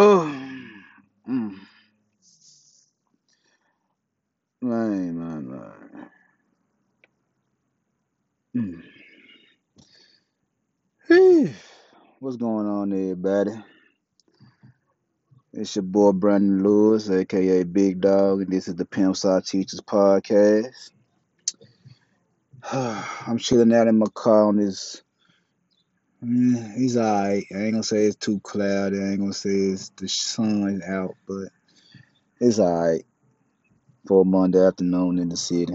Oh, 0.00 0.32
mm, 1.28 1.58
man, 4.62 5.18
man, 5.18 5.50
man. 5.50 6.10
Mm. 8.56 8.82
Whew. 11.08 11.50
What's 12.20 12.36
going 12.36 12.68
on, 12.68 12.92
everybody? 12.92 13.60
It's 15.52 15.74
your 15.74 15.82
boy 15.82 16.12
Brandon 16.12 16.62
Lewis, 16.62 17.10
aka 17.10 17.64
Big 17.64 18.00
Dog, 18.00 18.42
and 18.42 18.52
this 18.52 18.68
is 18.68 18.76
the 18.76 18.84
Pimp 18.84 19.16
Side 19.16 19.46
Teachers 19.46 19.80
Podcast. 19.80 20.92
I'm 22.72 23.38
chilling 23.38 23.74
out 23.74 23.88
in 23.88 23.98
my 23.98 24.06
car 24.14 24.44
on 24.44 24.58
this. 24.58 25.02
Mm, 26.24 26.74
he's 26.76 26.96
alright. 26.96 27.46
I 27.54 27.58
ain't 27.58 27.72
gonna 27.72 27.82
say 27.84 28.06
it's 28.06 28.16
too 28.16 28.40
cloudy. 28.40 28.98
I 29.00 29.10
ain't 29.10 29.20
gonna 29.20 29.32
say 29.34 29.50
it's 29.50 29.90
the 29.90 30.08
sun 30.08 30.82
out, 30.86 31.16
but 31.28 31.48
it's 32.40 32.58
alright 32.60 33.04
for 34.08 34.22
a 34.22 34.24
Monday 34.24 34.60
afternoon 34.66 35.18
in 35.18 35.28
the 35.30 35.36
city. 35.36 35.74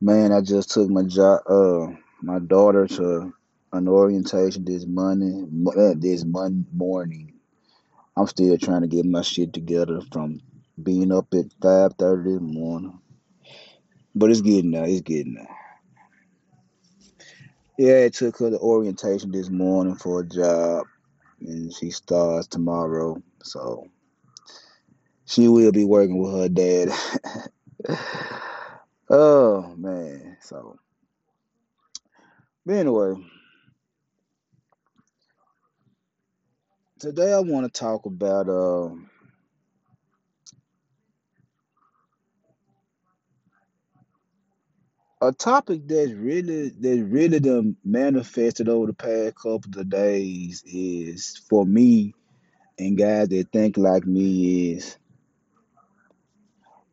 Man, 0.00 0.32
I 0.32 0.42
just 0.42 0.70
took 0.72 0.90
my 0.90 1.04
job, 1.04 1.40
uh, 1.48 1.88
my 2.22 2.38
daughter 2.40 2.86
to 2.88 3.34
an 3.72 3.88
orientation 3.88 4.64
this 4.64 4.86
Monday, 4.86 5.44
uh, 5.76 5.94
this 5.98 6.24
Monday 6.24 6.68
morning. 6.72 7.34
I'm 8.16 8.26
still 8.28 8.58
trying 8.58 8.82
to 8.82 8.88
get 8.88 9.06
my 9.06 9.22
shit 9.22 9.52
together 9.52 10.00
from 10.12 10.40
being 10.82 11.12
up 11.12 11.28
at 11.34 11.46
five 11.62 11.94
thirty 11.98 12.30
in 12.32 12.36
the 12.36 12.60
morning, 12.60 13.00
but 14.14 14.30
it's 14.30 14.42
getting 14.42 14.72
now. 14.72 14.84
It's 14.84 15.02
getting 15.02 15.34
now. 15.34 15.61
Yeah, 17.78 18.04
I 18.06 18.08
took 18.10 18.38
her 18.38 18.50
to 18.50 18.58
orientation 18.58 19.32
this 19.32 19.50
morning 19.50 19.96
for 19.96 20.20
a 20.20 20.26
job, 20.26 20.86
and 21.40 21.72
she 21.74 21.90
starts 21.90 22.46
tomorrow, 22.48 23.22
so 23.42 23.88
she 25.26 25.48
will 25.48 25.72
be 25.72 25.84
working 25.84 26.18
with 26.18 26.34
her 26.34 26.48
dad. 26.48 26.90
oh 29.10 29.74
man, 29.76 30.36
so 30.40 30.78
but 32.66 32.76
anyway. 32.76 33.14
Today 36.98 37.34
I 37.34 37.40
want 37.40 37.66
to 37.72 37.80
talk 37.80 38.06
about 38.06 38.48
uh, 38.48 38.90
a 45.22 45.32
topic 45.32 45.82
that's 45.88 46.12
really 46.12 46.70
that's 46.70 47.00
really 47.00 47.40
done 47.40 47.76
manifested 47.84 48.68
over 48.68 48.88
the 48.88 48.94
past 48.94 49.36
couple 49.36 49.80
of 49.80 49.90
days 49.90 50.64
is 50.66 51.40
for 51.50 51.66
me 51.66 52.14
and 52.78 52.98
guys 52.98 53.28
that 53.28 53.48
think 53.52 53.76
like 53.78 54.06
me 54.06 54.72
is 54.72 54.98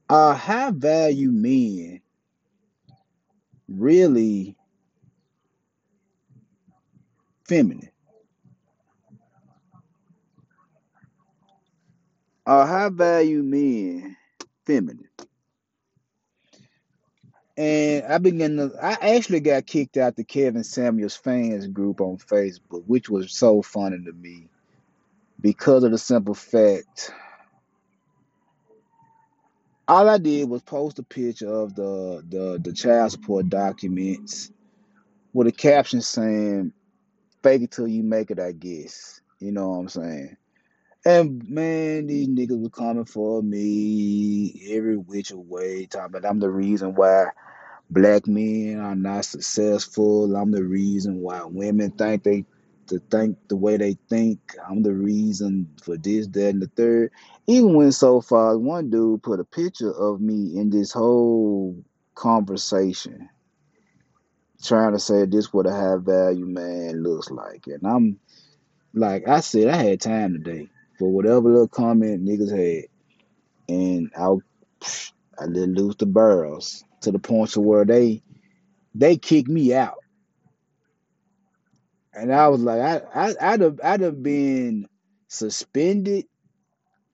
are 0.10 0.34
high 0.36 0.72
value 0.72 1.32
men 1.32 2.02
really 3.70 4.58
feminine? 7.48 7.90
Are 12.46 12.68
high 12.68 12.90
value 12.90 13.44
men 13.44 14.18
feminine? 14.66 15.10
And 17.60 18.06
I 18.06 18.20
began 18.20 18.56
to, 18.56 18.72
I 18.82 19.18
actually 19.18 19.42
got 19.42 19.66
kicked 19.66 19.98
out 19.98 20.16
the 20.16 20.24
Kevin 20.24 20.64
Samuels 20.64 21.18
fans 21.18 21.68
group 21.68 22.00
on 22.00 22.18
Facebook, 22.18 22.86
which 22.88 23.10
was 23.10 23.34
so 23.34 23.62
funny 23.62 23.98
to 24.06 24.14
me 24.14 24.48
because 25.42 25.84
of 25.84 25.92
the 25.92 25.98
simple 25.98 26.34
fact 26.34 27.12
all 29.90 30.08
I 30.08 30.20
did 30.20 30.48
was 30.48 30.62
post 30.62 31.00
a 31.00 31.04
picture 31.04 31.52
of 31.52 31.76
the 31.76 32.24
the, 32.30 32.60
the 32.64 32.72
child 32.72 33.12
support 33.12 33.50
documents 33.50 34.52
with 35.34 35.48
a 35.48 35.52
caption 35.52 36.02
saying 36.02 36.72
fake 37.44 37.64
it 37.64 37.72
till 37.72 37.88
you 37.88 38.04
make 38.04 38.32
it, 38.32 38.40
I 38.40 38.54
guess. 38.54 39.20
You 39.40 39.52
know 39.52 39.70
what 39.70 39.78
I'm 39.80 39.90
saying? 39.90 40.38
And 41.06 41.50
man, 41.50 42.08
these 42.08 42.28
niggas 42.28 42.62
were 42.62 42.70
coming 42.70 43.06
for 43.06 43.42
me 43.42 44.62
every 44.72 44.96
which 44.96 45.32
way, 45.32 45.88
talking 45.88 46.16
about 46.16 46.30
I'm 46.30 46.40
the 46.40 46.50
reason 46.50 46.94
why 46.94 47.28
black 47.90 48.28
men 48.28 48.80
are 48.80 48.96
not 48.96 49.26
successful. 49.26 50.36
I'm 50.36 50.52
the 50.52 50.64
reason 50.64 51.22
why 51.22 51.44
women 51.44 51.92
think 51.92 52.24
they 52.24 52.46
to 52.88 53.00
think 53.12 53.38
the 53.48 53.56
way 53.56 53.78
they 53.78 53.98
think. 54.10 54.40
I'm 54.68 54.82
the 54.82 54.94
reason 54.94 55.70
for 55.84 55.96
this, 55.98 56.28
that, 56.28 56.50
and 56.50 56.62
the 56.62 56.68
third. 56.76 57.12
Even 57.48 57.76
went 57.76 57.94
so 57.94 58.20
far, 58.22 58.58
one 58.58 58.90
dude 58.90 59.24
put 59.24 59.40
a 59.40 59.44
picture 59.44 59.92
of 59.92 60.22
me 60.22 60.58
in 60.58 60.70
this 60.72 60.92
whole 60.92 61.84
conversation, 62.16 63.30
trying 64.64 64.94
to 64.94 65.00
say 65.00 65.26
this 65.26 65.54
what 65.54 65.68
a 65.68 65.72
high 65.72 65.98
value 65.98 66.48
man 66.48 67.04
looks 67.04 67.30
like. 67.30 67.68
And 67.68 67.86
I'm 67.86 68.20
like 68.94 69.28
I 69.28 69.40
said, 69.42 69.68
I 69.68 69.76
had 69.78 70.02
time 70.02 70.34
today 70.34 70.68
for 70.98 71.12
whatever 71.12 71.50
little 71.50 71.68
comment 71.68 72.26
niggas 72.26 72.52
had. 72.52 72.86
And 73.68 74.12
I 74.18 74.36
I 75.40 75.46
let 75.46 75.70
loose 75.70 75.96
the 75.96 76.08
barrels 76.08 76.84
to 77.02 77.12
the 77.12 77.20
point 77.20 77.52
to 77.52 77.62
where 77.62 77.86
they 77.86 78.22
they 78.96 79.18
kicked 79.18 79.50
me 79.50 79.74
out. 79.74 80.00
And 82.14 82.34
I 82.34 82.48
was 82.50 82.62
like, 82.62 82.82
I, 82.82 83.02
I 83.30 83.36
I'd 83.42 83.62
have 83.62 83.80
I'd 83.84 84.02
have 84.02 84.22
been 84.22 84.88
suspended 85.28 86.26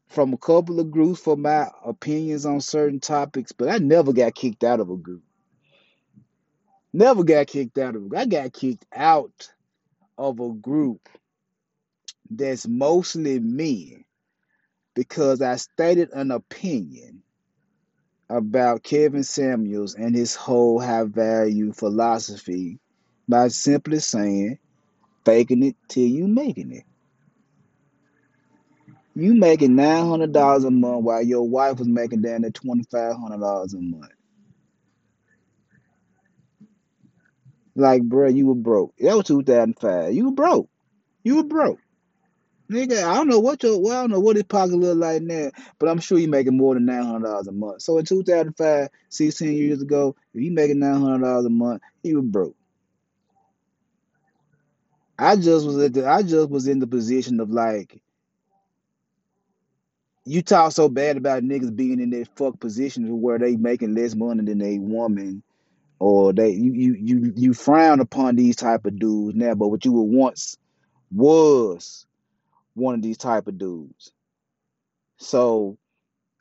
from 0.07 0.33
a 0.33 0.37
couple 0.37 0.79
of 0.79 0.91
groups 0.91 1.19
for 1.19 1.35
my 1.35 1.69
opinions 1.85 2.45
on 2.45 2.61
certain 2.61 2.99
topics, 2.99 3.51
but 3.51 3.69
I 3.69 3.77
never 3.77 4.13
got 4.13 4.35
kicked 4.35 4.63
out 4.63 4.79
of 4.79 4.89
a 4.89 4.95
group. 4.95 5.23
Never 6.93 7.23
got 7.23 7.47
kicked 7.47 7.77
out 7.77 7.95
of 7.95 8.05
a 8.05 8.07
group. 8.07 8.21
I 8.21 8.25
got 8.25 8.53
kicked 8.53 8.85
out 8.93 9.49
of 10.17 10.39
a 10.39 10.49
group 10.53 11.09
that's 12.29 12.67
mostly 12.67 13.39
men 13.39 14.05
because 14.95 15.41
I 15.41 15.57
stated 15.57 16.09
an 16.13 16.31
opinion 16.31 17.21
about 18.29 18.83
Kevin 18.83 19.23
Samuels 19.23 19.95
and 19.95 20.15
his 20.15 20.35
whole 20.35 20.79
high 20.79 21.03
value 21.05 21.73
philosophy 21.73 22.79
by 23.29 23.49
simply 23.49 23.99
saying 23.99 24.59
faking 25.25 25.63
it 25.63 25.75
till 25.89 26.07
you 26.07 26.27
making 26.27 26.71
it. 26.71 26.83
You 29.15 29.33
making 29.35 29.75
nine 29.75 30.07
hundred 30.07 30.33
dollars 30.33 30.63
a 30.65 30.71
month 30.71 31.03
while 31.03 31.23
your 31.23 31.47
wife 31.47 31.79
was 31.79 31.87
making 31.87 32.21
down 32.21 32.43
to 32.43 32.51
twenty 32.51 32.83
five 32.91 33.15
hundred 33.17 33.41
dollars 33.41 33.73
a 33.73 33.81
month. 33.81 34.11
Like, 37.75 38.03
bro, 38.03 38.29
you 38.29 38.47
were 38.47 38.55
broke. 38.55 38.93
That 38.99 39.15
was 39.15 39.25
two 39.25 39.43
thousand 39.43 39.77
five. 39.79 40.13
You 40.13 40.25
were 40.27 40.31
broke. 40.35 40.69
You 41.23 41.37
were 41.37 41.43
broke. 41.43 41.79
Nigga, 42.69 43.03
I 43.03 43.15
don't 43.15 43.27
know 43.27 43.39
what 43.39 43.61
your 43.61 43.79
well, 43.79 43.97
I 43.97 44.01
don't 44.01 44.11
know 44.11 44.19
what 44.19 44.37
his 44.37 44.45
pocket 44.45 44.75
look 44.75 44.97
like 44.97 45.21
now, 45.21 45.51
but 45.77 45.87
I'm 45.87 45.99
sure 45.99 46.17
you 46.17 46.27
making 46.27 46.57
more 46.57 46.73
than 46.73 46.85
nine 46.85 47.03
hundred 47.03 47.27
dollars 47.27 47.47
a 47.47 47.51
month. 47.51 47.83
So 47.83 47.97
in 47.99 48.05
2005, 48.05 48.89
16 49.09 49.53
years 49.53 49.81
ago, 49.83 50.15
if 50.33 50.41
you 50.41 50.51
making 50.51 50.79
nine 50.79 50.99
hundred 50.99 51.25
dollars 51.25 51.45
a 51.45 51.49
month, 51.49 51.81
you 52.01 52.15
were 52.17 52.21
broke. 52.23 52.55
I 55.19 55.35
just 55.35 55.65
was 55.65 55.77
at 55.77 55.93
the, 55.93 56.09
I 56.09 56.23
just 56.23 56.49
was 56.49 56.67
in 56.67 56.79
the 56.79 56.87
position 56.87 57.39
of 57.39 57.51
like 57.51 58.01
you 60.25 60.41
talk 60.41 60.71
so 60.71 60.89
bad 60.89 61.17
about 61.17 61.43
niggas 61.43 61.75
being 61.75 61.99
in 61.99 62.09
that 62.09 62.27
fuck 62.35 62.59
position 62.59 63.21
where 63.21 63.37
they 63.37 63.55
making 63.55 63.93
less 63.93 64.15
money 64.15 64.43
than 64.43 64.61
a 64.61 64.79
woman, 64.79 65.43
or 65.99 66.33
they 66.33 66.49
you 66.49 66.73
you 66.73 66.95
you 66.95 67.33
you 67.35 67.53
frown 67.53 67.99
upon 67.99 68.35
these 68.35 68.55
type 68.55 68.85
of 68.85 68.97
dudes 68.97 69.35
now, 69.35 69.53
but 69.53 69.67
what 69.67 69.85
you 69.85 69.91
were 69.93 70.01
once 70.01 70.57
was 71.11 72.04
one 72.75 72.95
of 72.95 73.01
these 73.01 73.17
type 73.17 73.47
of 73.47 73.57
dudes. 73.57 74.11
So 75.17 75.77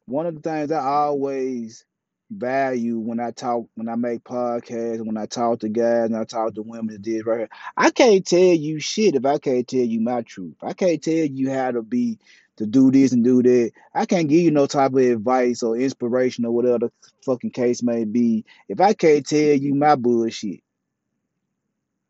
one 0.07 0.27
of 0.27 0.35
the 0.35 0.41
things 0.41 0.71
I 0.71 0.85
always 0.85 1.85
value 2.31 2.99
when 2.99 3.21
I 3.21 3.31
talk, 3.31 3.67
when 3.75 3.89
I 3.89 3.95
make 3.95 4.25
podcasts, 4.25 5.05
when 5.05 5.17
I 5.17 5.27
talk 5.27 5.61
to 5.61 5.69
guys, 5.69 6.07
and 6.07 6.17
I 6.17 6.25
talk 6.25 6.55
to 6.55 6.63
women 6.63 6.89
that 6.89 7.03
did 7.03 7.27
right 7.27 7.41
here, 7.41 7.49
I 7.77 7.91
can't 7.91 8.27
tell 8.27 8.39
you 8.39 8.81
shit 8.81 9.15
if 9.15 9.25
I 9.25 9.39
can't 9.39 9.67
tell 9.67 9.81
you 9.81 10.01
my 10.01 10.23
truth. 10.23 10.57
I 10.63 10.73
can't 10.73 11.03
tell 11.03 11.15
you 11.15 11.51
how 11.51 11.71
to 11.71 11.83
be 11.83 12.19
to 12.57 12.67
do 12.67 12.91
this 12.91 13.13
and 13.13 13.25
do 13.25 13.43
that. 13.43 13.73
I 13.95 14.07
can't 14.07 14.29
give 14.29 14.43
you 14.43 14.51
no 14.51 14.67
type 14.67 14.93
of 14.93 14.99
advice 14.99 15.63
or 15.63 15.77
inspiration 15.77 16.45
or 16.45 16.53
whatever 16.53 16.79
the 16.79 16.93
fucking 17.25 17.51
case 17.51 17.83
may 17.83 18.05
be 18.05 18.45
if 18.69 18.81
I 18.81 18.95
can't 18.95 19.27
tell 19.27 19.39
you 19.39 19.75
my 19.75 19.97
bullshit. 19.97 20.61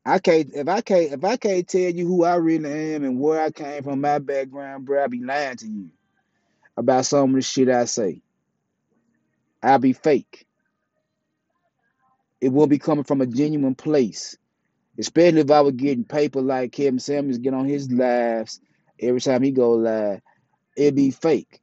I 0.05 0.19
can't 0.19 0.51
if 0.55 0.69
I 0.69 0.81
can't 0.81 1.13
if 1.13 1.25
I 1.25 1.37
can't 1.37 1.67
tell 1.67 1.91
you 1.91 2.07
who 2.07 2.25
I 2.25 2.37
really 2.37 2.95
am 2.95 3.05
and 3.05 3.21
where 3.21 3.41
I 3.41 3.51
came 3.51 3.83
from, 3.83 4.01
my 4.01 4.19
background, 4.19 4.85
bro, 4.85 5.05
I 5.05 5.07
be 5.07 5.23
lying 5.23 5.57
to 5.59 5.67
you 5.67 5.91
about 6.77 7.07
some 7.07 7.31
of 7.31 7.37
the 7.37 7.43
shit 7.43 7.69
I 7.69 7.87
say. 7.87 8.23
I 9.63 9.79
be 9.79 9.93
fake. 9.95 10.47
It 12.41 12.53
will 12.53 12.67
be 12.67 12.79
coming 12.79 13.05
from 13.05 13.23
a 13.23 13.27
genuine 13.27 13.75
place. 13.75 14.37
Especially 14.99 15.41
if 15.41 15.51
I 15.51 15.61
was 15.63 15.75
getting 15.75 16.05
paper 16.05 16.41
like 16.41 16.73
Kevin 16.73 17.01
Samuels 17.01 17.39
get 17.39 17.55
on 17.55 17.67
his 17.67 17.91
lives 17.91 18.61
Every 19.01 19.21
time 19.21 19.43
he 19.43 19.51
go 19.51 19.73
live, 19.73 20.21
it 20.77 20.95
be 20.95 21.11
fake. 21.11 21.61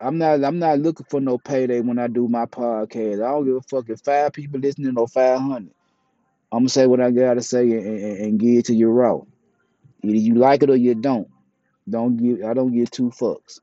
I'm 0.00 0.18
not 0.18 0.42
I'm 0.44 0.58
not 0.58 0.78
looking 0.78 1.06
for 1.10 1.20
no 1.20 1.38
payday 1.38 1.80
when 1.80 1.98
I 1.98 2.06
do 2.06 2.28
my 2.28 2.46
podcast. 2.46 3.24
I 3.24 3.30
don't 3.30 3.44
give 3.44 3.56
a 3.56 3.60
fuck 3.62 3.90
if 3.90 4.00
five 4.00 4.32
people 4.32 4.60
listening 4.60 4.96
or 4.96 5.08
five 5.08 5.40
hundred. 5.40 5.74
I'm 6.50 6.60
gonna 6.60 6.68
say 6.68 6.86
what 6.86 7.00
I 7.00 7.10
gotta 7.10 7.42
say 7.42 7.62
and, 7.62 7.86
and, 7.86 8.18
and 8.18 8.40
give 8.40 8.58
it 8.58 8.64
to 8.66 8.74
you 8.74 8.88
raw. 8.88 9.20
Either 10.02 10.16
you 10.16 10.34
like 10.34 10.62
it 10.62 10.70
or 10.70 10.76
you 10.76 10.94
don't. 10.94 11.28
Don't 11.88 12.16
give 12.16 12.44
I 12.44 12.54
don't 12.54 12.72
give 12.72 12.90
two 12.90 13.10
fucks. 13.10 13.60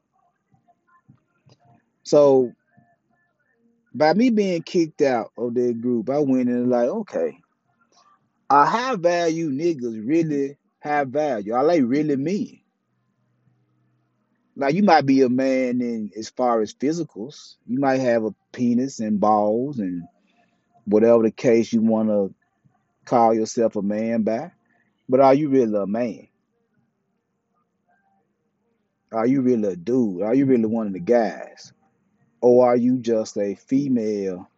So 2.03 2.51
by 3.93 4.13
me 4.13 4.29
being 4.29 4.61
kicked 4.61 5.01
out 5.01 5.31
of 5.37 5.53
that 5.55 5.81
group, 5.81 6.09
I 6.09 6.19
went 6.19 6.49
in 6.49 6.69
like, 6.69 6.89
okay, 6.89 7.37
a 8.49 8.65
high 8.65 8.95
value 8.95 9.49
niggas 9.49 10.05
really 10.05 10.57
have 10.79 11.09
value. 11.09 11.53
Are 11.53 11.65
they 11.65 11.81
really 11.81 12.15
me. 12.15 12.63
Now 14.55 14.67
you 14.67 14.83
might 14.83 15.05
be 15.05 15.21
a 15.21 15.29
man 15.29 15.81
in 15.81 16.11
as 16.15 16.29
far 16.29 16.61
as 16.61 16.73
physicals. 16.73 17.55
You 17.67 17.79
might 17.79 17.99
have 17.99 18.23
a 18.23 18.35
penis 18.53 18.99
and 18.99 19.19
balls 19.19 19.79
and 19.79 20.03
whatever 20.85 21.23
the 21.23 21.31
case 21.31 21.73
you 21.73 21.81
want 21.81 22.09
to 22.09 22.33
call 23.05 23.33
yourself 23.33 23.75
a 23.75 23.81
man 23.81 24.23
by. 24.23 24.51
But 25.07 25.19
are 25.19 25.33
you 25.33 25.49
really 25.49 25.77
a 25.77 25.85
man? 25.85 26.27
Are 29.11 29.27
you 29.27 29.41
really 29.41 29.73
a 29.73 29.75
dude? 29.75 30.23
Are 30.23 30.33
you 30.33 30.45
really 30.45 30.65
one 30.65 30.87
of 30.87 30.93
the 30.93 30.99
guys? 30.99 31.71
Or 32.41 32.67
are 32.67 32.75
you 32.75 32.97
just 32.97 33.37
a 33.37 33.55
female 33.55 34.49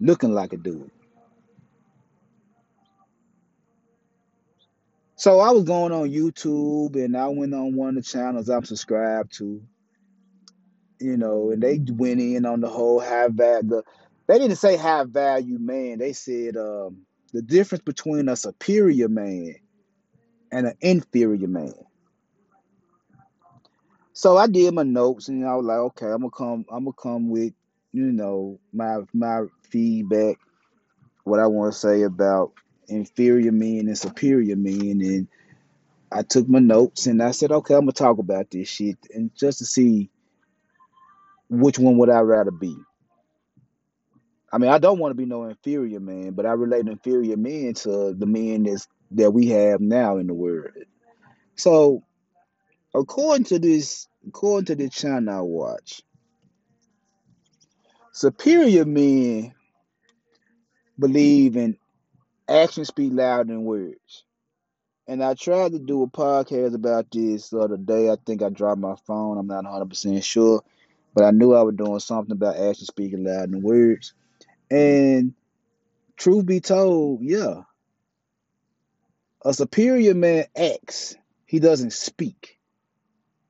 looking 0.00 0.32
like 0.32 0.52
a 0.52 0.56
dude? 0.56 0.90
So 5.16 5.40
I 5.40 5.50
was 5.50 5.64
going 5.64 5.92
on 5.92 6.10
YouTube 6.10 6.96
and 7.02 7.16
I 7.16 7.28
went 7.28 7.54
on 7.54 7.74
one 7.74 7.90
of 7.90 7.94
the 7.94 8.02
channels 8.02 8.50
I'm 8.50 8.64
subscribed 8.64 9.38
to, 9.38 9.62
you 11.00 11.16
know, 11.16 11.50
and 11.50 11.62
they 11.62 11.80
went 11.88 12.20
in 12.20 12.44
on 12.44 12.60
the 12.60 12.68
whole 12.68 13.00
high 13.00 13.28
value. 13.28 13.68
The, 13.68 13.82
they 14.26 14.38
didn't 14.38 14.56
say 14.56 14.76
high 14.76 15.04
value 15.04 15.58
man. 15.58 15.98
They 15.98 16.12
said 16.12 16.56
um, 16.56 17.06
the 17.34 17.42
difference 17.42 17.82
between 17.82 18.28
a 18.28 18.36
superior 18.36 19.08
man 19.08 19.56
and 20.52 20.68
an 20.68 20.74
inferior 20.80 21.48
man. 21.48 21.74
So 24.12 24.36
I 24.36 24.46
did 24.46 24.72
my 24.72 24.84
notes 24.84 25.26
and 25.28 25.44
I 25.44 25.56
was 25.56 25.66
like, 25.66 25.78
okay, 25.78 26.06
I'm 26.06 26.20
gonna 26.20 26.30
come, 26.30 26.64
I'm 26.70 26.84
gonna 26.84 26.92
come 26.92 27.28
with, 27.28 27.52
you 27.92 28.12
know, 28.12 28.60
my 28.72 29.00
my 29.12 29.42
feedback, 29.68 30.38
what 31.24 31.40
I 31.40 31.48
want 31.48 31.72
to 31.72 31.78
say 31.78 32.02
about 32.02 32.52
inferior 32.86 33.50
men 33.50 33.88
and 33.88 33.98
superior 33.98 34.54
men, 34.54 35.00
and 35.00 35.28
I 36.12 36.22
took 36.22 36.48
my 36.48 36.60
notes 36.60 37.06
and 37.06 37.20
I 37.20 37.32
said, 37.32 37.50
okay, 37.50 37.74
I'm 37.74 37.80
gonna 37.80 37.92
talk 37.92 38.18
about 38.18 38.52
this 38.52 38.68
shit 38.68 38.98
and 39.12 39.34
just 39.34 39.58
to 39.58 39.64
see 39.64 40.08
which 41.50 41.80
one 41.80 41.98
would 41.98 42.10
I 42.10 42.20
rather 42.20 42.52
be. 42.52 42.76
I 44.54 44.58
mean, 44.58 44.70
I 44.70 44.78
don't 44.78 45.00
want 45.00 45.10
to 45.10 45.16
be 45.16 45.26
no 45.26 45.46
inferior 45.46 45.98
man, 45.98 46.30
but 46.30 46.46
I 46.46 46.52
relate 46.52 46.86
inferior 46.86 47.36
men 47.36 47.74
to 47.74 48.14
the 48.14 48.24
men 48.24 48.62
that's 48.62 48.86
that 49.10 49.32
we 49.32 49.48
have 49.48 49.80
now 49.80 50.18
in 50.18 50.28
the 50.28 50.34
world. 50.34 50.70
So 51.56 52.04
according 52.94 53.46
to 53.46 53.58
this, 53.58 54.06
according 54.28 54.66
to 54.66 54.76
the 54.76 54.88
channel 54.88 55.36
I 55.36 55.40
watch, 55.40 56.02
superior 58.12 58.84
men 58.84 59.52
believe 61.00 61.56
in 61.56 61.76
actions 62.48 62.86
speak 62.86 63.12
louder 63.12 63.52
than 63.52 63.64
words. 63.64 64.22
And 65.08 65.20
I 65.24 65.34
tried 65.34 65.72
to 65.72 65.80
do 65.80 66.04
a 66.04 66.06
podcast 66.06 66.76
about 66.76 67.10
this 67.10 67.48
the 67.48 67.58
other 67.58 67.76
day. 67.76 68.08
I 68.08 68.16
think 68.24 68.40
I 68.40 68.50
dropped 68.50 68.80
my 68.80 68.94
phone. 69.04 69.36
I'm 69.36 69.48
not 69.48 69.64
100% 69.64 70.22
sure. 70.22 70.62
But 71.12 71.24
I 71.24 71.32
knew 71.32 71.54
I 71.54 71.62
was 71.62 71.74
doing 71.74 71.98
something 71.98 72.30
about 72.30 72.54
actions 72.54 72.86
speaking 72.86 73.24
louder 73.24 73.48
than 73.48 73.60
words. 73.60 74.14
And 74.74 75.34
truth 76.16 76.46
be 76.46 76.58
told, 76.58 77.22
yeah, 77.22 77.62
a 79.44 79.54
superior 79.54 80.14
man 80.14 80.46
acts. 80.56 81.14
He 81.46 81.60
doesn't 81.60 81.92
speak. 81.92 82.58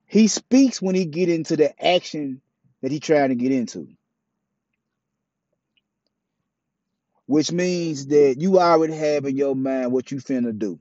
He 0.05 0.27
speaks 0.27 0.79
when 0.79 0.93
he 0.93 1.05
get 1.05 1.29
into 1.29 1.57
the 1.57 1.83
action 1.83 2.41
that 2.83 2.91
he 2.91 2.99
trying 2.99 3.29
to 3.29 3.35
get 3.35 3.51
into. 3.51 3.87
Which 7.25 7.51
means 7.51 8.05
that 8.07 8.35
you 8.37 8.59
already 8.59 8.93
have 8.93 9.25
in 9.25 9.35
your 9.35 9.55
mind 9.55 9.91
what 9.91 10.11
you 10.11 10.19
finna 10.19 10.55
do. 10.55 10.79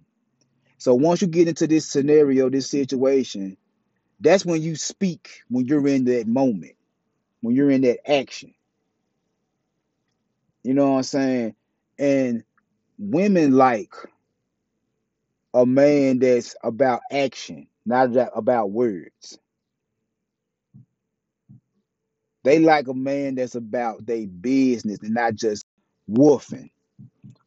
So 0.77 0.95
once 0.95 1.23
you 1.23 1.29
get 1.29 1.49
into 1.49 1.67
this 1.67 1.89
scenario, 1.89 2.51
this 2.51 2.69
situation, 2.69 3.57
that's 4.21 4.45
when 4.45 4.61
you 4.61 4.77
speak 4.77 5.43
when 5.49 5.65
you're 5.65 5.89
in 5.89 6.05
that 6.05 6.27
moment, 6.27 6.77
when 7.41 7.57
you're 7.57 7.71
in 7.71 7.81
that 7.81 8.11
action. 8.11 8.54
You 10.65 10.75
know 10.75 10.93
what 10.93 10.99
I'm 10.99 11.03
saying? 11.05 11.55
And 11.99 12.45
women 12.99 13.53
like 13.53 13.95
a 15.55 15.67
man 15.67 16.19
that's 16.19 16.57
about 16.65 17.01
action, 17.11 17.69
not 17.87 18.11
about 18.35 18.71
words. 18.71 19.39
They 22.45 22.59
like 22.59 22.89
a 22.89 22.95
man 22.95 23.37
that's 23.37 23.55
about 23.55 24.05
their 24.07 24.27
business 24.27 24.99
and 25.03 25.15
not 25.15 25.35
just 25.35 25.65
woofing, 26.11 26.71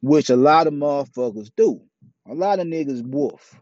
which 0.02 0.30
a 0.30 0.36
lot 0.36 0.68
of 0.68 0.74
motherfuckers 0.74 1.52
do. 1.56 1.82
A 2.30 2.34
lot 2.34 2.60
of 2.60 2.68
niggas 2.68 3.04
woof. 3.04 3.56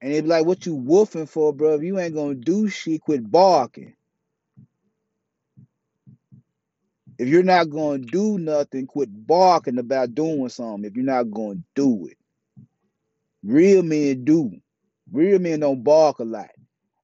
And 0.00 0.12
they 0.12 0.20
be 0.20 0.28
like, 0.28 0.46
what 0.46 0.66
you 0.66 0.76
woofing 0.76 1.28
for, 1.28 1.52
bro? 1.52 1.74
If 1.74 1.82
you 1.82 1.98
ain't 1.98 2.14
gonna 2.14 2.34
do 2.34 2.68
shit, 2.68 3.02
quit 3.02 3.30
barking. 3.30 3.94
If 7.18 7.28
you're 7.28 7.42
not 7.42 7.70
gonna 7.70 7.98
do 7.98 8.38
nothing, 8.38 8.86
quit 8.86 9.08
barking 9.26 9.78
about 9.78 10.14
doing 10.14 10.48
something. 10.48 10.84
If 10.84 10.96
you're 10.96 11.04
not 11.04 11.30
gonna 11.30 11.60
do 11.74 12.06
it. 12.06 12.16
Real 13.44 13.82
men 13.82 14.24
do. 14.24 14.52
Real 15.12 15.38
men 15.38 15.60
don't 15.60 15.84
bark 15.84 16.18
a 16.20 16.24
lot. 16.24 16.50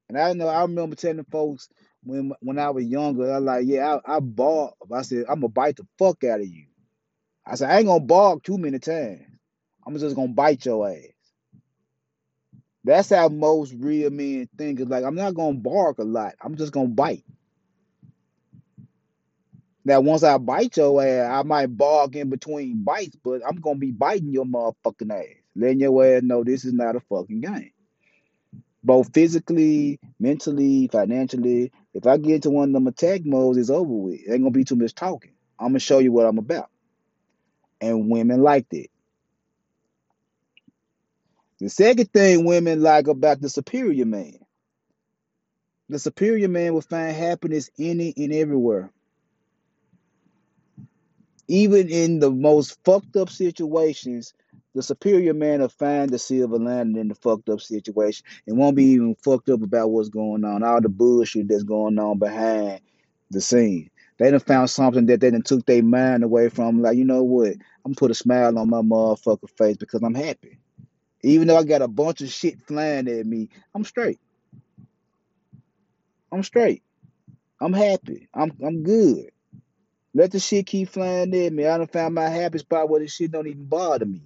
And 0.08 0.18
I 0.18 0.32
know 0.32 0.48
I 0.48 0.62
remember 0.62 0.96
telling 0.96 1.24
folks 1.30 1.68
when 2.02 2.32
when 2.40 2.58
I 2.58 2.70
was 2.70 2.84
younger, 2.84 3.32
I 3.32 3.38
like, 3.38 3.66
yeah, 3.66 3.98
I, 4.06 4.16
I 4.16 4.20
bark. 4.20 4.74
I 4.92 5.02
said, 5.02 5.24
I'm 5.28 5.40
gonna 5.40 5.48
bite 5.48 5.76
the 5.76 5.86
fuck 5.98 6.24
out 6.24 6.40
of 6.40 6.46
you. 6.46 6.66
I 7.46 7.56
said, 7.56 7.70
I 7.70 7.78
ain't 7.78 7.86
gonna 7.86 8.00
bark 8.00 8.42
too 8.42 8.58
many 8.58 8.78
times. 8.78 9.22
I'm 9.86 9.98
just 9.98 10.16
gonna 10.16 10.28
bite 10.28 10.64
your 10.66 10.88
ass. 10.90 11.04
That's 12.84 13.10
how 13.10 13.28
most 13.28 13.74
real 13.78 14.10
men 14.10 14.48
think. 14.56 14.80
Is 14.80 14.88
like, 14.88 15.04
I'm 15.04 15.16
not 15.16 15.34
gonna 15.34 15.58
bark 15.58 15.98
a 15.98 16.04
lot. 16.04 16.34
I'm 16.42 16.56
just 16.56 16.72
gonna 16.72 16.88
bite. 16.88 17.24
Now, 19.88 20.02
once 20.02 20.22
I 20.22 20.36
bite 20.36 20.76
your 20.76 21.02
ass, 21.02 21.30
I 21.30 21.42
might 21.44 21.74
bark 21.74 22.14
in 22.14 22.28
between 22.28 22.84
bites, 22.84 23.16
but 23.24 23.40
I'm 23.48 23.56
gonna 23.56 23.78
be 23.78 23.90
biting 23.90 24.34
your 24.34 24.44
motherfucking 24.44 25.10
ass, 25.10 25.36
letting 25.56 25.80
your 25.80 26.04
ass 26.04 26.22
know 26.22 26.44
this 26.44 26.66
is 26.66 26.74
not 26.74 26.94
a 26.94 27.00
fucking 27.00 27.40
game. 27.40 27.70
Both 28.84 29.14
physically, 29.14 29.98
mentally, 30.20 30.88
financially. 30.88 31.72
If 31.94 32.06
I 32.06 32.18
get 32.18 32.34
into 32.34 32.50
one 32.50 32.68
of 32.68 32.74
them 32.74 32.86
attack 32.86 33.24
modes, 33.24 33.56
it's 33.56 33.70
over 33.70 33.90
with. 33.90 34.20
It 34.20 34.30
ain't 34.30 34.42
gonna 34.42 34.50
be 34.50 34.64
too 34.64 34.76
much 34.76 34.94
talking. 34.94 35.32
I'm 35.58 35.68
gonna 35.68 35.78
show 35.78 36.00
you 36.00 36.12
what 36.12 36.26
I'm 36.26 36.36
about. 36.36 36.68
And 37.80 38.10
women 38.10 38.42
like 38.42 38.66
it. 38.72 38.90
The 41.60 41.70
second 41.70 42.12
thing 42.12 42.44
women 42.44 42.82
like 42.82 43.06
about 43.06 43.40
the 43.40 43.48
superior 43.48 44.04
man. 44.04 44.38
The 45.88 45.98
superior 45.98 46.48
man 46.48 46.74
will 46.74 46.82
find 46.82 47.16
happiness 47.16 47.70
any 47.78 48.12
and 48.18 48.34
everywhere. 48.34 48.92
Even 51.48 51.88
in 51.88 52.20
the 52.20 52.30
most 52.30 52.78
fucked 52.84 53.16
up 53.16 53.30
situations, 53.30 54.34
the 54.74 54.82
superior 54.82 55.34
man 55.34 55.60
will 55.60 55.68
find 55.68 56.10
the 56.10 56.18
silver 56.18 56.58
lining 56.58 56.96
in 56.96 57.08
the 57.08 57.14
fucked 57.14 57.48
up 57.48 57.60
situation 57.60 58.24
and 58.46 58.58
won't 58.58 58.76
be 58.76 58.84
even 58.84 59.16
fucked 59.16 59.48
up 59.48 59.62
about 59.62 59.90
what's 59.90 60.10
going 60.10 60.44
on, 60.44 60.62
all 60.62 60.80
the 60.80 60.88
bullshit 60.88 61.48
that's 61.48 61.64
going 61.64 61.98
on 61.98 62.18
behind 62.18 62.80
the 63.30 63.40
scene. 63.40 63.90
They 64.18 64.30
done 64.30 64.40
found 64.40 64.70
something 64.70 65.06
that 65.06 65.20
they 65.20 65.30
done 65.30 65.42
took 65.42 65.64
their 65.66 65.82
mind 65.82 66.24
away 66.24 66.48
from. 66.48 66.82
Like, 66.82 66.96
you 66.96 67.04
know 67.04 67.22
what? 67.22 67.54
I'm 67.84 67.94
put 67.94 68.10
a 68.10 68.14
smile 68.14 68.58
on 68.58 68.68
my 68.68 68.82
motherfucker 68.82 69.48
face 69.56 69.76
because 69.76 70.02
I'm 70.02 70.14
happy. 70.14 70.58
Even 71.22 71.48
though 71.48 71.56
I 71.56 71.64
got 71.64 71.82
a 71.82 71.88
bunch 71.88 72.20
of 72.20 72.30
shit 72.30 72.60
flying 72.62 73.08
at 73.08 73.26
me, 73.26 73.48
I'm 73.74 73.84
straight. 73.84 74.20
I'm 76.32 76.42
straight. 76.42 76.82
I'm 77.60 77.72
happy. 77.72 78.28
I'm 78.34 78.52
I'm 78.64 78.82
good. 78.82 79.30
Let 80.18 80.32
the 80.32 80.40
shit 80.40 80.66
keep 80.66 80.88
flying 80.88 81.32
at 81.32 81.52
me. 81.52 81.64
I 81.64 81.78
done 81.78 81.86
found 81.86 82.16
my 82.16 82.28
happy 82.28 82.58
spot 82.58 82.88
where 82.88 82.98
this 82.98 83.14
shit 83.14 83.30
don't 83.30 83.46
even 83.46 83.66
bother 83.66 84.04
me. 84.04 84.20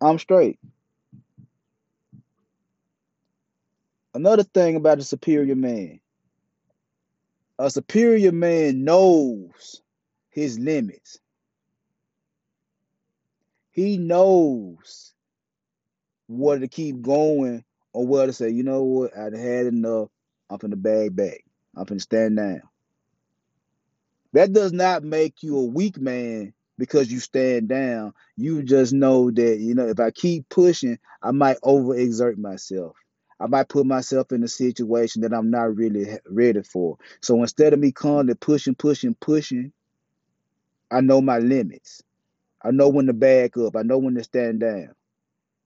I'm 0.00 0.20
straight. 0.20 0.60
Another 4.14 4.44
thing 4.44 4.76
about 4.76 5.00
a 5.00 5.02
superior 5.02 5.56
man. 5.56 5.98
A 7.58 7.68
superior 7.72 8.30
man 8.30 8.84
knows 8.84 9.82
his 10.30 10.60
limits. 10.60 11.18
He 13.72 13.98
knows 13.98 15.12
whether 16.28 16.60
to 16.60 16.68
keep 16.68 17.02
going 17.02 17.64
or 17.92 18.06
whether 18.06 18.28
to 18.28 18.32
say, 18.32 18.50
you 18.50 18.62
know 18.62 18.84
what, 18.84 19.18
I've 19.18 19.32
had 19.32 19.66
enough. 19.66 20.08
I'm 20.48 20.58
finna 20.58 20.80
bag 20.80 21.16
back. 21.16 21.42
I'm 21.76 21.84
finna 21.84 22.00
stand 22.00 22.36
down. 22.36 22.62
That 24.38 24.52
does 24.52 24.72
not 24.72 25.02
make 25.02 25.42
you 25.42 25.58
a 25.58 25.64
weak 25.64 25.98
man 25.98 26.54
because 26.78 27.10
you 27.10 27.18
stand 27.18 27.68
down. 27.68 28.14
You 28.36 28.62
just 28.62 28.92
know 28.92 29.32
that, 29.32 29.58
you 29.58 29.74
know, 29.74 29.88
if 29.88 29.98
I 29.98 30.12
keep 30.12 30.48
pushing, 30.48 30.96
I 31.20 31.32
might 31.32 31.60
overexert 31.62 32.38
myself. 32.38 32.94
I 33.40 33.48
might 33.48 33.68
put 33.68 33.84
myself 33.84 34.30
in 34.30 34.44
a 34.44 34.46
situation 34.46 35.22
that 35.22 35.34
I'm 35.34 35.50
not 35.50 35.74
really 35.74 36.20
ready 36.30 36.62
for. 36.62 36.98
So 37.20 37.40
instead 37.40 37.72
of 37.72 37.80
me 37.80 37.90
constantly 37.90 38.36
pushing, 38.36 38.76
pushing, 38.76 39.16
pushing, 39.16 39.72
I 40.88 41.00
know 41.00 41.20
my 41.20 41.38
limits. 41.38 42.04
I 42.62 42.70
know 42.70 42.90
when 42.90 43.06
to 43.06 43.14
back 43.14 43.56
up. 43.56 43.74
I 43.74 43.82
know 43.82 43.98
when 43.98 44.14
to 44.14 44.22
stand 44.22 44.60
down. 44.60 44.90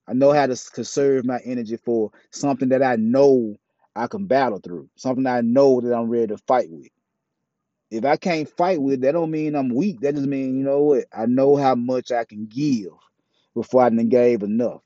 I 0.08 0.14
know 0.14 0.32
how 0.32 0.46
to 0.46 0.56
conserve 0.72 1.26
my 1.26 1.40
energy 1.44 1.76
for 1.76 2.10
something 2.30 2.70
that 2.70 2.82
I 2.82 2.96
know 2.96 3.54
I 3.94 4.06
can 4.06 4.24
battle 4.24 4.60
through, 4.60 4.88
something 4.96 5.26
I 5.26 5.42
know 5.42 5.82
that 5.82 5.94
I'm 5.94 6.08
ready 6.08 6.28
to 6.28 6.38
fight 6.38 6.70
with. 6.70 6.88
If 7.92 8.06
I 8.06 8.16
can't 8.16 8.48
fight 8.48 8.80
with, 8.80 9.02
that 9.02 9.12
don't 9.12 9.30
mean 9.30 9.54
I'm 9.54 9.68
weak. 9.68 10.00
That 10.00 10.14
just 10.14 10.26
mean 10.26 10.56
you 10.56 10.64
know 10.64 10.80
what? 10.80 11.04
I 11.12 11.26
know 11.26 11.56
how 11.56 11.74
much 11.74 12.10
I 12.10 12.24
can 12.24 12.46
give 12.46 12.92
before 13.54 13.82
I 13.82 13.90
done 13.90 14.08
gave 14.08 14.42
enough. 14.42 14.80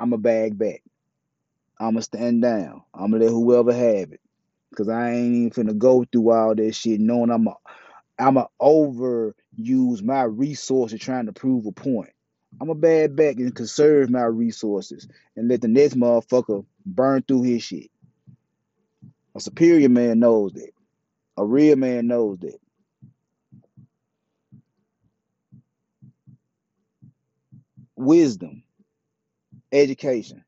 I'ma 0.00 0.16
bag 0.16 0.56
back. 0.56 0.82
I'ma 1.78 2.00
stand 2.00 2.40
down. 2.40 2.84
I'ma 2.94 3.18
let 3.18 3.28
whoever 3.28 3.70
have 3.70 4.12
it. 4.12 4.20
Cause 4.74 4.88
I 4.88 5.10
ain't 5.10 5.34
even 5.34 5.50
finna 5.50 5.76
go 5.76 6.06
through 6.10 6.30
all 6.30 6.54
that 6.54 6.74
shit 6.74 7.00
knowing 7.00 7.30
I'm 7.30 7.46
a 7.46 7.54
I'ma 8.18 8.46
overuse 8.58 10.02
my 10.02 10.22
resources 10.22 11.00
trying 11.00 11.26
to 11.26 11.34
prove 11.34 11.66
a 11.66 11.72
point. 11.72 12.14
I'ma 12.62 12.72
bag 12.72 13.14
back 13.14 13.36
and 13.36 13.54
conserve 13.54 14.08
my 14.08 14.22
resources 14.22 15.06
and 15.36 15.48
let 15.48 15.60
the 15.60 15.68
next 15.68 15.96
motherfucker 15.96 16.64
burn 16.86 17.22
through 17.28 17.42
his 17.42 17.62
shit. 17.62 17.90
A 19.34 19.40
superior 19.40 19.90
man 19.90 20.20
knows 20.20 20.54
that. 20.54 20.71
A 21.36 21.44
real 21.46 21.76
man 21.76 22.06
knows 22.08 22.38
that. 22.40 22.58
Wisdom, 27.96 28.64
education. 29.72 30.44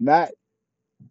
Not 0.00 0.30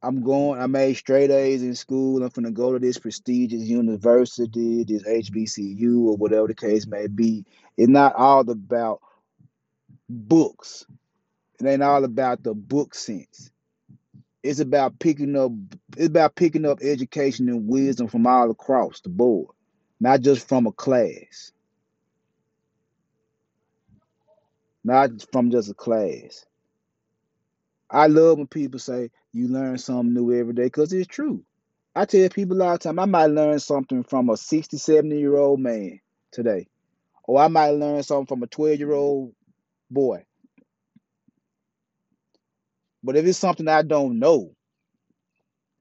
I'm 0.01 0.23
going, 0.23 0.61
I 0.61 0.67
made 0.67 0.93
straight 0.95 1.29
A's 1.29 1.61
in 1.61 1.75
school. 1.75 2.23
I'm 2.23 2.29
going 2.29 2.45
to 2.45 2.51
go 2.51 2.71
to 2.73 2.79
this 2.79 2.97
prestigious 2.97 3.63
university, 3.63 4.83
this 4.85 5.03
HBCU, 5.03 6.05
or 6.05 6.15
whatever 6.15 6.47
the 6.47 6.55
case 6.55 6.87
may 6.87 7.07
be. 7.07 7.45
It's 7.77 7.89
not 7.89 8.15
all 8.15 8.49
about 8.49 9.01
books. 10.09 10.85
It 11.61 11.67
ain't 11.67 11.83
all 11.83 12.03
about 12.05 12.43
the 12.43 12.53
book 12.53 12.95
sense. 12.95 13.51
It's 14.43 14.59
about 14.59 14.99
picking 14.99 15.35
up 15.35 15.51
it's 15.97 16.07
about 16.07 16.35
picking 16.35 16.65
up 16.65 16.79
education 16.81 17.49
and 17.49 17.67
wisdom 17.67 18.07
from 18.07 18.25
all 18.27 18.49
across 18.51 19.01
the 19.01 19.09
board, 19.09 19.49
not 19.99 20.21
just 20.21 20.47
from 20.47 20.67
a 20.67 20.71
class. 20.71 21.51
Not 24.83 25.11
from 25.31 25.51
just 25.51 25.69
a 25.69 25.73
class. 25.73 26.45
I 27.89 28.07
love 28.07 28.37
when 28.37 28.47
people 28.47 28.79
say 28.79 29.11
you 29.33 29.47
learn 29.47 29.77
something 29.77 30.13
new 30.13 30.33
every 30.33 30.53
day 30.53 30.65
because 30.65 30.93
it's 30.93 31.07
true. 31.07 31.43
I 31.95 32.05
tell 32.05 32.29
people 32.29 32.61
all 32.63 32.73
the 32.73 32.79
time, 32.79 32.99
I 32.99 33.05
might 33.05 33.27
learn 33.27 33.59
something 33.59 34.03
from 34.03 34.29
a 34.29 34.37
60, 34.37 34.77
70 34.77 35.19
year 35.19 35.37
old 35.37 35.59
man 35.59 35.99
today, 36.31 36.67
or 37.25 37.41
I 37.41 37.47
might 37.47 37.71
learn 37.71 38.03
something 38.03 38.27
from 38.27 38.43
a 38.43 38.47
12 38.47 38.79
year 38.79 38.93
old 38.93 39.33
boy. 39.91 40.25
But 43.03 43.15
if 43.15 43.25
it's 43.25 43.37
something 43.37 43.67
I 43.67 43.81
don't 43.81 44.19
know 44.19 44.55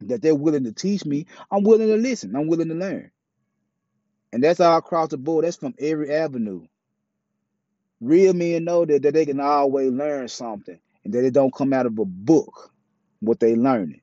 that 0.00 0.22
they're 0.22 0.34
willing 0.34 0.64
to 0.64 0.72
teach 0.72 1.04
me, 1.04 1.26
I'm 1.50 1.64
willing 1.64 1.88
to 1.88 1.96
listen. 1.96 2.36
I'm 2.36 2.46
willing 2.48 2.68
to 2.68 2.74
learn. 2.74 3.10
And 4.32 4.42
that's 4.44 4.60
all 4.60 4.78
across 4.78 5.08
the 5.08 5.16
board. 5.16 5.44
That's 5.44 5.56
from 5.56 5.74
every 5.78 6.14
avenue. 6.14 6.66
Real 8.00 8.34
men 8.34 8.64
know 8.64 8.84
that, 8.84 9.02
that 9.02 9.14
they 9.14 9.26
can 9.26 9.40
always 9.40 9.90
learn 9.90 10.28
something 10.28 10.78
and 11.04 11.14
that 11.14 11.24
it 11.24 11.32
don't 11.34 11.54
come 11.54 11.72
out 11.72 11.86
of 11.86 11.98
a 11.98 12.04
book 12.04 12.72
what 13.20 13.40
they 13.40 13.56
learning. 13.56 14.00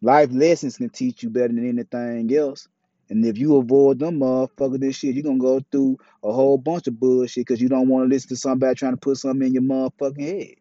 Life 0.00 0.30
lessons 0.32 0.76
can 0.78 0.90
teach 0.90 1.22
you 1.22 1.30
better 1.30 1.48
than 1.48 1.68
anything 1.68 2.34
else. 2.36 2.68
And 3.08 3.24
if 3.24 3.38
you 3.38 3.56
avoid 3.56 3.98
them 3.98 4.20
motherfucker 4.20 4.80
this 4.80 4.96
shit, 4.96 5.14
you're 5.14 5.22
gonna 5.22 5.38
go 5.38 5.60
through 5.70 5.98
a 6.22 6.32
whole 6.32 6.58
bunch 6.58 6.86
of 6.86 6.98
bullshit 6.98 7.46
because 7.46 7.60
you 7.60 7.68
don't 7.68 7.88
want 7.88 8.04
to 8.04 8.14
listen 8.14 8.30
to 8.30 8.36
somebody 8.36 8.74
trying 8.74 8.92
to 8.92 8.98
put 8.98 9.18
something 9.18 9.46
in 9.46 9.54
your 9.54 9.62
motherfucking 9.62 10.20
head. 10.20 10.54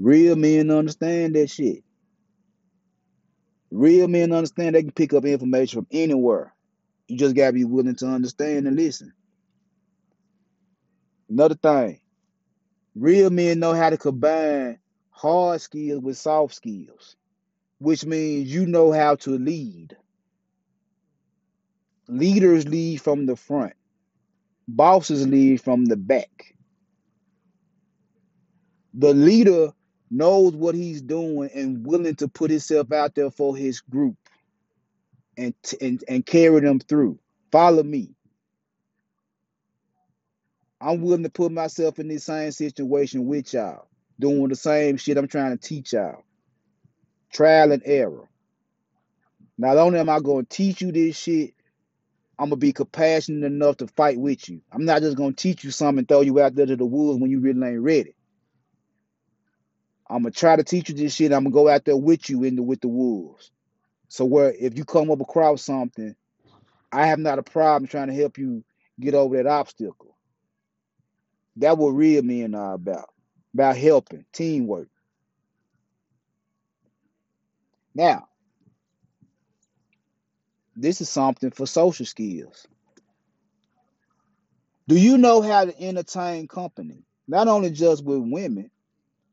Real 0.00 0.36
men 0.36 0.70
understand 0.70 1.36
that 1.36 1.50
shit. 1.50 1.84
Real 3.70 4.08
men 4.08 4.32
understand 4.32 4.74
they 4.74 4.82
can 4.82 4.92
pick 4.92 5.12
up 5.12 5.26
information 5.26 5.80
from 5.80 5.86
anywhere. 5.92 6.54
You 7.08 7.18
just 7.18 7.36
gotta 7.36 7.52
be 7.52 7.64
willing 7.64 7.96
to 7.96 8.06
understand 8.06 8.66
and 8.66 8.76
listen. 8.76 9.12
Another 11.28 11.56
thing, 11.56 12.00
real 12.94 13.30
men 13.30 13.60
know 13.60 13.74
how 13.74 13.90
to 13.90 13.98
combine 13.98 14.78
hard 15.10 15.60
skills 15.60 16.02
with 16.02 16.18
soft 16.18 16.54
skills, 16.54 17.16
which 17.78 18.04
means 18.06 18.52
you 18.52 18.66
know 18.66 18.92
how 18.92 19.16
to 19.16 19.32
lead. 19.32 19.96
Leaders 22.08 22.66
lead 22.68 23.02
from 23.02 23.26
the 23.26 23.36
front, 23.36 23.74
bosses 24.68 25.26
lead 25.26 25.60
from 25.62 25.84
the 25.84 25.96
back. 25.96 26.54
The 28.94 29.14
leader 29.14 29.72
knows 30.10 30.54
what 30.54 30.74
he's 30.74 31.02
doing 31.02 31.50
and 31.54 31.86
willing 31.86 32.16
to 32.16 32.28
put 32.28 32.50
himself 32.50 32.92
out 32.92 33.14
there 33.14 33.30
for 33.30 33.56
his 33.56 33.80
group 33.80 34.16
and 35.36 35.54
and, 35.80 36.02
and 36.08 36.26
carry 36.26 36.60
them 36.60 36.80
through. 36.80 37.18
Follow 37.52 37.82
me. 37.82 38.14
I'm 40.80 41.02
willing 41.02 41.24
to 41.24 41.30
put 41.30 41.52
myself 41.52 41.98
in 41.98 42.08
this 42.08 42.24
same 42.24 42.52
situation 42.52 43.26
with 43.26 43.52
y'all, 43.52 43.86
doing 44.18 44.48
the 44.48 44.56
same 44.56 44.96
shit 44.96 45.18
I'm 45.18 45.28
trying 45.28 45.56
to 45.56 45.68
teach 45.68 45.92
y'all. 45.92 46.24
Trial 47.32 47.72
and 47.72 47.82
error. 47.84 48.28
Not 49.58 49.76
only 49.76 50.00
am 50.00 50.08
I 50.08 50.20
going 50.20 50.46
to 50.46 50.56
teach 50.56 50.80
you 50.80 50.90
this 50.90 51.18
shit, 51.18 51.52
I'm 52.38 52.46
gonna 52.48 52.56
be 52.56 52.72
compassionate 52.72 53.44
enough 53.44 53.76
to 53.78 53.86
fight 53.86 54.18
with 54.18 54.48
you. 54.48 54.62
I'm 54.72 54.86
not 54.86 55.02
just 55.02 55.18
gonna 55.18 55.34
teach 55.34 55.62
you 55.62 55.70
something 55.70 55.98
and 55.98 56.08
throw 56.08 56.22
you 56.22 56.40
out 56.40 56.54
there 56.54 56.64
to 56.64 56.74
the 56.74 56.86
wolves 56.86 57.20
when 57.20 57.30
you 57.30 57.38
really 57.38 57.68
ain't 57.68 57.82
ready. 57.82 58.14
I'm 60.10 60.24
gonna 60.24 60.32
try 60.32 60.56
to 60.56 60.64
teach 60.64 60.88
you 60.88 60.94
this 60.96 61.14
shit. 61.14 61.32
I'm 61.32 61.44
gonna 61.44 61.54
go 61.54 61.68
out 61.68 61.84
there 61.84 61.96
with 61.96 62.28
you 62.28 62.42
in 62.42 62.56
the 62.56 62.62
with 62.62 62.80
the 62.80 62.88
wolves. 62.88 63.52
So 64.08 64.24
where 64.24 64.52
if 64.52 64.76
you 64.76 64.84
come 64.84 65.08
up 65.10 65.20
across 65.20 65.62
something, 65.62 66.16
I 66.90 67.06
have 67.06 67.20
not 67.20 67.38
a 67.38 67.44
problem 67.44 67.86
trying 67.86 68.08
to 68.08 68.14
help 68.14 68.36
you 68.36 68.64
get 68.98 69.14
over 69.14 69.36
that 69.36 69.46
obstacle. 69.46 70.16
That 71.56 71.78
what 71.78 71.90
real 71.90 72.22
men 72.22 72.56
are 72.56 72.74
about. 72.74 73.08
About 73.54 73.76
helping, 73.76 74.24
teamwork. 74.32 74.88
Now, 77.94 78.28
this 80.74 81.00
is 81.00 81.08
something 81.08 81.50
for 81.50 81.66
social 81.66 82.06
skills. 82.06 82.66
Do 84.88 84.96
you 84.96 85.18
know 85.18 85.40
how 85.40 85.66
to 85.66 85.82
entertain 85.82 86.48
company? 86.48 87.04
Not 87.28 87.46
only 87.46 87.70
just 87.70 88.04
with 88.04 88.18
women. 88.20 88.70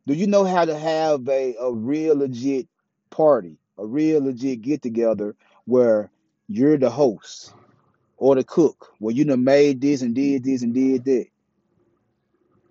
Do 0.08 0.14
you 0.14 0.26
know 0.26 0.46
how 0.46 0.64
to 0.64 0.78
have 0.78 1.28
a, 1.28 1.54
a 1.60 1.74
real 1.74 2.18
legit 2.18 2.70
party, 3.10 3.58
a 3.78 3.86
real 3.86 4.24
legit 4.24 4.62
get 4.62 4.82
together 4.82 5.36
where 5.66 6.10
you're 6.48 6.78
the 6.78 6.90
host 6.90 7.54
or 8.16 8.36
the 8.36 8.44
cook, 8.46 8.94
where 9.00 9.14
you 9.14 9.26
done 9.26 9.44
made 9.44 9.82
this 9.82 10.02
and 10.02 10.16
did 10.16 10.46
this 10.46 10.62
and 10.62 10.74
did 10.74 11.04
that? 11.04 11.26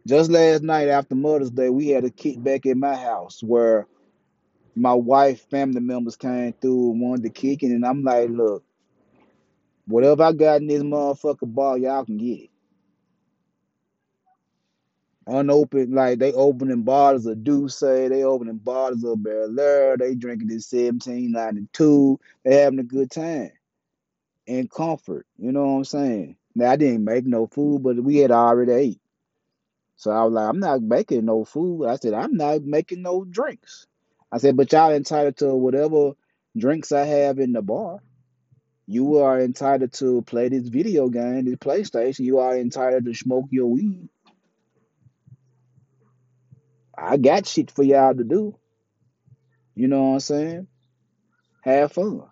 Just 0.07 0.31
last 0.31 0.63
night 0.63 0.89
after 0.89 1.15
Mother's 1.15 1.51
Day, 1.51 1.69
we 1.69 1.89
had 1.89 2.05
a 2.05 2.11
kickback 2.11 2.65
at 2.65 2.79
my 2.79 2.97
house 2.97 3.43
where 3.43 3.87
my 4.75 4.95
wife, 4.95 5.43
family 5.51 5.83
members 5.83 6.17
came 6.17 6.55
through 6.55 6.93
and 6.93 7.03
wanted 7.03 7.25
to 7.25 7.31
kick 7.31 7.63
it, 7.63 7.67
and 7.67 7.85
I'm 7.85 8.03
like, 8.03 8.31
look, 8.31 8.65
whatever 9.87 10.23
I 10.23 10.33
got 10.33 10.63
in 10.63 10.69
this 10.69 10.83
motherfucker 10.83 11.55
bar, 11.55 11.77
y'all 11.77 12.07
can 12.07 12.17
get 12.17 12.45
it. 12.45 12.51
Unopened, 15.29 15.93
like 15.93 16.21
they 16.21 16.33
opening 16.33 16.83
bottles 16.83 17.27
of 17.27 17.43
D'USSÉ, 17.43 18.09
they 18.09 18.23
opening 18.23 18.59
bottles 18.59 19.03
of 19.03 19.23
Bel 19.23 19.97
they 19.99 20.15
drinking 20.15 20.49
this 20.49 20.73
1792, 20.73 22.21
they 22.45 22.57
having 22.57 22.79
a 22.79 22.85
good 22.85 23.11
time 23.11 23.51
and 24.47 24.71
comfort. 24.71 25.27
You 25.37 25.51
know 25.51 25.67
what 25.67 25.79
I'm 25.79 25.85
saying? 25.85 26.37
Now 26.55 26.71
I 26.71 26.77
didn't 26.77 27.05
make 27.05 27.27
no 27.27 27.47
food, 27.47 27.83
but 27.83 27.97
we 27.97 28.19
had 28.19 28.31
already 28.31 28.73
ate. 28.73 29.01
So 29.97 30.11
I 30.11 30.23
was 30.25 30.33
like, 30.33 30.49
I'm 30.49 30.61
not 30.61 30.83
making 30.83 31.25
no 31.25 31.45
food. 31.45 31.87
I 31.87 31.97
said, 31.97 32.15
I'm 32.15 32.37
not 32.37 32.63
making 32.63 33.03
no 33.03 33.25
drinks. 33.25 33.87
I 34.31 34.39
said, 34.39 34.57
but 34.57 34.71
y'all 34.73 34.93
entitled 34.93 35.39
to 35.39 35.55
whatever 35.55 36.13
drinks 36.57 36.93
I 36.93 37.05
have 37.05 37.39
in 37.39 37.53
the 37.53 37.63
bar. 37.63 37.99
You 38.87 39.19
are 39.19 39.41
entitled 39.41 39.93
to 39.95 40.23
play 40.23 40.49
this 40.49 40.69
video 40.69 41.09
game, 41.09 41.47
this 41.47 41.57
PlayStation. 41.57 42.21
You 42.21 42.39
are 42.39 42.57
entitled 42.57 43.07
to 43.07 43.15
smoke 43.15 43.47
your 43.51 43.67
weed. 43.67 44.09
I 46.97 47.17
got 47.17 47.47
shit 47.47 47.71
for 47.71 47.83
y'all 47.83 48.15
to 48.15 48.25
do. 48.25 48.57
You 49.75 49.89
know 49.89 50.03
what 50.03 50.15
I'm 50.15 50.21
saying? 50.21 50.67
Have 51.63 51.93
fun. 51.93 52.23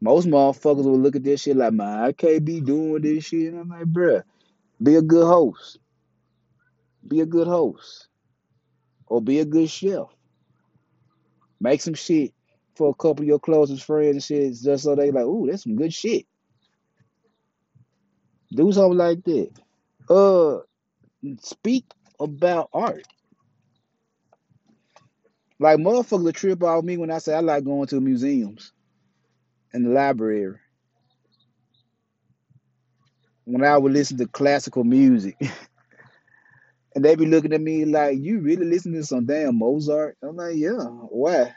Most 0.00 0.26
motherfuckers 0.26 0.84
will 0.84 0.98
look 0.98 1.16
at 1.16 1.24
this 1.24 1.42
shit 1.42 1.56
like, 1.56 1.72
man, 1.72 2.00
I 2.00 2.12
can't 2.12 2.44
be 2.44 2.60
doing 2.60 3.02
this 3.02 3.24
shit. 3.24 3.52
And 3.52 3.60
I'm 3.60 3.68
like, 3.68 3.84
bruh, 3.84 4.22
be 4.82 4.96
a 4.96 5.02
good 5.02 5.26
host. 5.26 5.78
Be 7.06 7.20
a 7.20 7.26
good 7.26 7.46
host. 7.46 8.08
Or 9.06 9.20
be 9.20 9.40
a 9.40 9.44
good 9.44 9.68
chef. 9.68 10.06
Make 11.60 11.80
some 11.82 11.94
shit 11.94 12.32
for 12.74 12.88
a 12.88 12.94
couple 12.94 13.22
of 13.22 13.28
your 13.28 13.38
closest 13.38 13.84
friends 13.84 14.14
and 14.14 14.22
shit, 14.22 14.54
just 14.62 14.84
so 14.84 14.94
they 14.94 15.10
like, 15.10 15.24
ooh, 15.24 15.46
that's 15.50 15.64
some 15.64 15.76
good 15.76 15.92
shit. 15.92 16.26
Do 18.50 18.72
something 18.72 18.96
like 18.96 19.22
that. 19.24 19.50
Uh, 20.10 20.58
speak 21.40 21.84
about 22.18 22.68
art. 22.72 23.06
Like 25.60 25.78
motherfuckers 25.78 26.24
will 26.24 26.32
trip 26.32 26.62
off 26.64 26.84
me 26.84 26.96
when 26.96 27.10
I 27.10 27.18
say 27.18 27.34
I 27.34 27.40
like 27.40 27.64
going 27.64 27.86
to 27.88 28.00
museums 28.00 28.72
and 29.72 29.86
the 29.86 29.90
library. 29.90 30.56
When 33.44 33.64
I 33.64 33.78
would 33.78 33.92
listen 33.92 34.18
to 34.18 34.26
classical 34.26 34.84
music, 34.84 35.36
and 36.94 37.04
they 37.04 37.14
be 37.14 37.26
looking 37.26 37.52
at 37.52 37.60
me 37.60 37.84
like, 37.84 38.18
"You 38.18 38.40
really 38.40 38.66
listen 38.66 38.92
to 38.94 39.04
some 39.04 39.26
damn 39.26 39.58
Mozart?" 39.58 40.16
I'm 40.22 40.36
like, 40.36 40.56
"Yeah, 40.56 40.82
why?" 40.82 41.54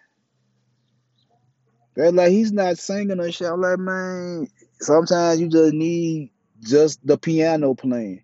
They're 1.95 2.12
like, 2.12 2.31
"He's 2.31 2.51
not 2.51 2.77
singing 2.77 3.19
or 3.19 3.31
shit." 3.31 3.48
I'm 3.48 3.62
like, 3.62 3.79
"Man, 3.79 4.48
sometimes 4.79 5.39
you 5.39 5.48
just 5.48 5.74
need 5.74 6.31
just 6.62 7.05
the 7.05 7.17
piano 7.17 7.74
playing. 7.74 8.24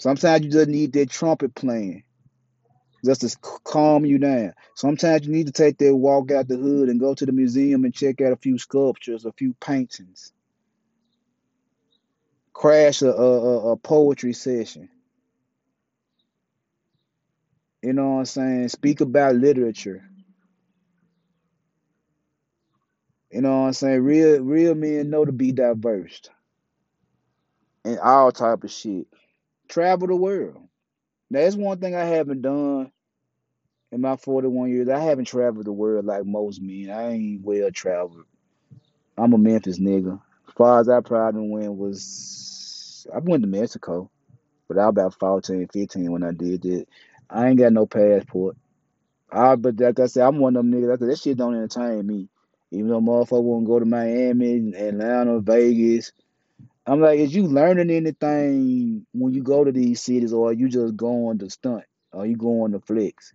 Sometimes 0.00 0.44
you 0.44 0.50
just 0.50 0.68
need 0.68 0.92
that 0.94 1.10
trumpet 1.10 1.54
playing." 1.54 2.04
just 3.04 3.22
to 3.22 3.36
calm 3.64 4.04
you 4.04 4.18
down. 4.18 4.52
Sometimes 4.74 5.26
you 5.26 5.32
need 5.32 5.46
to 5.46 5.52
take 5.52 5.78
that 5.78 5.94
walk 5.94 6.30
out 6.30 6.48
the 6.48 6.56
hood 6.56 6.88
and 6.88 7.00
go 7.00 7.14
to 7.14 7.26
the 7.26 7.32
museum 7.32 7.84
and 7.84 7.94
check 7.94 8.20
out 8.20 8.32
a 8.32 8.36
few 8.36 8.58
sculptures, 8.58 9.24
a 9.24 9.32
few 9.32 9.54
paintings, 9.54 10.32
crash 12.52 13.02
a, 13.02 13.10
a, 13.10 13.72
a 13.72 13.76
poetry 13.76 14.32
session. 14.32 14.88
You 17.82 17.94
know 17.94 18.10
what 18.10 18.18
I'm 18.18 18.24
saying? 18.26 18.68
Speak 18.68 19.00
about 19.00 19.36
literature. 19.36 20.04
You 23.32 23.40
know 23.42 23.60
what 23.60 23.66
I'm 23.68 23.72
saying? 23.72 24.02
Real 24.02 24.40
real 24.40 24.74
men 24.74 25.08
know 25.08 25.24
to 25.24 25.32
be 25.32 25.52
diverse 25.52 26.22
and 27.84 27.98
all 28.00 28.32
type 28.32 28.64
of 28.64 28.70
shit. 28.70 29.06
Travel 29.70 30.08
the 30.08 30.16
world. 30.16 30.68
That's 31.30 31.54
one 31.54 31.78
thing 31.78 31.94
I 31.94 32.04
haven't 32.04 32.42
done 32.42 32.90
in 33.92 34.00
my 34.00 34.16
41 34.16 34.68
years. 34.68 34.88
I 34.88 34.98
haven't 34.98 35.26
traveled 35.26 35.66
the 35.66 35.72
world 35.72 36.04
like 36.04 36.26
most 36.26 36.60
men. 36.60 36.90
I 36.90 37.12
ain't 37.12 37.42
well 37.42 37.70
traveled. 37.70 38.24
I'm 39.16 39.32
a 39.32 39.38
Memphis 39.38 39.78
nigga. 39.78 40.20
As 40.48 40.54
far 40.54 40.80
as 40.80 40.88
I 40.88 41.00
probably 41.00 41.48
went 41.48 41.72
was 41.74 43.06
I 43.14 43.18
went 43.18 43.44
to 43.44 43.48
Mexico, 43.48 44.10
but 44.66 44.76
I 44.76 44.86
was 44.86 44.90
about 44.90 45.18
14, 45.20 45.68
15 45.72 46.10
when 46.10 46.24
I 46.24 46.32
did 46.32 46.64
it. 46.64 46.88
I 47.30 47.48
ain't 47.48 47.58
got 47.58 47.72
no 47.72 47.86
passport. 47.86 48.56
I 49.30 49.54
but 49.54 49.78
like 49.78 50.00
I 50.00 50.06
said, 50.06 50.26
I'm 50.26 50.38
one 50.40 50.56
of 50.56 50.64
them 50.64 50.72
niggas. 50.72 50.98
That 50.98 51.16
shit 51.16 51.36
don't 51.36 51.54
entertain 51.54 52.04
me. 52.04 52.28
Even 52.72 52.88
though 52.88 53.00
motherfucker 53.00 53.42
want 53.42 53.66
to 53.66 53.68
go 53.68 53.78
to 53.78 53.84
Miami, 53.84 54.74
Atlanta, 54.76 55.38
Vegas. 55.38 56.10
I'm 56.90 57.00
like, 57.00 57.20
is 57.20 57.32
you 57.32 57.46
learning 57.46 57.88
anything 57.88 59.06
when 59.12 59.32
you 59.32 59.44
go 59.44 59.62
to 59.62 59.70
these 59.70 60.02
cities, 60.02 60.32
or 60.32 60.52
you 60.52 60.68
just 60.68 60.96
going 60.96 61.38
to 61.38 61.48
stunt, 61.48 61.84
or 62.12 62.26
you 62.26 62.36
going 62.36 62.72
to 62.72 62.80
flex? 62.80 63.32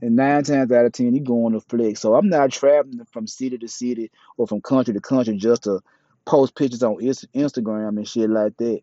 And 0.00 0.14
nine 0.14 0.44
times 0.44 0.70
out 0.70 0.86
of 0.86 0.92
ten, 0.92 1.12
you 1.12 1.20
going 1.20 1.54
to 1.54 1.60
flex. 1.60 1.98
So 1.98 2.14
I'm 2.14 2.28
not 2.28 2.52
traveling 2.52 3.04
from 3.10 3.26
city 3.26 3.58
to 3.58 3.66
city 3.66 4.12
or 4.36 4.46
from 4.46 4.60
country 4.60 4.94
to 4.94 5.00
country 5.00 5.36
just 5.36 5.64
to 5.64 5.80
post 6.24 6.54
pictures 6.54 6.84
on 6.84 6.98
Instagram 6.98 7.96
and 7.96 8.06
shit 8.06 8.30
like 8.30 8.56
that. 8.58 8.80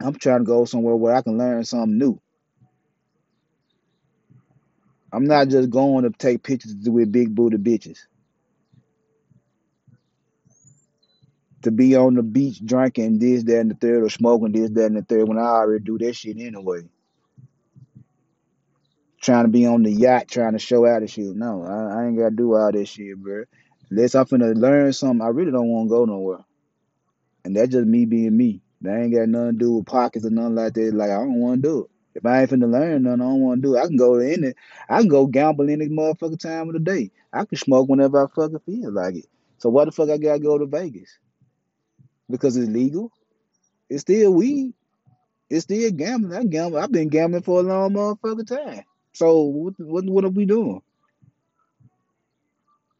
I'm 0.00 0.14
trying 0.14 0.40
to 0.40 0.44
go 0.44 0.64
somewhere 0.64 0.94
where 0.94 1.16
I 1.16 1.22
can 1.22 1.36
learn 1.36 1.64
something 1.64 1.98
new. 1.98 2.20
I'm 5.12 5.24
not 5.24 5.48
just 5.48 5.68
going 5.70 6.04
to 6.04 6.10
take 6.10 6.44
pictures 6.44 6.76
with 6.84 7.10
big 7.10 7.34
booty 7.34 7.56
bitches. 7.56 8.06
To 11.62 11.70
be 11.70 11.96
on 11.96 12.14
the 12.14 12.22
beach 12.22 12.64
drinking 12.64 13.18
this, 13.18 13.42
that, 13.44 13.60
and 13.60 13.70
the 13.70 13.74
third, 13.74 14.04
or 14.04 14.10
smoking 14.10 14.52
this, 14.52 14.70
that, 14.70 14.86
and 14.86 14.96
the 14.96 15.02
third 15.02 15.26
when 15.28 15.38
I 15.38 15.42
already 15.42 15.82
do 15.82 15.98
that 15.98 16.14
shit 16.14 16.36
anyway. 16.38 16.82
Trying 19.20 19.44
to 19.44 19.50
be 19.50 19.66
on 19.66 19.82
the 19.82 19.90
yacht, 19.90 20.28
trying 20.28 20.52
to 20.52 20.58
show 20.58 20.86
out 20.86 21.00
and 21.00 21.10
shit. 21.10 21.34
No, 21.34 21.64
I, 21.64 22.02
I 22.02 22.06
ain't 22.06 22.18
gotta 22.18 22.34
do 22.34 22.54
all 22.54 22.70
that 22.70 22.86
shit, 22.86 23.16
bro. 23.16 23.44
Unless 23.90 24.14
I'm 24.14 24.26
finna 24.26 24.54
learn 24.54 24.92
something, 24.92 25.22
I 25.22 25.28
really 25.28 25.50
don't 25.50 25.68
want 25.68 25.88
to 25.88 25.90
go 25.90 26.04
nowhere. 26.04 26.44
And 27.44 27.56
that's 27.56 27.70
just 27.70 27.86
me 27.86 28.04
being 28.04 28.36
me. 28.36 28.60
That 28.82 29.00
ain't 29.00 29.14
got 29.14 29.28
nothing 29.28 29.52
to 29.52 29.58
do 29.58 29.72
with 29.72 29.86
pockets 29.86 30.26
or 30.26 30.30
nothing 30.30 30.56
like 30.56 30.74
that. 30.74 30.94
Like 30.94 31.10
I 31.10 31.14
don't 31.14 31.40
want 31.40 31.62
to 31.62 31.68
do 31.68 31.84
it. 31.84 31.90
If 32.16 32.26
I 32.26 32.42
ain't 32.42 32.50
finna 32.50 32.70
learn 32.70 33.02
nothing, 33.02 33.20
I 33.20 33.24
don't 33.24 33.40
want 33.40 33.62
to 33.62 33.68
do 33.68 33.76
it. 33.76 33.80
I 33.80 33.86
can 33.86 33.96
go 33.96 34.18
in 34.18 34.44
it. 34.44 34.56
I 34.88 35.00
can 35.00 35.08
go 35.08 35.26
gamble 35.26 35.70
any 35.70 35.88
motherfucking 35.88 36.40
time 36.40 36.68
of 36.68 36.74
the 36.74 36.80
day. 36.80 37.10
I 37.32 37.44
can 37.44 37.58
smoke 37.58 37.88
whenever 37.88 38.24
I 38.24 38.28
fucking 38.34 38.60
feel 38.60 38.92
like 38.92 39.16
it. 39.16 39.26
So 39.58 39.70
why 39.70 39.84
the 39.84 39.92
fuck 39.92 40.10
I 40.10 40.18
gotta 40.18 40.38
go 40.38 40.58
to 40.58 40.66
Vegas? 40.66 41.18
Because 42.30 42.56
it's 42.56 42.68
legal. 42.68 43.12
It's 43.88 44.02
still 44.02 44.32
weed. 44.32 44.74
It's 45.48 45.64
still 45.64 45.90
gambling. 45.92 46.38
I 46.38 46.44
gamble. 46.44 46.78
I've 46.78 46.90
been 46.92 47.08
gambling 47.08 47.42
for 47.42 47.60
a 47.60 47.62
long 47.62 47.92
motherfucking 47.92 48.46
time. 48.48 48.84
So 49.12 49.42
what 49.42 49.74
what 49.78 50.04
what 50.04 50.24
are 50.24 50.30
we 50.30 50.44
doing? 50.44 50.82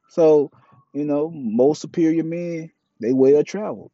So, 0.09 0.51
you 0.95 1.05
know, 1.05 1.31
most 1.31 1.81
superior 1.83 2.25
men, 2.25 2.71
they 3.01 3.13
well 3.13 3.43
traveled. 3.43 3.91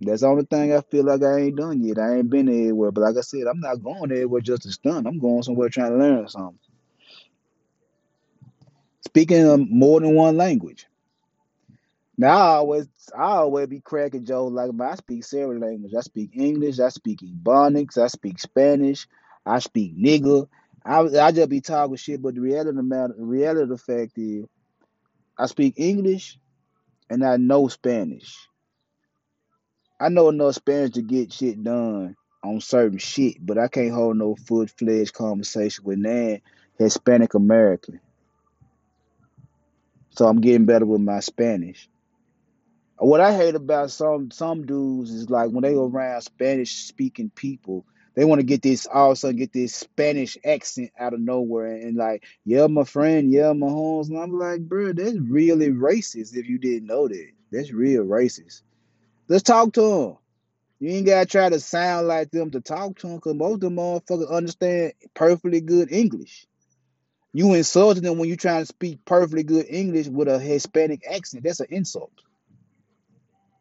That's 0.00 0.20
the 0.20 0.28
only 0.28 0.44
thing 0.44 0.72
I 0.74 0.80
feel 0.82 1.04
like 1.04 1.22
I 1.22 1.40
ain't 1.40 1.56
done 1.56 1.82
yet. 1.82 1.98
I 1.98 2.16
ain't 2.16 2.30
been 2.30 2.48
anywhere. 2.48 2.90
But 2.90 3.02
like 3.02 3.16
I 3.16 3.22
said, 3.22 3.46
I'm 3.48 3.60
not 3.60 3.82
going 3.82 4.12
anywhere 4.12 4.40
just 4.40 4.62
to 4.62 4.72
stunt. 4.72 5.06
I'm 5.06 5.18
going 5.18 5.42
somewhere 5.42 5.68
trying 5.68 5.92
to 5.92 5.98
learn 5.98 6.28
something. 6.28 6.58
Speaking 9.06 9.46
of 9.46 9.68
more 9.70 10.00
than 10.00 10.14
one 10.14 10.36
language. 10.36 10.86
Now 12.16 12.36
I 12.36 12.54
always 12.56 12.86
I 13.16 13.22
always 13.24 13.66
be 13.66 13.80
cracking 13.80 14.24
jokes 14.24 14.52
like 14.52 14.70
I 14.80 14.94
speak 14.96 15.24
several 15.24 15.60
languages. 15.60 15.96
I 15.96 16.00
speak 16.02 16.30
English, 16.34 16.78
I 16.78 16.88
speak 16.90 17.20
Ebonics, 17.20 17.98
I 17.98 18.06
speak 18.06 18.38
Spanish, 18.38 19.08
I 19.44 19.58
speak 19.58 19.96
nigga. 19.98 20.48
I 20.84 21.00
I 21.00 21.32
just 21.32 21.48
be 21.48 21.60
talking 21.60 21.96
shit, 21.96 22.22
but 22.22 22.34
the 22.34 22.40
reality 22.40 22.70
of 22.70 22.76
the 22.76 22.82
matter, 22.82 23.14
the 23.18 23.24
reality 23.24 23.62
of 23.62 23.68
the 23.68 23.78
fact 23.78 24.12
is 24.16 24.46
I 25.38 25.46
speak 25.46 25.74
English 25.76 26.38
and 27.10 27.24
I 27.24 27.36
know 27.36 27.68
Spanish. 27.68 28.48
I 30.00 30.08
know 30.08 30.28
enough 30.28 30.56
Spanish 30.56 30.92
to 30.92 31.02
get 31.02 31.32
shit 31.32 31.62
done 31.64 32.16
on 32.44 32.60
certain 32.60 32.98
shit, 32.98 33.36
but 33.44 33.58
I 33.58 33.68
can't 33.68 33.94
hold 33.94 34.18
no 34.18 34.36
full 34.36 34.66
fledged 34.66 35.14
conversation 35.14 35.84
with 35.84 35.98
nan 35.98 36.42
Hispanic 36.78 37.34
American. 37.34 38.00
So 40.10 40.26
I'm 40.26 40.40
getting 40.40 40.66
better 40.66 40.86
with 40.86 41.00
my 41.00 41.20
Spanish. 41.20 41.88
What 42.98 43.20
I 43.20 43.36
hate 43.36 43.56
about 43.56 43.90
some 43.90 44.30
some 44.30 44.66
dudes 44.66 45.10
is 45.10 45.28
like 45.28 45.50
when 45.50 45.62
they 45.62 45.74
go 45.74 45.86
around 45.86 46.22
Spanish 46.22 46.84
speaking 46.86 47.30
people, 47.30 47.84
they 48.14 48.24
want 48.24 48.38
to 48.38 48.46
get 48.46 48.62
this 48.62 48.86
all 48.86 49.10
of 49.10 49.14
a 49.14 49.16
sudden 49.16 49.36
get 49.36 49.52
this 49.52 49.74
Spanish 49.74 50.38
accent 50.44 50.90
out 50.98 51.12
of 51.12 51.20
nowhere 51.20 51.74
and 51.74 51.96
like, 51.96 52.24
yeah, 52.44 52.68
my 52.68 52.84
friend, 52.84 53.32
yeah, 53.32 53.52
my 53.52 53.66
homes. 53.66 54.08
And 54.08 54.18
I'm 54.18 54.38
like, 54.38 54.60
bro, 54.60 54.92
that's 54.92 55.18
really 55.18 55.70
racist 55.70 56.36
if 56.36 56.48
you 56.48 56.58
didn't 56.58 56.86
know 56.86 57.08
that. 57.08 57.30
That's 57.50 57.72
real 57.72 58.04
racist. 58.04 58.62
Let's 59.26 59.42
talk 59.42 59.72
to 59.72 59.80
them. 59.80 60.16
You 60.78 60.90
ain't 60.90 61.06
gotta 61.06 61.26
try 61.26 61.48
to 61.48 61.58
sound 61.58 62.06
like 62.06 62.30
them 62.30 62.52
to 62.52 62.60
talk 62.60 62.98
to 62.98 63.08
them, 63.08 63.20
cause 63.20 63.34
most 63.34 63.54
of 63.54 63.60
them 63.60 63.76
motherfuckers 63.76 64.30
understand 64.30 64.92
perfectly 65.14 65.60
good 65.60 65.90
English. 65.90 66.46
You 67.32 67.54
insulting 67.54 68.04
them 68.04 68.18
when 68.18 68.28
you 68.28 68.36
trying 68.36 68.62
to 68.62 68.66
speak 68.66 69.04
perfectly 69.04 69.42
good 69.42 69.66
English 69.68 70.06
with 70.06 70.28
a 70.28 70.38
Hispanic 70.38 71.02
accent. 71.10 71.42
That's 71.42 71.58
an 71.58 71.66
insult. 71.70 72.12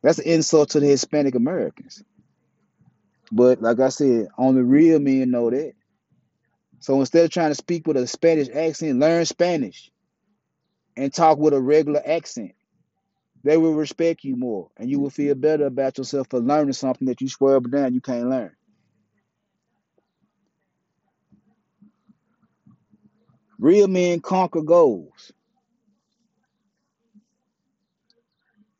That's 0.04 0.20
an 0.20 0.26
insult 0.28 0.72
to 0.72 0.82
the 0.82 0.88
Hispanic 0.88 1.36
Americans. 1.36 2.04
But 3.32 3.62
like 3.62 3.80
I 3.80 3.90
said, 3.90 4.28
only 4.38 4.62
real 4.62 5.00
men 5.00 5.32
know 5.32 5.50
that. 5.50 5.74
So 6.80 7.00
instead 7.00 7.26
of 7.26 7.32
trying 7.32 7.52
to 7.52 7.56
speak 7.56 7.88
with 7.88 7.98
a 7.98 8.08
Spanish 8.08 8.50
accent, 8.54 9.00
learn 9.00 9.26
Spanish 9.26 9.92
and 10.98 11.14
talk 11.14 11.40
with 11.40 11.54
a 11.54 11.62
regular 11.62 12.02
accent. 12.06 12.54
They 13.44 13.58
will 13.58 13.76
respect 13.76 14.24
you 14.24 14.36
more 14.36 14.70
and 14.78 14.90
you 14.90 15.00
will 15.00 15.10
feel 15.10 15.36
better 15.36 15.66
about 15.68 15.98
yourself 15.98 16.28
for 16.30 16.40
learning 16.40 16.74
something 16.74 17.08
that 17.08 17.22
you 17.22 17.30
swear 17.30 17.58
up 17.58 17.64
and 17.64 17.74
down 17.74 17.94
you 17.94 18.02
can't 18.02 18.30
learn. 18.30 18.56
Real 23.60 23.88
men 23.88 24.20
conquer 24.22 24.62
goals. 24.62 25.32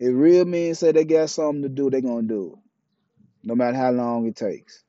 If 0.04 0.14
real 0.16 0.46
men 0.46 0.76
say 0.76 0.92
they 0.94 1.06
got 1.06 1.30
something 1.32 1.64
to 1.64 1.70
do, 1.70 1.92
they're 1.92 2.02
gonna 2.02 2.24
do 2.24 2.48
it. 2.54 2.54
no 3.44 3.56
matter 3.56 3.78
how 3.78 3.92
long 3.92 4.28
it 4.28 4.38
takes. 4.38 4.84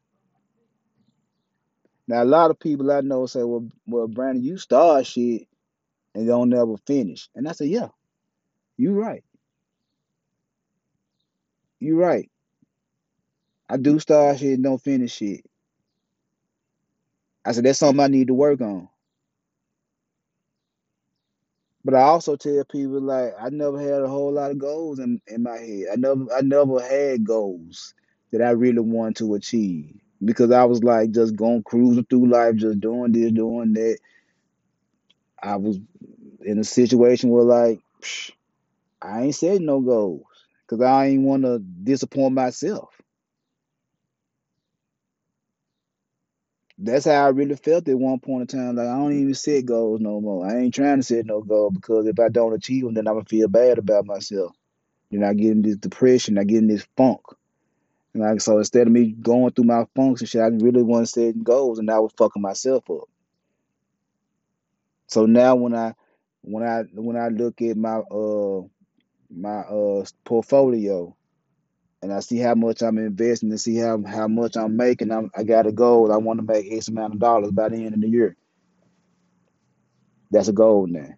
Now 2.09 2.23
a 2.23 2.27
lot 2.27 2.51
of 2.51 2.61
people 2.61 2.93
I 2.93 3.03
know 3.03 3.27
say, 3.27 3.43
Well 3.45 3.69
well 3.87 4.09
Brandon, 4.09 4.45
you 4.45 4.59
start 4.59 5.07
shit 5.07 5.49
and 6.15 6.27
don't 6.27 6.51
never 6.51 6.77
finish. 6.87 7.29
And 7.35 7.49
I 7.49 7.53
say, 7.53 7.67
Yeah, 7.67 7.89
you 8.77 8.93
right. 8.95 9.25
You 11.81 11.97
right. 11.99 12.31
I 13.69 13.79
do 13.79 13.99
start 14.01 14.39
shit 14.41 14.55
and 14.55 14.65
don't 14.65 14.83
finish 14.83 15.15
shit. 15.15 15.45
I 17.45 17.53
said 17.53 17.65
that's 17.65 17.81
something 17.81 18.05
I 18.05 18.09
need 18.09 18.29
to 18.29 18.35
work 18.35 18.61
on. 18.63 18.89
But 21.85 21.95
I 21.95 22.03
also 22.03 22.37
tell 22.37 22.65
people 22.65 23.01
like 23.01 23.35
I 23.41 23.51
never 23.51 23.79
had 23.81 24.03
a 24.03 24.09
whole 24.09 24.33
lot 24.33 24.51
of 24.51 24.59
goals 24.59 24.99
in, 24.99 25.21
in 25.27 25.43
my 25.43 25.57
head. 25.57 25.87
I 25.93 25.97
never 25.97 26.27
I 26.35 26.41
never 26.41 26.81
had 26.81 27.25
goals 27.25 27.95
that 28.33 28.43
I 28.43 28.51
really 28.51 28.81
wanted 28.81 29.17
to 29.17 29.35
achieve. 29.35 29.95
Because 30.25 30.51
I 30.51 30.65
was 30.65 30.83
like 30.83 31.11
just 31.11 31.37
going 31.37 31.63
cruising 31.65 32.05
through 32.05 32.29
life, 32.31 32.57
just 32.57 32.81
doing 32.81 33.13
this, 33.13 33.33
doing 33.33 33.75
that. 33.75 33.99
I 35.43 35.57
was 35.57 35.79
in 36.45 36.59
a 36.59 36.65
situation 36.65 37.31
where 37.31 37.45
like 37.45 37.81
psh, 38.03 38.33
I 39.03 39.25
ain't 39.25 39.35
setting 39.35 39.67
no 39.67 39.81
goals. 39.81 40.27
Cause 40.69 40.81
I 40.83 41.07
ain't 41.09 41.23
want 41.25 41.45
to 41.45 41.59
disappoint 41.61 42.35
myself. 42.35 42.91
That's 46.85 47.07
how 47.07 47.25
I 47.25 47.29
really 47.29 47.57
felt 47.57 47.89
at 47.89 47.99
one 47.99 48.21
point 48.21 48.53
in 48.53 48.59
time. 48.59 48.77
Like 48.77 48.89
I 48.89 48.97
don't 48.97 49.13
even 49.13 49.35
set 49.35 49.65
goals 49.65 50.01
no 50.01 50.21
more. 50.21 50.47
I 50.47 50.59
ain't 50.59 50.75
trying 50.75 50.99
to 50.99 51.03
set 51.03 51.25
no 51.25 51.41
goal 51.41 51.71
because 51.71 52.07
if 52.07 52.21
I 52.21 52.29
don't 52.29 52.53
achieve 52.53 52.85
them, 52.85 52.93
then 52.95 53.09
I'm 53.09 53.15
gonna 53.15 53.25
feel 53.25 53.49
bad 53.49 53.79
about 53.79 54.05
myself. 54.05 54.55
Then 55.11 55.25
I 55.25 55.33
get 55.33 55.53
in 55.53 55.63
this 55.63 55.77
depression. 55.77 56.37
I 56.37 56.45
get 56.45 56.59
in 56.59 56.69
this 56.69 56.87
funk. 56.97 57.21
And 58.13 58.23
like 58.23 58.41
so, 58.43 58.59
instead 58.59 58.87
of 58.87 58.93
me 58.93 59.13
going 59.13 59.53
through 59.53 59.65
my 59.65 59.87
funks 59.97 60.21
and 60.21 60.29
shit, 60.29 60.43
I 60.43 60.47
really 60.47 60.83
want 60.83 61.07
to 61.07 61.11
set 61.11 61.43
goals, 61.43 61.79
and 61.79 61.91
I 61.91 61.99
was 62.01 62.13
fucking 62.19 62.43
myself 62.43 62.89
up. 62.91 63.09
So 65.07 65.25
now 65.25 65.55
when 65.55 65.75
I 65.75 65.95
when 66.43 66.65
I 66.65 66.83
when 66.93 67.17
I 67.17 67.29
look 67.29 67.63
at 67.63 67.79
my 67.79 67.97
uh 67.99 68.61
my 69.31 69.61
uh 69.61 70.05
portfolio 70.25 71.17
and 72.05 72.13
I 72.13 72.21
see 72.21 72.37
how 72.37 72.55
much 72.55 72.83
I'm 72.83 72.99
investing 72.99 73.49
and 73.49 73.59
see 73.59 73.77
how 73.77 74.03
how 74.07 74.29
much 74.29 74.59
I'm 74.59 74.77
making, 74.77 75.11
I'm, 75.11 75.31
I 75.35 75.43
got 75.43 75.67
a 75.67 75.73
goal. 75.73 76.13
I 76.13 76.19
want 76.19 76.39
to 76.39 76.45
make 76.45 76.71
X 76.71 76.89
amount 76.89 77.15
of 77.15 77.19
dollars 77.19 77.51
by 77.51 77.71
the 77.71 77.77
end 77.77 77.95
of 77.95 78.03
the 78.03 78.09
year. 78.09 78.37
That's 80.31 80.49
a 80.49 80.53
goal 80.53 80.87
now. 80.87 81.15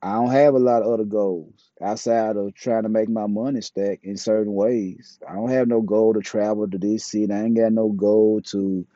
I 0.00 0.14
don't 0.14 0.30
have 0.30 0.54
a 0.54 0.58
lot 0.58 0.80
of 0.80 0.88
other 0.88 1.04
goals 1.04 1.70
outside 1.82 2.36
of 2.36 2.54
trying 2.54 2.84
to 2.84 2.88
make 2.88 3.10
my 3.10 3.26
money 3.26 3.60
stack 3.60 4.00
in 4.04 4.16
certain 4.16 4.54
ways. 4.54 5.18
I 5.28 5.34
don't 5.34 5.50
have 5.50 5.68
no 5.68 5.82
goal 5.82 6.14
to 6.14 6.20
travel 6.20 6.66
to 6.66 6.78
this 6.78 7.04
city. 7.04 7.30
I 7.30 7.42
ain't 7.42 7.58
got 7.58 7.74
no 7.74 7.90
goal 7.90 8.40
to 8.52 8.86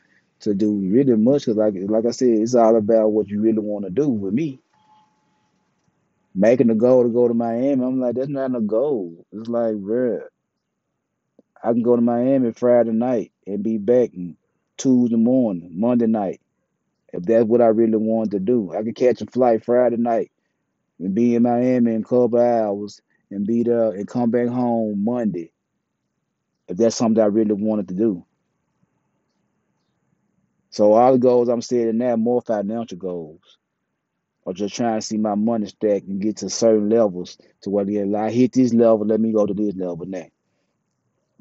to 0.41 0.55
do 0.55 0.73
really 0.73 1.17
much. 1.17 1.45
Cause 1.45 1.57
like 1.57 1.75
like 1.77 2.07
I 2.07 2.13
said, 2.13 2.29
it's 2.29 2.55
all 2.55 2.77
about 2.77 3.13
what 3.13 3.29
you 3.29 3.43
really 3.43 3.59
want 3.59 3.85
to 3.85 3.91
do. 3.91 4.09
With 4.09 4.33
me, 4.33 4.63
making 6.35 6.71
a 6.71 6.75
goal 6.75 7.03
to 7.03 7.09
go 7.09 7.29
to 7.29 7.35
Miami, 7.35 7.85
I'm 7.85 8.01
like, 8.01 8.15
that's 8.15 8.29
not 8.29 8.55
a 8.57 8.61
goal. 8.61 9.25
It's 9.33 9.49
like, 9.49 9.75
bruh, 9.75 10.23
I 11.63 11.73
can 11.73 11.83
go 11.83 11.97
to 11.97 12.03
Miami 12.03 12.53
Friday 12.53 12.93
night 12.93 13.33
and 13.47 13.63
be 13.63 13.79
back 13.79 14.11
Tuesday 14.77 15.17
morning, 15.17 15.71
Monday 15.73 16.07
night. 16.07 16.41
If 17.13 17.25
that's 17.25 17.45
what 17.45 17.61
I 17.61 17.67
really 17.67 17.97
want 17.97 18.31
to 18.33 18.41
do, 18.41 18.73
I 18.73 18.83
can 18.83 18.95
catch 18.95 19.21
a 19.21 19.27
flight 19.27 19.65
Friday 19.65 19.99
night 19.99 20.33
and 20.99 21.15
be 21.15 21.35
in 21.35 21.43
Miami 21.43 21.95
in 21.95 22.01
a 22.03 22.05
couple 22.05 22.41
hours 22.41 23.01
and 23.31 23.47
be 23.47 23.63
there 23.63 23.91
and 23.91 24.09
come 24.09 24.31
back 24.31 24.49
home 24.49 25.05
Monday 25.05 25.53
if 26.69 26.77
that's 26.77 26.97
something 26.97 27.23
I 27.23 27.27
really 27.27 27.53
wanted 27.55 27.89
to 27.89 27.95
do. 27.95 28.25
So 30.71 30.95
all 30.95 31.13
the 31.13 31.19
goals 31.19 31.49
I'm 31.49 31.61
setting 31.61 31.99
now 31.99 32.17
more 32.17 32.41
financial 32.41 32.97
goals 32.97 33.59
or 34.45 34.55
just 34.55 34.75
trying 34.77 35.01
to 35.01 35.07
see 35.07 35.19
my 35.19 35.35
money 35.37 35.67
stack 35.67 36.05
and 36.09 36.21
get 36.21 36.39
to 36.39 36.51
certain 36.51 36.89
levels 36.91 37.39
to 37.63 37.71
where 37.71 37.89
yeah, 37.89 38.19
I 38.23 38.31
hit 38.31 38.53
this 38.53 38.75
level, 38.75 39.07
let 39.07 39.21
me 39.21 39.33
go 39.33 39.47
to 39.47 39.55
this 39.55 39.75
level 39.77 40.07
now. 40.07 40.27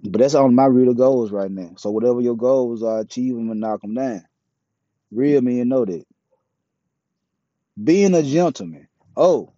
But 0.03 0.21
that's 0.21 0.35
all 0.35 0.49
my 0.49 0.65
real 0.67 0.93
goals 0.93 1.31
right 1.31 1.51
now. 1.51 1.73
So 1.77 1.91
whatever 1.91 2.21
your 2.21 2.37
goals 2.37 2.83
are, 2.83 2.99
achieve 3.01 3.35
them 3.35 3.51
and 3.51 3.61
knock 3.61 3.81
them 3.81 3.95
down. 3.95 4.25
Real 5.11 5.41
men 5.41 5.69
know 5.69 5.85
that. 5.85 6.05
Being 7.81 8.15
a 8.15 8.23
gentleman. 8.23 8.87
Oh, 9.17 9.49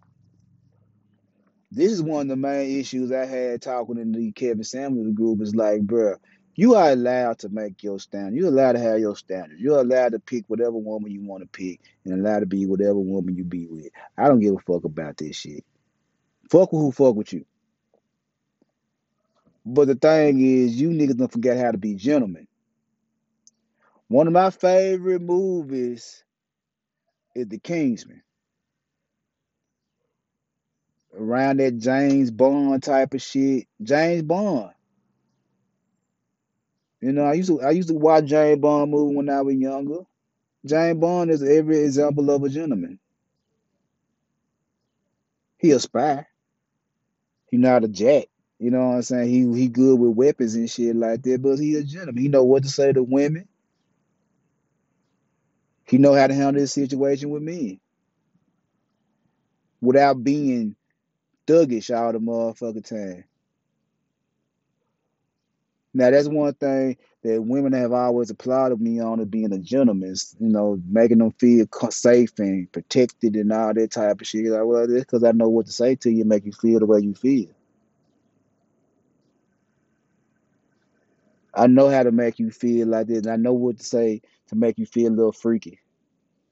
This 1.70 1.92
is 1.92 2.02
one 2.02 2.22
of 2.22 2.28
the 2.28 2.36
main 2.36 2.80
issues 2.80 3.12
I 3.12 3.26
had 3.26 3.60
talking 3.62 3.98
in 3.98 4.12
the 4.12 4.32
Kevin 4.32 4.64
Samuels 4.64 5.14
group. 5.14 5.42
Is 5.42 5.54
like, 5.54 5.82
bruh, 5.82 6.16
you 6.56 6.74
are 6.74 6.90
allowed 6.90 7.38
to 7.40 7.48
make 7.48 7.82
your 7.82 7.98
stand. 7.98 8.36
You're 8.36 8.48
allowed 8.48 8.72
to 8.72 8.78
have 8.78 8.98
your 8.98 9.16
standards. 9.16 9.60
You're 9.60 9.80
allowed 9.80 10.12
to 10.12 10.20
pick 10.20 10.44
whatever 10.48 10.76
woman 10.76 11.10
you 11.10 11.22
want 11.22 11.42
to 11.42 11.48
pick 11.48 11.80
and 12.04 12.14
allowed 12.14 12.40
to 12.40 12.46
be 12.46 12.66
whatever 12.66 12.98
woman 12.98 13.36
you 13.36 13.44
be 13.44 13.66
with. 13.66 13.88
I 14.16 14.28
don't 14.28 14.40
give 14.40 14.54
a 14.54 14.58
fuck 14.58 14.84
about 14.84 15.16
this 15.16 15.36
shit. 15.36 15.64
Fuck 16.50 16.72
with 16.72 16.82
who 16.82 16.92
fuck 16.92 17.16
with 17.16 17.32
you. 17.32 17.44
But 19.66 19.88
the 19.88 19.94
thing 19.94 20.40
is, 20.40 20.78
you 20.78 20.90
niggas 20.90 21.16
don't 21.16 21.32
forget 21.32 21.58
how 21.58 21.72
to 21.72 21.78
be 21.78 21.94
gentlemen. 21.94 22.46
One 24.08 24.26
of 24.26 24.32
my 24.32 24.50
favorite 24.50 25.22
movies 25.22 26.22
is 27.34 27.48
The 27.48 27.58
Kingsman. 27.58 28.22
Around 31.16 31.60
that 31.60 31.78
James 31.78 32.30
Bond 32.30 32.82
type 32.82 33.14
of 33.14 33.22
shit. 33.22 33.66
James 33.82 34.22
Bond. 34.22 34.72
You 37.04 37.12
know, 37.12 37.24
I 37.26 37.34
used 37.34 37.48
to 37.50 37.60
I 37.60 37.72
used 37.72 37.88
to 37.88 37.94
watch 37.94 38.24
James 38.24 38.62
Bond 38.62 38.90
movie 38.90 39.14
when 39.14 39.28
I 39.28 39.42
was 39.42 39.54
younger. 39.56 40.06
James 40.64 40.98
Bond 40.98 41.30
is 41.30 41.42
every 41.42 41.80
example 41.80 42.30
of 42.30 42.42
a 42.42 42.48
gentleman. 42.48 42.98
He 45.58 45.72
a 45.72 45.80
spy. 45.80 46.26
He 47.50 47.58
not 47.58 47.84
a 47.84 47.88
jack. 47.88 48.28
You 48.58 48.70
know 48.70 48.86
what 48.88 48.94
I'm 48.94 49.02
saying? 49.02 49.28
He 49.28 49.60
he 49.60 49.68
good 49.68 50.00
with 50.00 50.16
weapons 50.16 50.54
and 50.54 50.70
shit 50.70 50.96
like 50.96 51.20
that, 51.24 51.42
but 51.42 51.58
he 51.58 51.74
a 51.74 51.82
gentleman. 51.82 52.22
He 52.22 52.28
know 52.28 52.44
what 52.44 52.62
to 52.62 52.70
say 52.70 52.90
to 52.90 53.02
women. 53.02 53.46
He 55.86 55.98
know 55.98 56.14
how 56.14 56.26
to 56.26 56.32
handle 56.32 56.62
this 56.62 56.72
situation 56.72 57.28
with 57.28 57.42
men 57.42 57.80
without 59.82 60.24
being 60.24 60.74
thuggish 61.46 61.94
all 61.94 62.14
the 62.14 62.18
motherfucking 62.18 62.88
time. 62.88 63.24
Now 65.96 66.10
that's 66.10 66.28
one 66.28 66.52
thing 66.54 66.96
that 67.22 67.40
women 67.40 67.72
have 67.72 67.92
always 67.92 68.28
applauded 68.28 68.80
me 68.80 69.00
on 69.00 69.20
is 69.20 69.26
being 69.26 69.52
a 69.52 69.58
gentleman. 69.58 70.16
You 70.40 70.48
know, 70.48 70.82
making 70.86 71.18
them 71.18 71.30
feel 71.32 71.66
safe 71.90 72.32
and 72.38 72.70
protected 72.70 73.36
and 73.36 73.52
all 73.52 73.72
that 73.72 73.92
type 73.92 74.20
of 74.20 74.26
shit. 74.26 74.46
Like, 74.46 74.64
well, 74.64 74.88
that's 74.88 75.04
because 75.04 75.22
I 75.22 75.30
know 75.32 75.48
what 75.48 75.66
to 75.66 75.72
say 75.72 75.94
to 75.96 76.10
you, 76.10 76.24
make 76.24 76.44
you 76.44 76.52
feel 76.52 76.80
the 76.80 76.86
way 76.86 77.00
you 77.00 77.14
feel. 77.14 77.48
I 81.54 81.68
know 81.68 81.88
how 81.88 82.02
to 82.02 82.10
make 82.10 82.40
you 82.40 82.50
feel 82.50 82.88
like 82.88 83.06
this. 83.06 83.18
And 83.18 83.30
I 83.30 83.36
know 83.36 83.52
what 83.52 83.78
to 83.78 83.84
say 83.84 84.22
to 84.48 84.56
make 84.56 84.76
you 84.76 84.86
feel 84.86 85.12
a 85.12 85.14
little 85.14 85.32
freaky. 85.32 85.78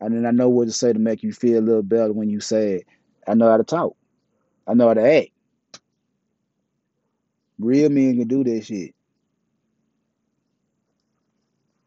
And 0.00 0.14
then 0.14 0.24
I 0.24 0.31
know 0.31 0.48
what 0.48 0.66
to 0.66 0.72
say 0.72 0.92
to 0.92 0.98
make 0.98 1.24
you 1.24 1.33
feel 1.33 1.59
a 1.59 1.66
little 1.66 1.83
better 1.83 2.12
when 2.12 2.31
you 2.31 2.38
say 2.38 2.74
it. 2.74 2.87
I 3.26 3.35
know 3.35 3.50
how 3.50 3.57
to 3.57 3.64
talk. 3.64 3.96
I 4.66 4.74
know 4.74 4.88
how 4.88 4.94
to 4.94 5.18
act. 5.18 5.31
Real 7.59 7.90
men 7.90 8.18
can 8.18 8.28
do 8.28 8.44
that 8.44 8.64
shit. 8.64 8.94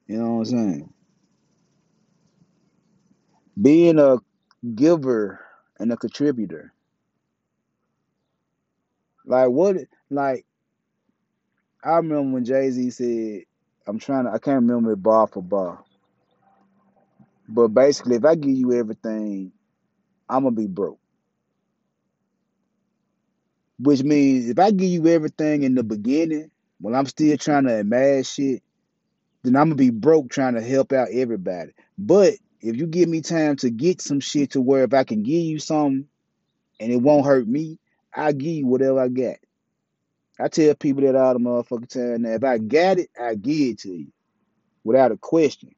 You 0.07 0.17
know 0.17 0.33
what 0.35 0.39
I'm 0.39 0.45
saying? 0.45 0.93
Being 3.61 3.99
a 3.99 4.17
giver 4.75 5.41
and 5.79 5.91
a 5.91 5.97
contributor. 5.97 6.73
Like 9.25 9.49
what 9.49 9.77
like 10.09 10.45
I 11.83 11.97
remember 11.97 12.33
when 12.33 12.45
Jay 12.45 12.69
Z 12.71 12.89
said, 12.91 13.43
I'm 13.87 13.99
trying 13.99 14.25
to 14.25 14.31
I 14.31 14.39
can't 14.39 14.61
remember 14.63 14.93
it 14.93 15.03
bar 15.03 15.27
for 15.27 15.43
bar. 15.43 15.83
But 17.47 17.69
basically 17.69 18.17
if 18.17 18.25
I 18.25 18.35
give 18.35 18.55
you 18.55 18.73
everything, 18.73 19.51
I'm 20.29 20.43
gonna 20.43 20.55
be 20.55 20.67
broke. 20.67 20.99
Which 23.79 24.03
means 24.03 24.49
if 24.49 24.59
I 24.59 24.71
give 24.71 24.89
you 24.89 25.07
everything 25.07 25.63
in 25.63 25.75
the 25.75 25.83
beginning, 25.83 26.51
when 26.81 26.95
I'm 26.95 27.07
still 27.07 27.37
trying 27.37 27.65
to 27.65 27.81
amass 27.81 28.33
shit, 28.33 28.63
then 29.45 29.55
I'm 29.55 29.69
gonna 29.69 29.75
be 29.75 29.89
broke 29.91 30.29
trying 30.29 30.55
to 30.55 30.61
help 30.61 30.91
out 30.91 31.09
everybody. 31.11 31.71
But 31.97 32.35
if 32.61 32.75
you 32.75 32.87
give 32.87 33.07
me 33.09 33.21
time 33.21 33.55
to 33.57 33.69
get 33.69 34.01
some 34.01 34.19
shit 34.19 34.51
to 34.51 34.61
where 34.61 34.83
if 34.83 34.93
I 34.93 35.03
can 35.03 35.23
give 35.23 35.43
you 35.43 35.59
something 35.59 36.07
and 36.79 36.91
it 36.91 36.97
won't 36.97 37.25
hurt 37.25 37.47
me, 37.47 37.79
I'll 38.13 38.33
give 38.33 38.47
you 38.53 38.67
whatever 38.67 38.99
I 38.99 39.07
got. 39.09 39.37
I 40.39 40.47
tell 40.49 40.75
people 40.75 41.03
that 41.03 41.15
all 41.15 41.33
the 41.33 41.39
motherfucking 41.39 41.89
time 41.89 42.23
now. 42.23 42.31
If 42.31 42.43
I 42.43 42.57
got 42.57 42.99
it, 42.99 43.09
I 43.19 43.35
give 43.35 43.71
it 43.71 43.79
to 43.79 43.89
you 43.89 44.11
without 44.83 45.11
a 45.11 45.17
question. 45.17 45.73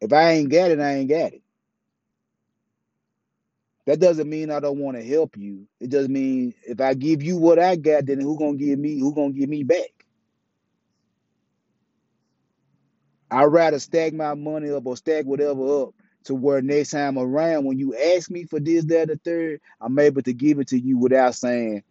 If 0.00 0.12
I 0.12 0.32
ain't 0.32 0.50
got 0.50 0.70
it, 0.70 0.80
I 0.80 0.96
ain't 0.96 1.08
got 1.08 1.32
it. 1.32 1.42
That 3.86 4.00
doesn't 4.00 4.28
mean 4.28 4.50
I 4.50 4.60
don't 4.60 4.78
want 4.78 4.96
to 4.96 5.04
help 5.04 5.36
you. 5.36 5.66
It 5.80 5.90
just 5.90 6.08
means 6.08 6.54
if 6.66 6.80
I 6.80 6.94
give 6.94 7.22
you 7.22 7.36
what 7.36 7.58
I 7.58 7.76
got, 7.76 8.06
then 8.06 8.20
who 8.20 8.38
gonna 8.38 8.56
give 8.56 8.78
me 8.78 8.98
who 8.98 9.14
gonna 9.14 9.32
give 9.32 9.48
me 9.48 9.62
back? 9.62 10.03
I'd 13.34 13.46
rather 13.46 13.80
stack 13.80 14.12
my 14.12 14.34
money 14.34 14.70
up 14.70 14.86
or 14.86 14.96
stack 14.96 15.24
whatever 15.24 15.82
up 15.82 15.94
to 16.24 16.34
where 16.36 16.62
next 16.62 16.90
time 16.90 17.18
around 17.18 17.64
when 17.64 17.78
you 17.78 17.96
ask 17.96 18.30
me 18.30 18.44
for 18.44 18.60
this, 18.60 18.84
that, 18.86 19.08
the 19.08 19.20
third, 19.24 19.60
I'm 19.80 19.98
able 19.98 20.22
to 20.22 20.32
give 20.32 20.60
it 20.60 20.68
to 20.68 20.78
you 20.78 20.98
without 20.98 21.34
saying 21.34 21.82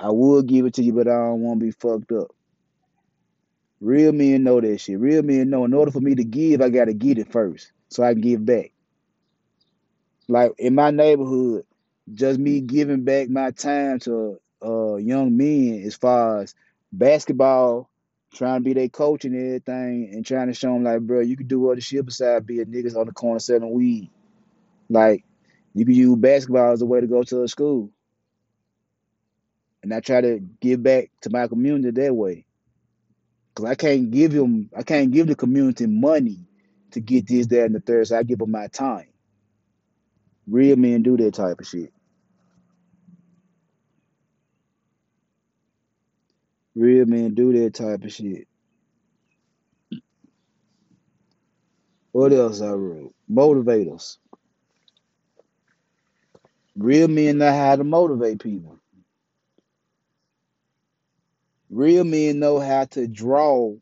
I 0.00 0.10
would 0.10 0.46
give 0.46 0.66
it 0.66 0.74
to 0.74 0.82
you, 0.82 0.92
but 0.92 1.06
I 1.06 1.12
don't 1.12 1.42
want 1.42 1.60
to 1.60 1.66
be 1.66 1.70
fucked 1.70 2.10
up. 2.10 2.32
Real 3.80 4.10
men 4.10 4.42
know 4.42 4.60
that 4.60 4.80
shit. 4.80 4.98
Real 4.98 5.22
men 5.22 5.48
know 5.48 5.64
in 5.64 5.74
order 5.74 5.92
for 5.92 6.00
me 6.00 6.16
to 6.16 6.24
give, 6.24 6.60
I 6.60 6.70
gotta 6.70 6.92
get 6.92 7.18
it 7.18 7.30
first. 7.30 7.70
So 7.88 8.02
I 8.02 8.12
can 8.12 8.20
give 8.20 8.44
back. 8.44 8.72
Like 10.26 10.52
in 10.58 10.74
my 10.74 10.90
neighborhood, 10.90 11.64
just 12.12 12.40
me 12.40 12.60
giving 12.60 13.04
back 13.04 13.28
my 13.28 13.52
time 13.52 14.00
to 14.00 14.40
uh 14.60 14.96
young 14.96 15.36
men 15.36 15.82
as 15.86 15.94
far 15.94 16.40
as 16.40 16.54
basketball, 16.92 17.87
trying 18.34 18.60
to 18.60 18.64
be 18.64 18.74
their 18.74 18.88
coach 18.88 19.24
and 19.24 19.34
everything, 19.34 20.10
and 20.12 20.24
trying 20.24 20.48
to 20.48 20.54
show 20.54 20.72
them 20.72 20.84
like, 20.84 21.00
bro, 21.00 21.20
you 21.20 21.36
can 21.36 21.46
do 21.46 21.70
other 21.70 21.80
shit 21.80 22.04
besides 22.04 22.44
being 22.44 22.66
niggas 22.66 22.96
on 22.96 23.06
the 23.06 23.12
corner 23.12 23.38
selling 23.38 23.72
weed. 23.72 24.10
Like 24.88 25.24
you 25.74 25.84
can 25.84 25.94
use 25.94 26.16
basketball 26.16 26.72
as 26.72 26.82
a 26.82 26.86
way 26.86 27.00
to 27.00 27.06
go 27.06 27.22
to 27.24 27.42
a 27.42 27.48
school, 27.48 27.90
and 29.82 29.92
I 29.92 30.00
try 30.00 30.20
to 30.20 30.40
give 30.60 30.82
back 30.82 31.10
to 31.22 31.30
my 31.30 31.48
community 31.48 31.90
that 32.02 32.14
way. 32.14 32.44
Cause 33.54 33.66
I 33.66 33.74
can't 33.74 34.10
give 34.10 34.32
them, 34.32 34.70
I 34.76 34.84
can't 34.84 35.10
give 35.10 35.26
the 35.26 35.34
community 35.34 35.86
money 35.86 36.46
to 36.92 37.00
get 37.00 37.26
this, 37.26 37.48
that, 37.48 37.66
and 37.66 37.74
the 37.74 37.80
third. 37.80 38.06
So 38.06 38.16
I 38.16 38.22
give 38.22 38.38
them 38.38 38.52
my 38.52 38.68
time. 38.68 39.08
Real 40.46 40.76
men 40.76 41.02
do 41.02 41.16
that 41.16 41.34
type 41.34 41.60
of 41.60 41.66
shit. 41.66 41.92
Real 46.76 47.06
men 47.06 47.34
do 47.34 47.52
that 47.54 47.74
type 47.74 48.04
of 48.04 48.12
shit. 48.12 48.48
What 52.12 52.32
else 52.32 52.60
I 52.62 52.72
wrote? 52.72 53.14
Motivators. 53.30 54.18
Real 56.76 57.08
men 57.08 57.38
know 57.38 57.52
how 57.52 57.76
to 57.76 57.84
motivate 57.84 58.40
people. 58.42 58.78
Real 61.70 62.04
men 62.04 62.40
know 62.40 62.60
how 62.60 62.86
to 62.86 63.08
draw 63.08 63.74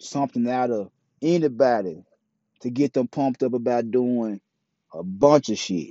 something 0.00 0.48
out 0.50 0.70
of 0.70 0.90
anybody 1.22 2.04
to 2.62 2.70
get 2.70 2.94
them 2.94 3.08
pumped 3.08 3.42
up 3.42 3.54
about 3.54 3.90
doing 3.90 4.40
a 4.94 5.02
bunch 5.04 5.50
of 5.50 5.58
shit. 5.58 5.90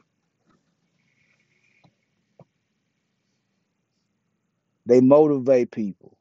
They 4.86 5.02
motivate 5.02 5.72
people. 5.72 6.15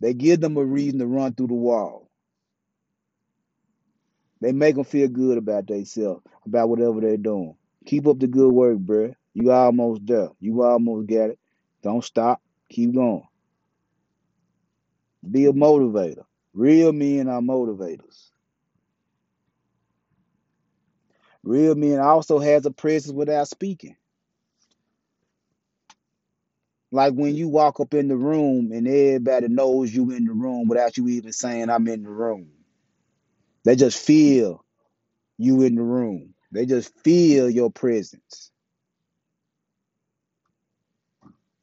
They 0.00 0.14
give 0.14 0.40
them 0.40 0.56
a 0.58 0.64
reason 0.64 1.00
to 1.00 1.06
run 1.06 1.34
through 1.34 1.48
the 1.48 1.54
wall. 1.54 2.08
They 4.42 4.52
make 4.52 4.76
them 4.76 4.84
feel 4.84 5.08
good 5.08 5.38
about 5.38 5.68
themselves, 5.68 6.22
about 6.46 6.70
whatever 6.70 7.00
they're 7.02 7.18
doing. 7.18 7.56
Keep 7.86 8.08
up 8.08 8.20
the 8.20 8.28
good 8.28 8.52
work, 8.52 8.78
bruh. 8.78 9.14
You 9.34 9.52
almost 9.52 10.06
there. 10.06 10.30
You 10.40 10.62
almost 10.62 11.08
got 11.08 11.30
it. 11.32 11.40
Don't 11.82 12.04
stop. 12.04 12.42
Keep 12.70 12.94
going. 12.94 13.24
Be 15.28 15.46
a 15.46 15.52
motivator. 15.52 16.24
Real 16.54 16.92
men 16.92 17.28
are 17.28 17.40
motivators. 17.42 18.30
Real 21.42 21.74
men 21.74 22.00
also 22.00 22.38
has 22.38 22.66
a 22.66 22.70
presence 22.70 23.14
without 23.14 23.48
speaking. 23.48 23.96
Like 26.92 27.14
when 27.14 27.34
you 27.36 27.48
walk 27.48 27.80
up 27.80 27.94
in 27.94 28.08
the 28.08 28.16
room 28.16 28.72
and 28.72 28.88
everybody 28.88 29.48
knows 29.48 29.94
you 29.94 30.10
in 30.12 30.24
the 30.26 30.32
room 30.32 30.68
without 30.68 30.96
you 30.96 31.08
even 31.08 31.32
saying 31.32 31.70
I'm 31.70 31.88
in 31.88 32.02
the 32.04 32.10
room. 32.10 32.48
They 33.64 33.76
just 33.76 33.98
feel 33.98 34.64
you 35.38 35.62
in 35.62 35.76
the 35.76 35.82
room. 35.82 36.34
They 36.52 36.66
just 36.66 36.94
feel 37.04 37.50
your 37.50 37.70
presence. 37.70 38.50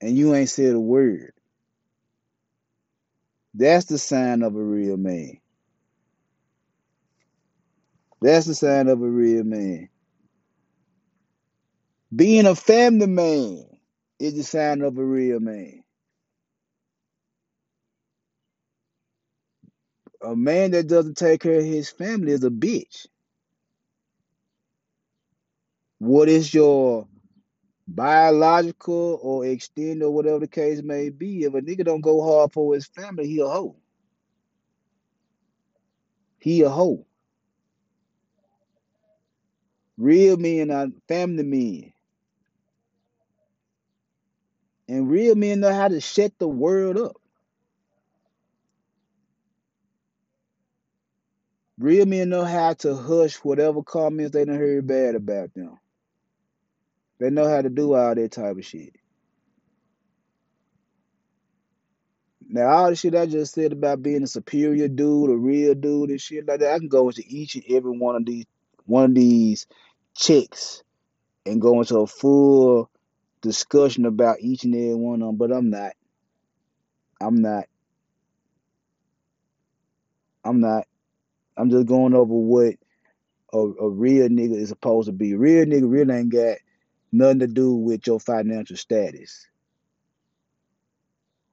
And 0.02 0.18
you 0.18 0.36
ain't 0.36 0.50
said 0.50 0.76
a 0.76 0.80
word. 0.80 1.34
That's 3.56 3.86
the 3.86 3.98
sign 3.98 4.44
of 4.44 4.56
a 4.56 4.64
real 4.64 4.98
man. 4.98 5.40
That's 8.22 8.48
the 8.48 8.56
sign 8.56 8.88
of 8.90 9.02
a 9.02 9.10
real 9.10 9.44
man. 9.44 9.90
Being 12.16 12.48
a 12.48 12.56
family 12.56 13.08
man 13.08 13.66
is 14.20 14.36
the 14.36 14.44
sign 14.44 14.82
of 14.82 14.98
a 14.98 15.04
real 15.06 15.40
man. 15.40 15.84
A 20.24 20.36
man 20.36 20.72
that 20.72 20.88
doesn't 20.88 21.18
take 21.18 21.42
care 21.42 21.60
of 21.60 21.66
his 21.66 21.90
family 21.90 22.34
is 22.34 22.44
a 22.44 22.50
bitch. 22.52 23.08
What 26.00 26.30
is 26.30 26.54
your 26.54 27.08
biological 27.88 29.20
or 29.24 29.46
extended 29.46 30.04
or 30.06 30.12
whatever 30.12 30.40
the 30.40 30.48
case 30.48 30.82
may 30.84 31.10
be? 31.10 31.44
If 31.44 31.56
a 31.56 31.62
nigga 31.62 31.86
don't 31.86 32.02
go 32.02 32.24
hard 32.24 32.54
for 32.54 32.74
his 32.76 32.88
family, 32.88 33.28
he 33.28 33.40
a 33.42 33.48
hoe. 33.48 33.78
He 36.40 36.64
a 36.64 36.70
hoe. 36.70 37.06
Real 39.98 40.38
men 40.38 40.72
are 40.72 40.88
family 41.08 41.44
men. 41.44 41.94
And 44.88 45.10
real 45.10 45.36
men 45.36 45.60
know 45.60 45.74
how 45.74 45.88
to 45.88 46.00
shut 46.00 46.34
the 46.40 46.48
world 46.48 46.98
up. 46.98 47.18
Real 51.80 52.06
men 52.06 52.30
know 52.30 52.44
how 52.44 52.74
to 52.74 52.96
hush 52.96 53.36
whatever 53.38 53.84
comments 53.84 54.32
they 54.32 54.46
done 54.46 54.58
heard 54.58 54.88
bad 54.88 55.16
about 55.16 55.54
them. 55.54 55.78
They 57.20 57.30
know 57.30 57.50
how 57.50 57.62
to 57.62 57.70
do 57.70 57.94
all 57.94 58.16
that 58.16 58.32
type 58.32 58.58
of 58.58 58.66
shit. 58.66 58.96
Now, 62.50 62.68
all 62.70 62.90
the 62.90 62.96
shit 62.96 63.16
I 63.16 63.26
just 63.26 63.54
said 63.54 63.74
about 63.74 64.02
being 64.02 64.24
a 64.24 64.28
superior 64.28 64.88
dude, 64.88 65.30
a 65.30 65.36
real 65.36 65.76
dude, 65.76 66.12
and 66.12 66.22
shit 66.22 66.48
like 66.48 66.62
that, 66.62 66.74
I 66.74 66.80
can 66.80 66.88
go 66.88 67.10
into 67.10 67.24
each 67.28 67.56
and 67.56 67.64
every 67.70 67.98
one 67.98 68.16
of 68.16 68.26
these 68.26 68.46
one 68.86 69.06
of 69.06 69.16
these 69.16 69.68
checks 70.16 70.82
and 71.46 71.62
go 71.62 71.80
into 71.82 71.98
a 72.00 72.08
full 72.08 72.90
discussion 73.42 74.06
about 74.06 74.42
each 74.42 74.64
and 74.64 74.76
every 74.76 74.96
one 74.96 75.22
of 75.22 75.28
them. 75.28 75.36
But 75.38 75.52
I'm 75.52 75.70
not. 75.70 75.94
I'm 77.22 77.42
not. 77.42 77.66
I'm 80.44 80.60
not. 80.60 80.86
I'm 81.58 81.70
just 81.70 81.88
going 81.88 82.14
over 82.14 82.34
what 82.34 82.76
a, 83.54 83.58
a 83.58 83.90
real 83.90 84.28
nigga 84.30 84.56
is 84.56 84.70
supposed 84.70 85.08
to 85.08 85.12
be. 85.12 85.36
Real 85.36 85.66
nigga 85.66 85.90
really 85.90 86.16
ain't 86.16 86.30
got 86.30 86.58
nothing 87.12 87.40
to 87.40 87.48
do 87.48 87.74
with 87.74 88.06
your 88.08 88.20
financial 88.20 88.78
status. 88.78 89.48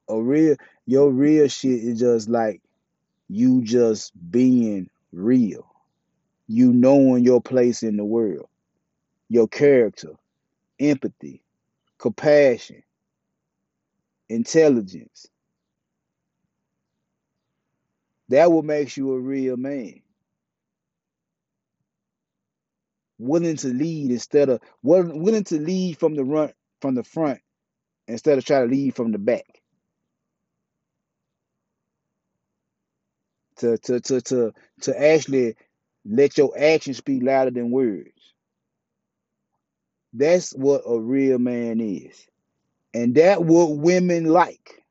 A 0.08 0.20
real 0.20 0.56
your 0.86 1.10
real 1.10 1.48
shit 1.48 1.82
is 1.82 2.00
just 2.00 2.28
like 2.28 2.60
you 3.28 3.62
just 3.62 4.12
being 4.30 4.90
real. 5.12 5.66
You 6.46 6.72
knowing 6.72 7.24
your 7.24 7.40
place 7.40 7.82
in 7.82 7.96
the 7.96 8.04
world, 8.04 8.48
your 9.30 9.48
character, 9.48 10.10
empathy, 10.78 11.43
compassion, 12.04 12.82
intelligence. 14.28 15.26
That 18.28 18.52
what 18.52 18.66
makes 18.66 18.94
you 18.98 19.14
a 19.14 19.18
real 19.18 19.56
man. 19.56 20.02
Willing 23.18 23.56
to 23.56 23.68
lead 23.68 24.10
instead 24.10 24.50
of 24.50 24.60
willing, 24.82 25.44
to 25.44 25.58
lead 25.58 25.98
from 25.98 26.14
the 26.14 26.26
front 26.26 26.52
from 26.82 26.94
the 26.94 27.04
front 27.04 27.40
instead 28.06 28.36
of 28.36 28.44
trying 28.44 28.68
to 28.68 28.76
lead 28.76 28.94
from 28.94 29.12
the 29.12 29.18
back. 29.18 29.62
To 33.58 33.78
to 33.78 34.00
to 34.00 34.20
to 34.20 34.52
to 34.82 35.02
actually 35.02 35.56
let 36.04 36.36
your 36.36 36.52
actions 36.58 36.98
speak 36.98 37.22
louder 37.22 37.50
than 37.50 37.70
words. 37.70 38.13
That's 40.14 40.52
what 40.52 40.82
a 40.86 40.98
real 40.98 41.38
man 41.38 41.80
is. 41.80 42.26
And 42.94 43.16
that 43.16 43.44
what 43.44 43.76
women 43.78 44.26
like. 44.26 44.82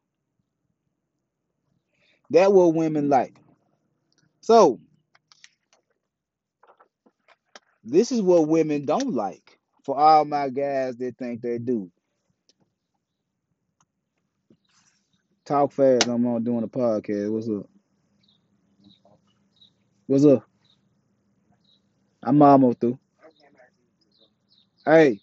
That 2.31 2.53
what 2.53 2.75
women 2.75 3.09
like. 3.09 3.35
So 4.41 4.79
this 7.83 8.11
is 8.11 8.21
what 8.21 8.47
women 8.49 8.85
don't 8.85 9.13
like. 9.13 9.59
For 9.85 9.97
all 9.97 10.25
my 10.25 10.49
guys 10.49 10.97
that 10.97 11.17
think 11.17 11.41
they 11.41 11.57
do. 11.57 11.91
Talk 15.45 15.73
fast. 15.73 16.07
I'm 16.07 16.25
on 16.27 16.43
doing 16.43 16.63
a 16.63 16.67
podcast. 16.69 17.31
What's 17.31 17.49
up? 17.49 17.69
What's 20.07 20.25
up? 20.25 20.45
I'm 22.23 22.41
almost 22.41 22.79
through. 22.79 22.99
Hey, 24.85 25.21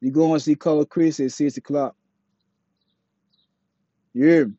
you 0.00 0.10
go 0.10 0.32
and 0.32 0.42
see 0.42 0.56
Color 0.56 0.84
Chris 0.86 1.20
at 1.20 1.32
six 1.32 1.56
o'clock. 1.56 1.94
You 4.12 4.26
hear 4.26 4.46
me? 4.46 4.54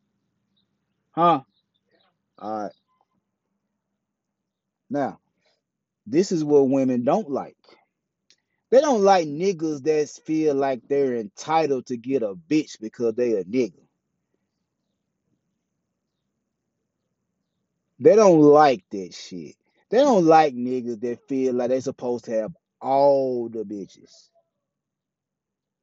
Huh? 1.12 1.42
All 2.40 2.64
right. 2.64 2.72
Now, 4.90 5.20
this 6.08 6.32
is 6.32 6.44
what 6.44 6.70
women 6.70 7.04
don't 7.04 7.30
like. 7.30 7.58
They 8.70 8.82
don't 8.82 9.04
like 9.04 9.28
niggas 9.28 9.84
that 9.84 10.10
feel 10.26 10.56
like 10.56 10.82
they're 10.88 11.16
entitled 11.16 11.88
to 11.88 11.98
get 11.98 12.24
a 12.24 12.36
bitch 12.36 12.80
because 12.80 13.16
they 13.16 13.34
a 13.34 13.44
nigga. 13.44 13.74
They 18.00 18.16
don't 18.16 18.42
like 18.42 18.84
that 18.92 19.14
shit. 19.14 19.56
They 19.90 20.00
don't 20.00 20.26
like 20.26 20.54
niggas 20.54 21.00
that 21.02 21.28
feel 21.28 21.54
like 21.56 21.70
they 21.70 21.82
supposed 21.82 22.26
to 22.26 22.32
have 22.32 22.54
all 22.86 23.50
the 23.50 23.64
bitches. 23.66 24.30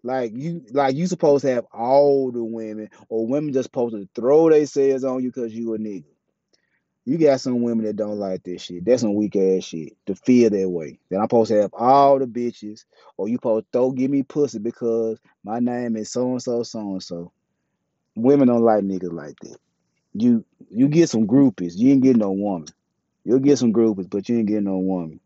Like 0.04 0.32
you, 0.34 0.64
like 0.72 0.96
you 0.96 1.06
supposed 1.08 1.44
to 1.44 1.52
have 1.54 1.66
all 1.72 2.32
the 2.32 2.44
women, 2.44 2.90
or 3.08 3.26
women 3.26 3.52
just 3.52 3.66
supposed 3.66 3.94
to 3.96 4.08
throw 4.14 4.50
themselves 4.50 5.04
on 5.04 5.22
you 5.22 5.30
because 5.30 5.54
you 5.54 5.74
a 5.74 5.78
nigga. 5.78 6.04
You 7.04 7.18
got 7.18 7.40
some 7.40 7.62
women 7.62 7.86
that 7.86 7.96
don't 7.96 8.18
like 8.18 8.44
this 8.44 8.62
shit. 8.62 8.84
That's 8.84 9.02
some 9.02 9.14
weak 9.14 9.36
ass 9.36 9.64
shit 9.64 9.94
to 10.06 10.14
feel 10.14 10.50
that 10.50 10.70
way. 10.70 11.00
That 11.10 11.18
I'm 11.18 11.24
supposed 11.24 11.50
to 11.50 11.62
have 11.62 11.74
all 11.74 12.18
the 12.20 12.26
bitches, 12.26 12.84
or 13.16 13.28
you 13.28 13.36
supposed 13.36 13.66
to 13.66 13.78
throw 13.78 13.92
give 13.92 14.10
me 14.10 14.22
pussy 14.22 14.60
because 14.60 15.18
my 15.44 15.60
name 15.60 15.96
is 15.96 16.12
so 16.12 16.30
and 16.30 16.42
so, 16.42 16.62
so 16.62 16.80
and 16.80 17.02
so. 17.02 17.32
Women 18.16 18.48
don't 18.48 18.62
like 18.62 18.84
niggas 18.84 19.12
like 19.12 19.36
that. 19.42 19.56
You 20.14 20.44
you 20.70 20.88
get 20.88 21.10
some 21.10 21.26
groupies. 21.26 21.74
You 21.76 21.92
ain't 21.92 22.02
get 22.04 22.16
no 22.16 22.32
woman. 22.32 22.68
You'll 23.24 23.40
get 23.40 23.58
some 23.58 23.72
groupies, 23.72 24.10
but 24.10 24.28
you 24.28 24.38
ain't 24.38 24.48
get 24.48 24.64
no 24.64 24.78
woman. 24.78 25.20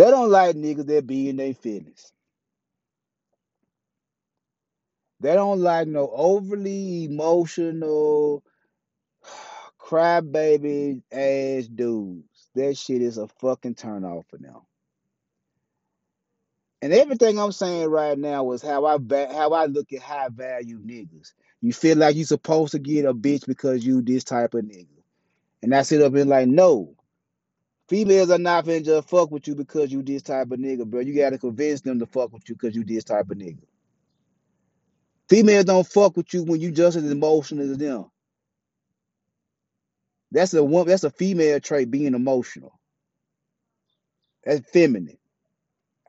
They 0.00 0.10
don't 0.10 0.30
like 0.30 0.56
niggas 0.56 0.86
that 0.86 1.06
be 1.06 1.28
in 1.28 1.36
their 1.36 1.52
feelings. 1.52 2.10
They 5.20 5.34
don't 5.34 5.60
like 5.60 5.88
no 5.88 6.10
overly 6.10 7.04
emotional 7.04 8.42
crybaby 9.78 11.02
ass 11.12 11.66
dudes. 11.66 12.48
That 12.54 12.78
shit 12.78 13.02
is 13.02 13.18
a 13.18 13.28
fucking 13.28 13.74
turn 13.74 14.06
off 14.06 14.24
for 14.30 14.38
them. 14.38 14.62
And 16.80 16.94
everything 16.94 17.38
I'm 17.38 17.52
saying 17.52 17.90
right 17.90 18.18
now 18.18 18.52
is 18.52 18.62
how 18.62 18.86
I 18.86 18.96
how 19.34 19.52
I 19.52 19.66
look 19.66 19.92
at 19.92 20.00
high 20.00 20.30
value 20.30 20.78
niggas. 20.78 21.34
You 21.60 21.74
feel 21.74 21.98
like 21.98 22.16
you 22.16 22.24
supposed 22.24 22.72
to 22.72 22.78
get 22.78 23.04
a 23.04 23.12
bitch 23.12 23.46
because 23.46 23.84
you 23.84 24.00
this 24.00 24.24
type 24.24 24.54
of 24.54 24.64
nigga. 24.64 24.86
And 25.62 25.74
I 25.74 25.82
sit 25.82 26.00
up 26.00 26.14
and 26.14 26.30
like, 26.30 26.48
no. 26.48 26.96
Females 27.90 28.30
are 28.30 28.38
not 28.38 28.66
finna 28.66 28.84
just 28.84 29.08
fuck 29.08 29.32
with 29.32 29.48
you 29.48 29.56
because 29.56 29.90
you 29.90 30.00
this 30.04 30.22
type 30.22 30.52
of 30.52 30.60
nigga, 30.60 30.86
bro. 30.86 31.00
You 31.00 31.12
gotta 31.12 31.38
convince 31.38 31.80
them 31.80 31.98
to 31.98 32.06
fuck 32.06 32.32
with 32.32 32.48
you 32.48 32.54
because 32.54 32.76
you 32.76 32.84
this 32.84 33.02
type 33.02 33.28
of 33.32 33.36
nigga. 33.36 33.64
Females 35.28 35.64
don't 35.64 35.86
fuck 35.86 36.16
with 36.16 36.32
you 36.32 36.44
when 36.44 36.60
you 36.60 36.70
just 36.70 36.96
as 36.96 37.10
emotional 37.10 37.68
as 37.68 37.76
them. 37.76 38.06
That's 40.30 40.54
a 40.54 40.62
one. 40.62 40.86
That's 40.86 41.02
a 41.02 41.10
female 41.10 41.58
trait, 41.58 41.90
being 41.90 42.14
emotional. 42.14 42.78
That's 44.44 44.70
feminine. 44.70 45.18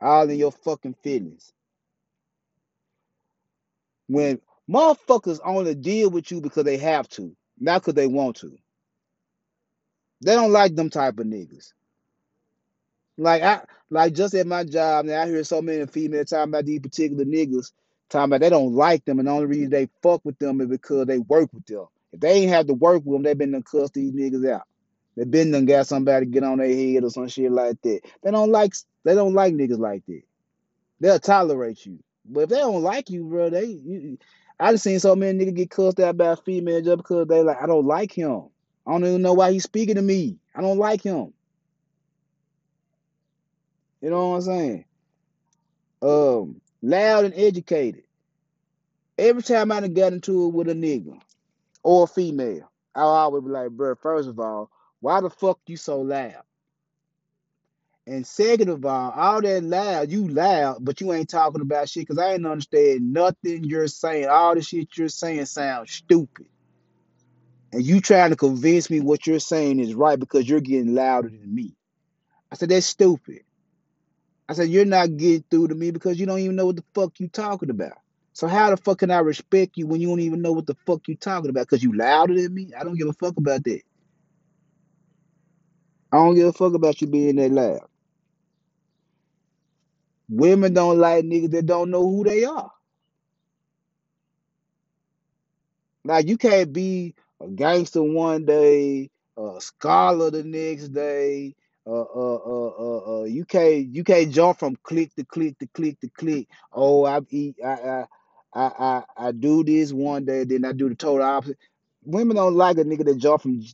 All 0.00 0.30
in 0.30 0.38
your 0.38 0.52
fucking 0.52 0.94
feelings. 1.02 1.52
When 4.06 4.40
motherfuckers 4.70 5.40
only 5.44 5.74
deal 5.74 6.10
with 6.10 6.30
you 6.30 6.40
because 6.40 6.64
they 6.64 6.76
have 6.76 7.08
to, 7.10 7.36
not 7.58 7.82
because 7.82 7.94
they 7.94 8.06
want 8.06 8.36
to. 8.36 8.56
They 10.22 10.34
don't 10.34 10.52
like 10.52 10.74
them 10.74 10.90
type 10.90 11.18
of 11.18 11.26
niggas. 11.26 11.72
Like 13.18 13.42
I, 13.42 13.62
like 13.90 14.14
just 14.14 14.34
at 14.34 14.46
my 14.46 14.64
job 14.64 15.04
now, 15.04 15.22
I 15.22 15.26
hear 15.26 15.44
so 15.44 15.60
many 15.60 15.84
females 15.86 16.30
talking 16.30 16.50
about 16.50 16.64
these 16.64 16.80
particular 16.80 17.24
niggas, 17.24 17.72
talking 18.08 18.30
about 18.30 18.40
they 18.40 18.50
don't 18.50 18.74
like 18.74 19.04
them, 19.04 19.18
and 19.18 19.28
the 19.28 19.32
only 19.32 19.46
reason 19.46 19.70
they 19.70 19.88
fuck 20.02 20.24
with 20.24 20.38
them 20.38 20.60
is 20.60 20.68
because 20.68 21.06
they 21.06 21.18
work 21.18 21.52
with 21.52 21.66
them. 21.66 21.86
If 22.12 22.20
they 22.20 22.32
ain't 22.32 22.52
have 22.52 22.66
to 22.68 22.74
work 22.74 23.02
with 23.04 23.16
them, 23.16 23.22
they 23.22 23.34
been 23.34 23.52
done 23.52 23.62
cuss 23.62 23.90
these 23.90 24.12
niggas 24.12 24.48
out. 24.50 24.62
They 25.16 25.24
been 25.24 25.50
done 25.50 25.66
got 25.66 25.86
somebody 25.86 26.26
get 26.26 26.44
on 26.44 26.58
their 26.58 26.68
head 26.68 27.04
or 27.04 27.10
some 27.10 27.28
shit 27.28 27.52
like 27.52 27.80
that. 27.82 28.00
They 28.22 28.30
don't 28.30 28.50
like 28.50 28.74
they 29.04 29.14
don't 29.14 29.34
like 29.34 29.54
niggas 29.54 29.78
like 29.78 30.06
that. 30.06 30.22
They'll 31.00 31.18
tolerate 31.18 31.84
you, 31.84 31.98
but 32.24 32.42
if 32.42 32.48
they 32.48 32.56
don't 32.60 32.82
like 32.82 33.10
you, 33.10 33.24
bro, 33.24 33.50
they. 33.50 33.64
You, 33.64 34.18
I 34.60 34.70
just 34.72 34.84
seen 34.84 35.00
so 35.00 35.16
many 35.16 35.44
niggas 35.44 35.56
get 35.56 35.70
cussed 35.70 35.98
out 36.00 36.16
by 36.16 36.32
a 36.32 36.36
female 36.36 36.80
just 36.80 36.98
because 36.98 37.26
they 37.26 37.42
like 37.42 37.60
I 37.60 37.66
don't 37.66 37.86
like 37.86 38.12
him. 38.12 38.51
I 38.86 38.92
don't 38.92 39.04
even 39.04 39.22
know 39.22 39.34
why 39.34 39.52
he's 39.52 39.64
speaking 39.64 39.94
to 39.96 40.02
me. 40.02 40.38
I 40.54 40.60
don't 40.60 40.78
like 40.78 41.02
him. 41.02 41.32
You 44.00 44.10
know 44.10 44.30
what 44.30 44.36
I'm 44.36 44.42
saying? 44.42 44.84
Um, 46.02 46.60
loud 46.82 47.24
and 47.24 47.34
educated. 47.34 48.02
Every 49.16 49.42
time 49.42 49.70
I 49.70 49.80
done 49.80 49.94
got 49.94 50.12
into 50.12 50.46
it 50.46 50.54
with 50.54 50.68
a 50.68 50.74
nigga 50.74 51.20
or 51.82 52.04
a 52.04 52.06
female, 52.08 52.70
I 52.94 53.02
always 53.02 53.44
be 53.44 53.50
like, 53.50 53.70
bro, 53.70 53.94
first 53.94 54.28
of 54.28 54.40
all, 54.40 54.70
why 55.00 55.20
the 55.20 55.30
fuck 55.30 55.60
you 55.66 55.76
so 55.76 56.00
loud? 56.00 56.42
And 58.06 58.26
second 58.26 58.68
of 58.68 58.84
all, 58.84 59.12
all 59.12 59.40
that 59.42 59.62
loud, 59.62 60.10
you 60.10 60.26
loud, 60.26 60.84
but 60.84 61.00
you 61.00 61.12
ain't 61.12 61.28
talking 61.28 61.60
about 61.60 61.88
shit 61.88 62.08
because 62.08 62.18
I 62.18 62.32
ain't 62.32 62.46
understand 62.46 63.12
nothing 63.12 63.62
you're 63.62 63.86
saying. 63.86 64.26
All 64.26 64.56
the 64.56 64.62
shit 64.62 64.96
you're 64.96 65.08
saying 65.08 65.46
sounds 65.46 65.92
stupid. 65.92 66.46
And 67.72 67.84
you 67.84 68.00
trying 68.02 68.30
to 68.30 68.36
convince 68.36 68.90
me 68.90 69.00
what 69.00 69.26
you're 69.26 69.40
saying 69.40 69.80
is 69.80 69.94
right 69.94 70.18
because 70.20 70.48
you're 70.48 70.60
getting 70.60 70.94
louder 70.94 71.30
than 71.30 71.54
me. 71.54 71.76
I 72.52 72.56
said, 72.56 72.70
that's 72.70 72.86
stupid. 72.86 73.40
I 74.48 74.54
said, 74.54 74.70
you're 74.70 74.86
not 74.86 75.16
getting 75.16 75.44
through 75.50 75.68
to 75.68 75.76
me 75.76 75.92
because 75.92 76.20
you 76.20 76.26
don't 76.26 76.40
even 76.40 76.56
know 76.56 76.66
what 76.66 76.76
the 76.76 76.84
fuck 76.94 77.20
you 77.20 77.28
talking 77.28 77.70
about. 77.70 77.94
So 78.34 78.48
how 78.48 78.70
the 78.70 78.78
fuck 78.78 79.00
can 79.00 79.10
I 79.12 79.20
respect 79.20 79.76
you 79.76 79.86
when 79.88 80.00
you 80.00 80.08
don't 80.08 80.20
even 80.20 80.42
know 80.42 80.52
what 80.52 80.66
the 80.66 80.76
fuck 80.86 81.08
you 81.08 81.16
talking 81.16 81.50
about? 81.50 81.62
Because 81.68 81.82
you 81.82 81.96
louder 81.96 82.34
than 82.40 82.54
me? 82.54 82.70
I 82.78 82.84
don't 82.84 82.98
give 82.98 83.08
a 83.08 83.14
fuck 83.14 83.36
about 83.38 83.64
that. 83.64 83.82
I 86.12 86.18
don't 86.18 86.36
give 86.36 86.48
a 86.48 86.52
fuck 86.54 86.74
about 86.74 87.00
you 87.02 87.08
being 87.08 87.36
that 87.36 87.52
loud. 87.52 87.82
Women 90.28 90.74
don't 90.74 90.98
like 90.98 91.24
niggas 91.24 91.52
that 91.52 91.66
don't 91.66 91.90
know 91.90 92.02
who 92.02 92.24
they 92.24 92.44
are. 92.44 92.70
Like 96.04 96.28
you 96.28 96.38
can't 96.38 96.72
be 96.72 97.14
a 97.42 97.48
gangster 97.48 98.02
one 98.02 98.44
day, 98.44 99.10
a 99.36 99.56
scholar 99.60 100.30
the 100.30 100.44
next 100.44 100.88
day. 100.88 101.54
Uh, 101.84 102.02
uh, 102.02 102.36
uh, 102.46 103.20
uh, 103.20 103.24
you 103.24 103.44
can't 103.44 103.92
you 103.92 104.04
can't 104.04 104.30
jump 104.30 104.58
from 104.58 104.76
click 104.84 105.12
to 105.16 105.24
click 105.24 105.58
to 105.58 105.66
click 105.74 105.98
to 106.00 106.08
click. 106.10 106.48
Oh, 106.72 107.04
I 107.04 107.18
I, 107.64 107.68
I, 107.68 108.04
I, 108.54 109.02
I, 109.16 109.32
do 109.32 109.64
this 109.64 109.92
one 109.92 110.24
day, 110.24 110.44
then 110.44 110.64
I 110.64 110.72
do 110.72 110.88
the 110.88 110.94
total 110.94 111.26
opposite. 111.26 111.58
Women 112.04 112.36
don't 112.36 112.54
like 112.54 112.78
a 112.78 112.84
nigga 112.84 113.04
that 113.06 113.18
jump 113.18 113.42
from 113.42 113.64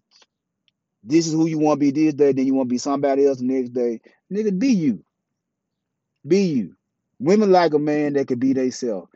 this 1.02 1.26
is 1.26 1.32
who 1.32 1.46
you 1.46 1.58
want 1.58 1.80
to 1.80 1.86
be 1.86 1.90
this 1.90 2.14
day, 2.14 2.32
then 2.32 2.46
you 2.46 2.54
want 2.54 2.68
to 2.68 2.72
be 2.72 2.78
somebody 2.78 3.26
else 3.26 3.38
the 3.38 3.44
next 3.44 3.70
day. 3.70 4.00
Nigga, 4.32 4.58
be 4.58 4.68
you, 4.68 5.04
be 6.26 6.42
you. 6.42 6.76
Women 7.18 7.52
like 7.52 7.74
a 7.74 7.78
man 7.78 8.14
that 8.14 8.28
can 8.28 8.38
be 8.38 8.52
themselves. 8.52 9.10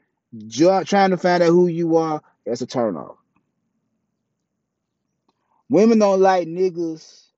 Trying 0.50 1.10
to 1.10 1.16
find 1.16 1.42
out 1.42 1.48
who 1.48 1.66
you 1.66 1.96
are, 1.96 2.22
that's 2.44 2.62
a 2.62 2.66
turnoff. 2.66 3.16
Women 5.72 6.00
don't 6.00 6.20
like 6.20 6.46
niggas 6.48 7.28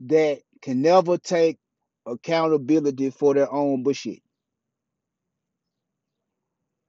that 0.00 0.40
can 0.62 0.80
never 0.80 1.18
take 1.18 1.58
accountability 2.06 3.10
for 3.10 3.34
their 3.34 3.52
own 3.52 3.82
bullshit. 3.82 4.22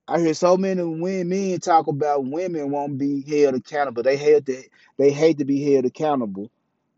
I 0.08 0.22
hear 0.22 0.34
so 0.34 0.56
many 0.56 0.82
women 0.82 1.28
men 1.28 1.60
talk 1.60 1.88
about 1.88 2.24
women 2.24 2.72
won't 2.72 2.98
be 2.98 3.22
held 3.22 3.56
accountable. 3.56 4.02
They 4.02 4.16
hate 4.16 4.46
to 4.46 4.64
they 4.96 5.12
hate 5.12 5.40
to 5.40 5.44
be 5.44 5.62
held 5.74 5.84
accountable. 5.84 6.50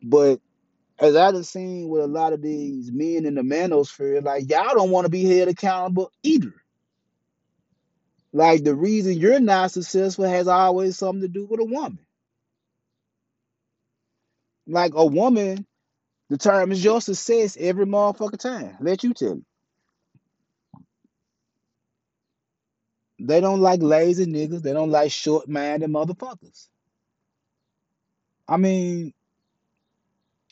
But 0.04 0.40
as 1.00 1.16
I 1.16 1.34
have 1.34 1.48
seen 1.48 1.90
with 1.90 2.04
a 2.04 2.08
lot 2.08 2.34
of 2.34 2.44
these 2.44 2.92
men 2.92 3.26
in 3.26 3.34
the 3.34 3.42
manosphere, 3.42 4.24
like 4.24 4.52
y'all 4.52 4.76
don't 4.76 4.92
want 4.92 5.06
to 5.06 5.10
be 5.12 5.26
held 5.26 5.50
accountable 5.50 6.12
either. 6.22 6.54
Like 8.34 8.64
the 8.64 8.76
reason 8.76 9.18
you're 9.18 9.40
not 9.40 9.72
successful 9.72 10.26
has 10.26 10.48
always 10.48 10.96
something 10.96 11.24
to 11.24 11.28
do 11.28 11.48
with 11.48 11.60
a 11.60 11.66
woman. 11.66 12.06
Like 14.72 14.94
a 14.96 15.06
woman 15.06 15.68
determines 16.30 16.84
your 16.84 17.02
success 17.02 17.58
every 17.60 17.86
motherfucking 17.86 18.40
time. 18.40 18.78
Let 18.82 19.04
you 19.04 19.14
tell 19.14 19.36
me. 19.36 19.44
They 23.20 23.42
don't 23.42 23.62
like 23.62 23.82
lazy 23.82 24.26
niggas. 24.26 24.62
They 24.64 24.74
don't 24.74 24.92
like 24.92 25.12
short 25.12 25.50
minded 25.50 25.90
motherfuckers. 25.90 26.70
I 28.48 28.58
mean, 28.58 29.14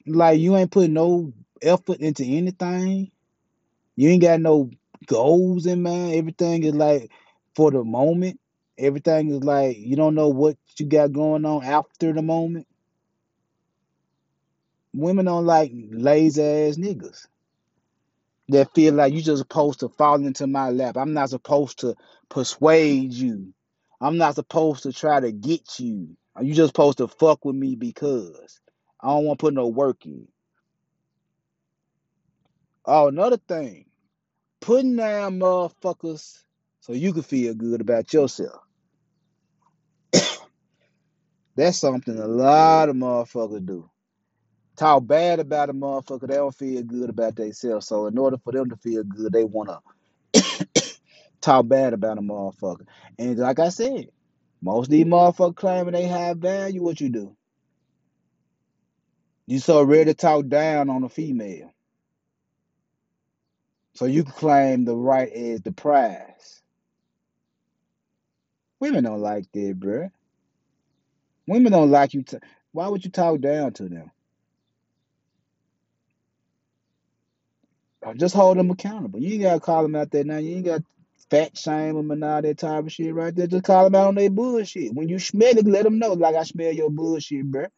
like 0.07 0.39
you 0.39 0.57
ain't 0.57 0.71
put 0.71 0.89
no 0.89 1.33
effort 1.61 1.99
into 1.99 2.25
anything. 2.25 3.11
You 3.97 4.09
ain't 4.09 4.21
got 4.21 4.41
no 4.41 4.71
goals 5.07 5.65
in 5.65 5.83
mind. 5.83 6.15
Everything 6.15 6.63
is 6.63 6.75
like 6.75 7.11
for 7.55 7.71
the 7.71 7.83
moment. 7.83 8.39
Everything 8.77 9.31
is 9.31 9.43
like 9.43 9.77
you 9.77 9.95
don't 9.97 10.15
know 10.15 10.29
what 10.29 10.57
you 10.77 10.87
got 10.87 11.13
going 11.13 11.45
on 11.45 11.63
after 11.63 12.13
the 12.13 12.21
moment. 12.23 12.67
Women 14.93 15.25
don't 15.25 15.45
like 15.45 15.71
lazy 15.73 16.41
ass 16.43 16.77
niggas. 16.77 17.27
that 18.49 18.73
feel 18.73 18.93
like 18.95 19.13
you're 19.13 19.21
just 19.21 19.39
supposed 19.41 19.81
to 19.81 19.89
fall 19.89 20.15
into 20.15 20.47
my 20.47 20.69
lap. 20.69 20.97
I'm 20.97 21.13
not 21.13 21.29
supposed 21.31 21.79
to 21.79 21.95
persuade 22.29 23.13
you. 23.13 23.53
I'm 24.01 24.17
not 24.17 24.35
supposed 24.35 24.83
to 24.83 24.93
try 24.93 25.19
to 25.19 25.31
get 25.31 25.79
you. 25.79 26.15
Are 26.35 26.43
you 26.43 26.53
just 26.53 26.69
supposed 26.69 26.99
to 26.99 27.07
fuck 27.07 27.45
with 27.45 27.55
me 27.55 27.75
because 27.75 28.59
I 29.01 29.09
don't 29.09 29.25
want 29.25 29.39
to 29.39 29.43
put 29.43 29.53
no 29.53 29.67
work 29.67 30.05
in. 30.05 30.27
Oh, 32.85 33.07
another 33.07 33.37
thing, 33.37 33.85
putting 34.61 34.95
down 34.95 35.39
motherfuckers 35.39 36.43
so 36.81 36.93
you 36.93 37.13
can 37.13 37.23
feel 37.23 37.53
good 37.53 37.81
about 37.81 38.13
yourself. 38.13 38.61
That's 41.55 41.77
something 41.77 42.17
a 42.17 42.27
lot 42.27 42.89
of 42.89 42.95
motherfuckers 42.95 43.65
do. 43.65 43.89
Talk 44.79 45.07
bad 45.07 45.41
about 45.41 45.69
a 45.69 45.73
motherfucker, 45.73 46.29
they 46.29 46.35
don't 46.35 46.55
feel 46.55 46.83
good 46.83 47.11
about 47.11 47.35
themselves. 47.35 47.87
So 47.87 48.07
in 48.07 48.17
order 48.17 48.37
for 48.37 48.53
them 48.53 48.71
to 48.71 48.77
feel 48.77 49.03
good, 49.03 49.33
they 49.33 49.43
wanna 49.43 49.81
talk 51.41 51.67
bad 51.67 51.93
about 51.93 52.17
a 52.17 52.21
motherfucker. 52.21 52.87
And 53.19 53.37
like 53.39 53.59
I 53.59 53.71
said, 53.71 54.09
most 54.61 54.87
of 54.87 54.91
these 54.91 55.05
motherfuckers 55.05 55.57
claiming 55.57 55.93
they 55.93 56.05
have 56.05 56.39
value. 56.39 56.81
What 56.81 57.01
you 57.01 57.09
do? 57.09 57.37
You 59.47 59.59
so 59.59 59.83
ready 59.83 60.05
to 60.05 60.15
talk 60.15 60.47
down 60.47 60.89
on 60.89 61.03
a 61.03 61.09
female, 61.09 61.73
so 63.95 64.05
you 64.05 64.23
can 64.23 64.33
claim 64.33 64.85
the 64.85 64.95
right 64.95 65.31
as 65.31 65.61
the 65.61 65.73
prize. 65.73 66.61
Women 68.79 69.03
don't 69.05 69.21
like 69.21 69.51
that, 69.53 69.79
bruh. 69.79 70.11
Women 71.47 71.73
don't 71.73 71.91
like 71.91 72.13
you. 72.13 72.23
T- 72.23 72.39
Why 72.73 72.87
would 72.87 73.05
you 73.05 73.11
talk 73.11 73.41
down 73.41 73.73
to 73.73 73.89
them? 73.89 74.11
Or 78.01 78.13
Just 78.13 78.35
hold 78.35 78.57
them 78.57 78.71
accountable. 78.71 79.19
You 79.19 79.33
ain't 79.33 79.43
gotta 79.43 79.59
call 79.59 79.83
them 79.83 79.95
out 79.95 80.11
there 80.11 80.23
now. 80.23 80.37
You 80.37 80.55
ain't 80.55 80.65
got 80.65 80.83
fat 81.29 81.57
shame 81.57 81.95
them 81.95 82.11
and 82.11 82.23
all 82.23 82.41
that 82.41 82.57
type 82.57 82.85
of 82.85 82.91
shit 82.91 83.13
right 83.13 83.35
there. 83.35 83.47
Just 83.47 83.65
call 83.65 83.83
them 83.85 83.95
out 83.95 84.07
on 84.07 84.15
their 84.15 84.29
bullshit. 84.29 84.93
When 84.93 85.09
you 85.09 85.19
smell 85.19 85.57
it, 85.57 85.65
let 85.65 85.83
them 85.83 85.99
know. 85.99 86.13
Like 86.13 86.35
I 86.35 86.43
smell 86.43 86.71
your 86.71 86.89
bullshit, 86.89 87.51
bruh. 87.51 87.69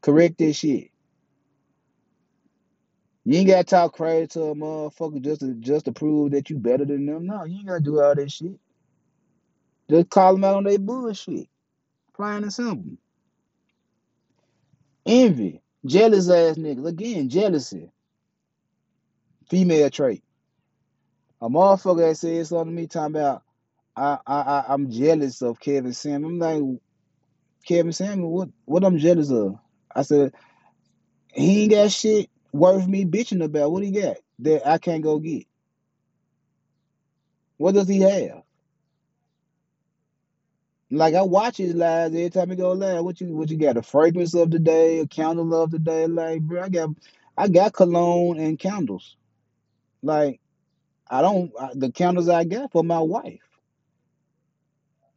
Correct 0.00 0.38
this 0.38 0.56
shit. 0.56 0.90
You 3.24 3.38
ain't 3.38 3.48
gotta 3.48 3.64
talk 3.64 3.94
crazy 3.94 4.26
to 4.28 4.42
a 4.44 4.54
motherfucker 4.54 5.20
just 5.22 5.40
to 5.40 5.54
just 5.54 5.86
to 5.86 5.92
prove 5.92 6.32
that 6.32 6.50
you 6.50 6.58
better 6.58 6.84
than 6.84 7.06
them. 7.06 7.26
No, 7.26 7.44
you 7.44 7.58
ain't 7.58 7.66
gotta 7.66 7.80
do 7.80 8.00
all 8.00 8.14
that 8.14 8.30
shit. 8.30 8.58
Just 9.90 10.10
call 10.10 10.34
them 10.34 10.44
out 10.44 10.56
on 10.56 10.64
their 10.64 10.78
bullshit. 10.78 11.48
Plain 12.14 12.42
and 12.44 12.52
simple. 12.52 12.96
Envy, 15.06 15.60
jealous 15.84 16.30
ass 16.30 16.56
niggas. 16.56 16.86
Again, 16.86 17.28
jealousy, 17.28 17.90
female 19.48 19.90
trait. 19.90 20.22
A 21.40 21.48
motherfucker 21.48 22.08
that 22.08 22.16
said 22.16 22.46
something 22.46 22.74
to 22.74 22.82
me 22.82 22.86
talking 22.86 23.16
about 23.16 23.42
I 23.96 24.18
I, 24.26 24.40
I 24.40 24.64
I'm 24.68 24.90
jealous 24.90 25.42
of 25.42 25.60
Kevin 25.60 25.92
Samuel. 25.92 26.30
I'm 26.30 26.38
like 26.38 26.80
Kevin 27.66 27.92
Samuel, 27.92 28.30
what 28.32 28.48
what 28.64 28.84
I'm 28.84 28.98
jealous 28.98 29.30
of? 29.30 29.58
I 29.94 30.02
said 30.02 30.32
he 31.32 31.62
ain't 31.62 31.72
got 31.72 31.90
shit 31.90 32.30
worth 32.52 32.86
me 32.86 33.04
bitching 33.04 33.44
about. 33.44 33.72
What 33.72 33.82
he 33.82 33.90
got 33.90 34.16
that 34.40 34.66
I 34.66 34.78
can't 34.78 35.02
go 35.02 35.18
get? 35.18 35.46
What 37.56 37.74
does 37.74 37.88
he 37.88 38.00
have? 38.00 38.42
Like 40.90 41.14
I 41.14 41.22
watch 41.22 41.56
his 41.56 41.74
lives 41.74 42.14
every 42.14 42.30
time 42.30 42.50
he 42.50 42.56
go 42.56 42.72
live. 42.72 43.04
What 43.04 43.20
you 43.20 43.34
what 43.34 43.50
you 43.50 43.56
got? 43.56 43.76
A 43.76 43.82
fragrance 43.82 44.34
of 44.34 44.50
the 44.50 44.58
day, 44.58 45.00
a 45.00 45.06
candle 45.06 45.54
of 45.54 45.70
the 45.70 45.78
day. 45.78 46.06
Like 46.06 46.42
bro, 46.42 46.62
I 46.62 46.68
got 46.68 46.90
I 47.36 47.48
got 47.48 47.72
cologne 47.72 48.38
and 48.38 48.58
candles. 48.58 49.16
Like 50.04 50.40
I 51.08 51.22
don't 51.22 51.52
I, 51.58 51.70
the 51.74 51.92
candles 51.92 52.28
I 52.28 52.44
got 52.44 52.72
for 52.72 52.84
my 52.84 53.00
wife. 53.00 53.40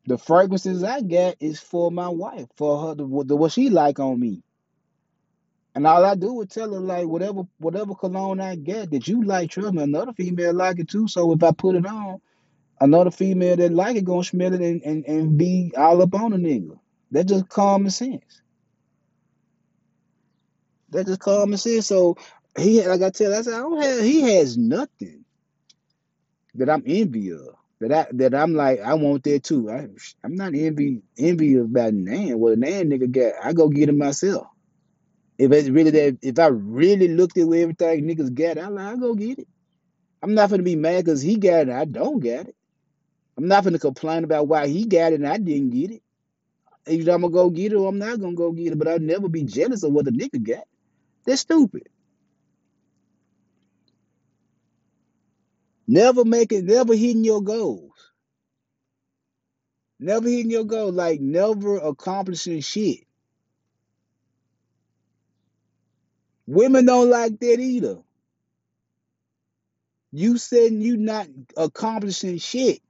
The 0.05 0.17
fragrances 0.17 0.83
I 0.83 1.01
got 1.01 1.35
is 1.39 1.59
for 1.59 1.91
my 1.91 2.07
wife, 2.07 2.47
for 2.55 2.87
her 2.87 2.95
the, 2.95 3.05
the 3.25 3.35
what 3.35 3.51
she 3.51 3.69
like 3.69 3.99
on 3.99 4.19
me. 4.19 4.41
And 5.75 5.85
all 5.85 6.03
I 6.05 6.15
do 6.15 6.41
is 6.41 6.47
tell 6.47 6.73
her 6.73 6.79
like 6.79 7.07
whatever 7.07 7.43
whatever 7.59 7.93
cologne 7.93 8.39
I 8.41 8.55
get 8.55 8.91
that 8.91 9.07
you 9.07 9.23
like, 9.23 9.51
trust 9.51 9.73
me, 9.73 9.83
another 9.83 10.13
female 10.13 10.53
like 10.53 10.79
it 10.79 10.89
too. 10.89 11.07
So 11.07 11.33
if 11.33 11.43
I 11.43 11.51
put 11.51 11.75
it 11.75 11.85
on, 11.85 12.21
another 12.79 13.11
female 13.11 13.57
that 13.57 13.71
like 13.73 13.97
it 13.97 14.05
gonna 14.05 14.23
smell 14.23 14.53
it 14.53 14.61
and, 14.61 14.81
and, 14.83 15.05
and 15.05 15.37
be 15.37 15.71
all 15.77 16.01
up 16.01 16.15
on 16.15 16.33
a 16.33 16.37
nigga. 16.37 16.79
That's 17.11 17.31
just 17.31 17.49
common 17.49 17.91
sense. 17.91 18.41
That's 20.89 21.07
just 21.07 21.19
common 21.19 21.57
sense. 21.57 21.87
So 21.87 22.17
he 22.57 22.85
like 22.85 23.01
I 23.01 23.09
tell, 23.09 23.33
I 23.33 23.41
said 23.41 23.53
I 23.53 23.59
don't 23.59 23.81
have. 23.81 24.03
He 24.03 24.21
has 24.21 24.57
nothing 24.57 25.25
that 26.55 26.69
I'm 26.69 26.83
envy 26.85 27.31
of. 27.31 27.55
That 27.79 27.91
I 27.91 28.07
that 28.13 28.33
I'm 28.33 28.55
like 28.55 28.79
I 28.81 28.95
want 28.95 29.23
that 29.23 29.43
too. 29.43 29.69
I 29.69 29.87
I'm 30.23 30.35
not 30.35 30.55
envy 30.55 31.01
envy 31.17 31.57
about 31.57 31.93
Nan. 31.93 32.39
What 32.39 32.53
a 32.53 32.55
Nan 32.55 32.89
nigga 32.89 33.11
got, 33.11 33.33
I 33.43 33.53
go 33.53 33.69
get 33.69 33.89
it 33.89 33.95
myself. 33.95 34.47
If 35.37 35.51
it's 35.51 35.69
really 35.69 35.91
that, 35.91 36.17
if 36.23 36.39
I 36.39 36.47
really 36.47 37.09
looked 37.09 37.37
at 37.37 37.47
where 37.47 37.61
everything 37.61 38.05
niggas 38.05 38.33
got, 38.33 38.57
I 38.57 38.67
like 38.69 38.93
I 38.93 38.95
go 38.95 39.13
get 39.13 39.39
it. 39.39 39.47
I'm 40.23 40.33
not 40.33 40.49
gonna 40.49 40.63
be 40.63 40.75
mad 40.75 41.05
because 41.05 41.21
he 41.21 41.37
got 41.37 41.61
it 41.61 41.69
and 41.69 41.73
I 41.73 41.85
don't 41.85 42.19
got 42.19 42.47
it. 42.47 42.55
I'm 43.37 43.47
not 43.47 43.63
gonna 43.63 43.77
complain 43.77 44.23
about 44.23 44.47
why 44.47 44.67
he 44.67 44.85
got 44.85 45.13
it 45.13 45.19
and 45.21 45.27
I 45.27 45.37
didn't 45.37 45.69
get 45.69 45.91
it. 45.91 46.01
Either 46.87 47.11
I'm 47.11 47.21
gonna 47.21 47.33
go 47.33 47.51
get 47.51 47.73
it 47.73 47.75
or 47.75 47.87
I'm 47.87 47.99
not 47.99 48.19
gonna 48.19 48.33
go 48.33 48.51
get 48.51 48.73
it. 48.73 48.79
But 48.79 48.87
I'll 48.87 48.99
never 48.99 49.29
be 49.29 49.43
jealous 49.43 49.83
of 49.83 49.91
what 49.93 50.05
the 50.05 50.11
nigga 50.11 50.41
got. 50.41 50.63
That's 51.25 51.41
stupid. 51.41 51.87
Never 55.87 56.25
making, 56.25 56.65
never 56.67 56.95
hitting 56.95 57.25
your 57.25 57.41
goals. 57.43 57.93
Never 59.99 60.29
hitting 60.29 60.51
your 60.51 60.65
goal. 60.65 60.91
Like 60.91 61.21
never 61.21 61.77
accomplishing 61.77 62.61
shit. 62.61 63.01
Women 66.47 66.85
don't 66.85 67.09
like 67.09 67.39
that 67.39 67.59
either. 67.59 67.99
You 70.11 70.37
said 70.37 70.73
you 70.73 70.97
not 70.97 71.27
accomplishing 71.57 72.37
shit. 72.39 72.81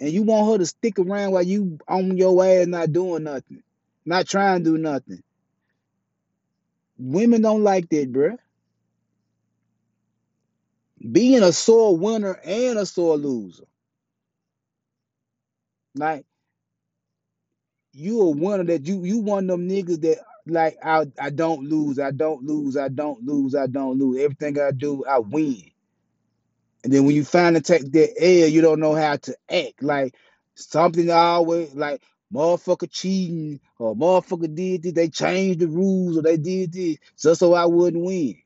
And 0.00 0.10
you 0.10 0.22
want 0.22 0.52
her 0.52 0.58
to 0.58 0.66
stick 0.66 0.98
around 0.98 1.32
while 1.32 1.42
you 1.42 1.78
on 1.88 2.16
your 2.16 2.44
ass 2.44 2.66
not 2.66 2.92
doing 2.92 3.24
nothing. 3.24 3.62
Not 4.06 4.28
trying 4.28 4.64
to 4.64 4.70
do 4.70 4.78
nothing. 4.78 5.22
Women 6.98 7.42
don't 7.42 7.64
like 7.64 7.88
that, 7.90 8.12
bruh. 8.12 8.38
Being 11.00 11.42
a 11.42 11.52
sore 11.52 11.96
winner 11.96 12.38
and 12.44 12.78
a 12.78 12.86
sore 12.86 13.16
loser. 13.16 13.64
Like 15.94 16.26
you 17.92 18.20
a 18.22 18.30
winner 18.30 18.64
that 18.64 18.86
you 18.86 19.04
you 19.04 19.18
one 19.18 19.44
of 19.44 19.58
them 19.58 19.68
niggas 19.68 20.00
that 20.02 20.18
like 20.46 20.78
I 20.84 21.06
I 21.20 21.30
don't 21.30 21.64
lose, 21.64 21.98
I 21.98 22.10
don't 22.12 22.44
lose, 22.44 22.76
I 22.76 22.88
don't 22.88 23.24
lose, 23.24 23.54
I 23.54 23.66
don't 23.66 23.98
lose. 23.98 24.18
Everything 24.22 24.58
I 24.60 24.72
do, 24.72 25.04
I 25.04 25.18
win. 25.20 25.62
And 26.84 26.92
then 26.92 27.04
when 27.04 27.14
you 27.16 27.24
finally 27.24 27.60
take 27.60 27.90
that 27.92 28.14
L, 28.22 28.48
you 28.48 28.60
don't 28.60 28.80
know 28.80 28.94
how 28.94 29.16
to 29.16 29.36
act. 29.50 29.82
Like 29.82 30.14
something 30.54 31.10
always 31.10 31.74
like 31.74 32.02
motherfucker 32.32 32.90
cheating 32.90 33.60
or 33.78 33.94
motherfucker 33.96 34.54
did 34.54 34.82
this, 34.84 34.92
they 34.92 35.08
changed 35.08 35.60
the 35.60 35.68
rules 35.68 36.18
or 36.18 36.22
they 36.22 36.36
did 36.36 36.72
this 36.72 36.98
just 37.20 37.40
so 37.40 37.54
I 37.54 37.66
wouldn't 37.66 38.04
win. 38.04 38.36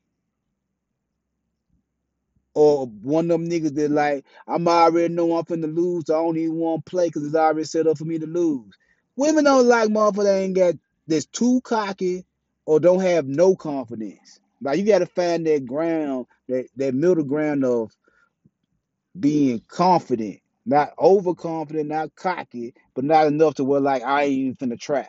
Or 2.55 2.85
one 2.87 3.31
of 3.31 3.41
them 3.41 3.49
niggas 3.49 3.73
that 3.75 3.91
like, 3.91 4.25
I'm 4.47 4.67
already 4.67 5.13
know 5.13 5.35
I'm 5.37 5.45
finna 5.45 5.73
lose, 5.73 6.05
so 6.05 6.19
I 6.19 6.23
don't 6.23 6.37
even 6.37 6.55
want 6.55 6.85
to 6.85 6.89
play 6.89 7.07
because 7.07 7.25
it's 7.25 7.35
already 7.35 7.63
set 7.63 7.87
up 7.87 7.97
for 7.97 8.05
me 8.05 8.19
to 8.19 8.27
lose. 8.27 8.73
Women 9.15 9.45
don't 9.45 9.67
like 9.67 9.89
motherfucker 9.89 10.23
that 10.23 10.37
ain't 10.37 10.55
got 10.55 10.75
that's 11.07 11.25
too 11.25 11.61
cocky 11.61 12.25
or 12.65 12.79
don't 12.79 13.01
have 13.01 13.27
no 13.27 13.55
confidence. 13.55 14.39
Like 14.61 14.79
you 14.79 14.85
gotta 14.85 15.05
find 15.05 15.45
that 15.47 15.65
ground, 15.65 16.27
that, 16.47 16.67
that 16.77 16.93
middle 16.93 17.23
ground 17.23 17.65
of 17.65 17.91
being 19.19 19.61
confident, 19.67 20.39
not 20.65 20.93
overconfident, 20.99 21.89
not 21.89 22.15
cocky, 22.15 22.73
but 22.93 23.03
not 23.03 23.27
enough 23.27 23.55
to 23.55 23.63
where 23.63 23.81
like 23.81 24.03
I 24.03 24.23
ain't 24.23 24.33
even 24.33 24.55
finna 24.55 24.79
try. 24.79 25.07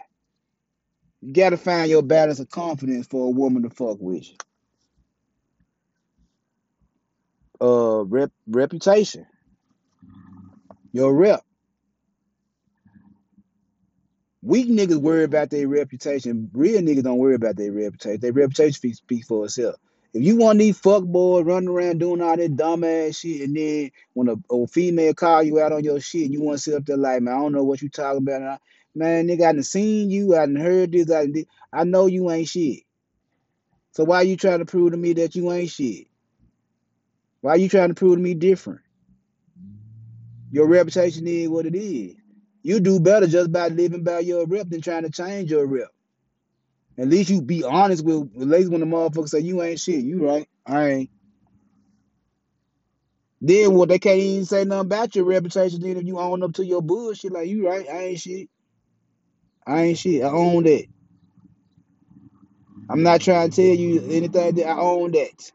You 1.20 1.32
gotta 1.32 1.56
find 1.56 1.90
your 1.90 2.02
balance 2.02 2.40
of 2.40 2.50
confidence 2.50 3.06
for 3.06 3.26
a 3.26 3.30
woman 3.30 3.62
to 3.62 3.70
fuck 3.70 3.98
with 4.00 4.28
you. 4.28 4.36
Uh, 7.64 8.04
rep, 8.06 8.32
reputation, 8.48 9.26
your 10.92 11.14
rep. 11.14 11.42
Weak 14.42 14.70
niggas 14.70 15.00
worry 15.02 15.24
about 15.24 15.50
their 15.50 15.68
reputation. 15.68 16.50
Real 16.54 16.82
niggas 16.82 17.04
don't 17.04 17.18
worry 17.18 17.36
about 17.36 17.56
their 17.58 17.72
reputation. 17.72 18.20
Their 18.22 18.32
reputation 18.32 18.72
speaks 18.74 18.98
speak 18.98 19.26
for 19.26 19.44
itself. 19.46 19.76
If 20.14 20.24
you 20.24 20.38
want 20.38 20.60
these 20.60 20.80
fuck 20.80 21.04
boys 21.04 21.44
running 21.44 21.68
around 21.70 22.00
doing 22.00 22.22
all 22.22 22.36
that 22.38 22.56
dumb 22.56 22.84
ass 22.84 23.18
shit, 23.18 23.42
and 23.42 23.56
then 23.56 23.92
when 24.14 24.30
a, 24.30 24.36
a 24.54 24.66
female 24.68 25.14
call 25.14 25.44
you 25.44 25.60
out 25.60 25.72
on 25.72 25.84
your 25.84 26.00
shit, 26.00 26.32
you 26.32 26.42
want 26.42 26.58
to 26.58 26.62
sit 26.64 26.74
up 26.74 26.86
there 26.86 26.96
like, 26.98 27.22
man, 27.22 27.34
I 27.34 27.38
don't 27.38 27.52
know 27.52 27.64
what 27.64 27.82
you 27.82 27.90
talking 27.90 28.18
about. 28.26 28.60
Man, 28.96 29.28
nigga, 29.28 29.46
I 29.48 29.52
done 29.54 29.62
seen 29.64 30.10
you, 30.10 30.36
I 30.36 30.46
done 30.46 30.56
heard 30.56 30.92
this, 30.92 31.10
I, 31.12 31.22
done, 31.24 31.32
did- 31.32 31.48
I 31.72 31.84
know 31.84 32.06
you 32.06 32.30
ain't 32.32 32.48
shit. 32.48 32.84
So 33.92 34.04
why 34.04 34.22
you 34.22 34.36
trying 34.36 34.60
to 34.60 34.66
prove 34.66 34.92
to 34.92 34.98
me 34.98 35.14
that 35.14 35.36
you 35.36 35.52
ain't 35.52 35.70
shit? 35.70 36.08
Why 37.44 37.50
are 37.50 37.58
you 37.58 37.68
trying 37.68 37.88
to 37.90 37.94
prove 37.94 38.16
to 38.16 38.22
me 38.22 38.32
different? 38.32 38.80
Your 40.50 40.66
reputation 40.66 41.26
is 41.26 41.50
what 41.50 41.66
it 41.66 41.74
is. 41.74 42.14
You 42.62 42.80
do 42.80 42.98
better 42.98 43.26
just 43.26 43.52
by 43.52 43.68
living 43.68 44.02
by 44.02 44.20
your 44.20 44.46
rep 44.46 44.70
than 44.70 44.80
trying 44.80 45.02
to 45.02 45.10
change 45.10 45.50
your 45.50 45.66
rep. 45.66 45.88
At 46.96 47.08
least 47.08 47.28
you 47.28 47.42
be 47.42 47.62
honest 47.62 48.02
with 48.02 48.30
at 48.40 48.48
least 48.48 48.70
when 48.70 48.80
the 48.80 48.86
motherfuckers 48.86 49.28
say 49.28 49.40
you 49.40 49.62
ain't 49.62 49.78
shit. 49.78 50.02
You 50.02 50.26
right. 50.26 50.48
I 50.64 50.88
ain't. 50.88 51.10
Then 53.42 53.74
what 53.74 53.90
they 53.90 53.98
can't 53.98 54.18
even 54.18 54.46
say 54.46 54.64
nothing 54.64 54.86
about 54.86 55.14
your 55.14 55.26
reputation 55.26 55.82
then 55.82 55.98
if 55.98 56.06
you 56.06 56.18
own 56.18 56.42
up 56.42 56.54
to 56.54 56.64
your 56.64 56.80
bullshit. 56.80 57.30
Like 57.30 57.48
you 57.48 57.68
right, 57.68 57.86
I 57.86 58.04
ain't 58.04 58.20
shit. 58.20 58.48
I 59.66 59.82
ain't 59.82 59.98
shit. 59.98 60.22
I 60.22 60.30
own 60.30 60.62
that. 60.62 60.86
I'm 62.88 63.02
not 63.02 63.20
trying 63.20 63.50
to 63.50 63.54
tell 63.54 63.76
you 63.76 64.00
anything 64.08 64.54
that 64.54 64.66
I 64.66 64.78
own 64.78 65.12
that. 65.12 65.50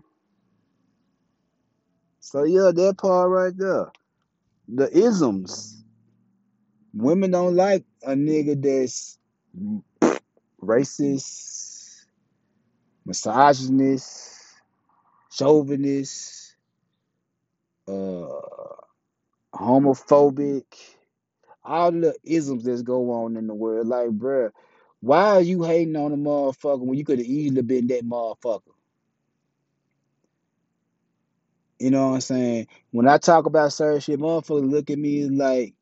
So 2.29 2.43
yeah, 2.43 2.69
that 2.75 2.99
part 2.99 3.31
right 3.31 3.57
there. 3.57 3.87
The 4.67 4.95
isms. 4.95 5.83
Women 6.93 7.31
don't 7.31 7.55
like 7.55 7.85
a 8.03 8.11
nigga 8.11 8.61
that's 8.61 9.17
racist, 10.61 12.05
misogynist, 13.03 14.35
chauvinist, 15.31 16.55
uh, 17.87 18.41
homophobic, 19.55 20.65
all 21.63 21.91
the 21.91 22.15
isms 22.23 22.63
that 22.65 22.83
go 22.83 23.11
on 23.11 23.37
in 23.37 23.47
the 23.47 23.55
world. 23.55 23.87
Like, 23.87 24.09
bruh, 24.09 24.51
why 24.99 25.29
are 25.29 25.41
you 25.41 25.63
hating 25.63 25.95
on 25.95 26.13
a 26.13 26.17
motherfucker 26.17 26.85
when 26.85 26.99
you 26.99 27.05
could 27.05 27.17
have 27.17 27.27
easily 27.27 27.63
been 27.63 27.87
that 27.87 28.05
motherfucker? 28.05 28.61
You 31.79 31.91
know 31.91 32.09
what 32.09 32.15
I'm 32.15 32.21
saying? 32.21 32.67
When 32.91 33.07
I 33.07 33.17
talk 33.17 33.45
about 33.45 33.73
certain 33.73 34.01
shit, 34.01 34.19
motherfuckers 34.19 34.69
look 34.69 34.89
at 34.89 34.99
me 34.99 35.29
like, 35.29 35.73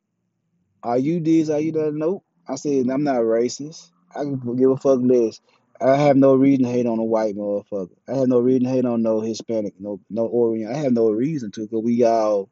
are 0.82 0.98
you 0.98 1.20
this? 1.20 1.50
Are 1.50 1.60
you 1.60 1.72
that? 1.72 1.92
Nope. 1.92 2.24
I 2.46 2.54
said, 2.54 2.88
I'm 2.88 3.04
not 3.04 3.16
racist. 3.16 3.90
I 4.14 4.22
can 4.22 4.56
give 4.56 4.70
a 4.70 4.76
fuck 4.76 5.00
less. 5.02 5.40
I 5.80 5.96
have 5.96 6.16
no 6.16 6.34
reason 6.34 6.64
to 6.64 6.70
hate 6.70 6.86
on 6.86 6.98
a 6.98 7.04
white 7.04 7.36
motherfucker. 7.36 7.96
I 8.08 8.16
have 8.16 8.28
no 8.28 8.40
reason 8.40 8.64
to 8.64 8.70
hate 8.70 8.84
on 8.84 9.02
no 9.02 9.20
Hispanic, 9.20 9.74
no 9.78 10.00
no 10.10 10.26
Orient. 10.26 10.74
I 10.74 10.78
have 10.78 10.92
no 10.92 11.10
reason 11.10 11.50
to 11.52 11.62
because 11.62 11.84
we 11.84 12.04
all 12.04 12.48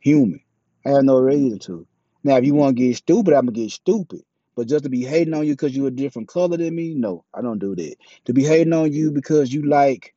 human. 0.00 0.40
I 0.84 0.90
have 0.90 1.04
no 1.04 1.18
reason 1.18 1.58
to. 1.60 1.86
Now, 2.24 2.36
if 2.36 2.44
you 2.44 2.54
want 2.54 2.76
to 2.76 2.82
get 2.82 2.96
stupid, 2.96 3.34
I'm 3.34 3.46
gonna 3.46 3.52
get 3.52 3.70
stupid. 3.70 4.22
But 4.56 4.68
just 4.68 4.84
to 4.84 4.90
be 4.90 5.04
hating 5.04 5.34
on 5.34 5.46
you 5.46 5.52
because 5.52 5.76
you're 5.76 5.88
a 5.88 5.92
different 5.92 6.28
color 6.28 6.56
than 6.56 6.74
me, 6.74 6.94
no, 6.94 7.24
I 7.34 7.42
don't 7.42 7.58
do 7.58 7.76
that. 7.76 7.96
To 8.24 8.32
be 8.32 8.42
hating 8.42 8.72
on 8.72 8.92
you 8.92 9.12
because 9.12 9.52
you 9.52 9.62
like 9.68 10.14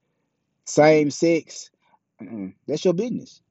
same 0.65 1.11
sex, 1.11 1.70
that's 2.67 2.86
your 2.86 2.93
business. 2.93 3.41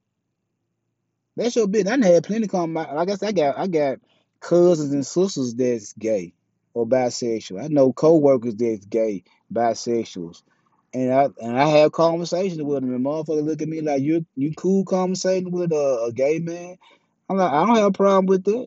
That's 1.36 1.56
your 1.56 1.68
business. 1.68 1.92
I 1.92 1.96
done 1.96 2.12
had 2.12 2.24
plenty 2.24 2.48
come. 2.48 2.76
I 2.76 3.06
said, 3.14 3.28
I 3.28 3.32
got 3.32 3.58
I 3.58 3.66
got 3.68 3.98
cousins 4.40 4.92
and 4.92 5.06
sisters 5.06 5.54
that's 5.54 5.92
gay 5.94 6.34
or 6.74 6.86
bisexual. 6.86 7.62
I 7.62 7.68
know 7.68 7.92
co-workers 7.92 8.56
that's 8.56 8.84
gay, 8.86 9.24
bisexuals. 9.52 10.42
And 10.94 11.12
I 11.12 11.28
and 11.40 11.58
I 11.58 11.68
have 11.68 11.92
conversations 11.92 12.62
with 12.62 12.82
them, 12.82 12.94
and 12.94 13.04
motherfucker 13.04 13.44
look 13.44 13.62
at 13.62 13.68
me 13.68 13.80
like 13.80 14.02
you 14.02 14.26
you 14.36 14.54
cool 14.54 14.84
conversating 14.84 15.52
with 15.52 15.72
a, 15.72 16.06
a 16.08 16.12
gay 16.12 16.38
man. 16.38 16.76
I'm 17.28 17.36
like, 17.36 17.52
I 17.52 17.66
don't 17.66 17.76
have 17.76 17.84
a 17.86 17.92
problem 17.92 18.26
with 18.26 18.44
that. 18.44 18.66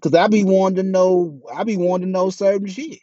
Cause 0.00 0.14
I 0.14 0.28
be 0.28 0.44
wanting 0.44 0.76
to 0.76 0.82
know 0.84 1.42
I 1.54 1.64
be 1.64 1.76
wanting 1.76 2.08
to 2.08 2.12
know 2.12 2.30
certain 2.30 2.68
shit 2.68 3.00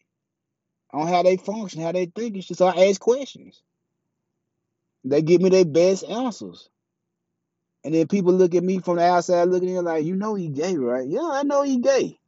on 0.93 1.07
how 1.07 1.23
they 1.23 1.37
function, 1.37 1.81
how 1.81 1.91
they 1.91 2.05
think 2.07 2.35
and 2.35 2.43
shit. 2.43 2.57
So 2.57 2.67
I 2.67 2.87
ask 2.89 3.01
questions. 3.01 3.61
They 5.05 5.21
give 5.21 5.41
me 5.41 5.49
their 5.49 5.65
best 5.65 6.03
answers. 6.03 6.69
And 7.83 7.93
then 7.93 8.07
people 8.07 8.33
look 8.33 8.55
at 8.55 8.63
me 8.63 8.79
from 8.79 8.97
the 8.97 9.03
outside 9.03 9.43
looking 9.43 9.69
in 9.69 9.85
like, 9.85 10.03
you 10.03 10.15
know 10.15 10.33
he 10.33 10.49
gay, 10.49 10.75
right? 10.75 11.07
Yeah, 11.07 11.29
I 11.31 11.43
know 11.43 11.61
he 11.61 11.77
gay. 11.77 12.19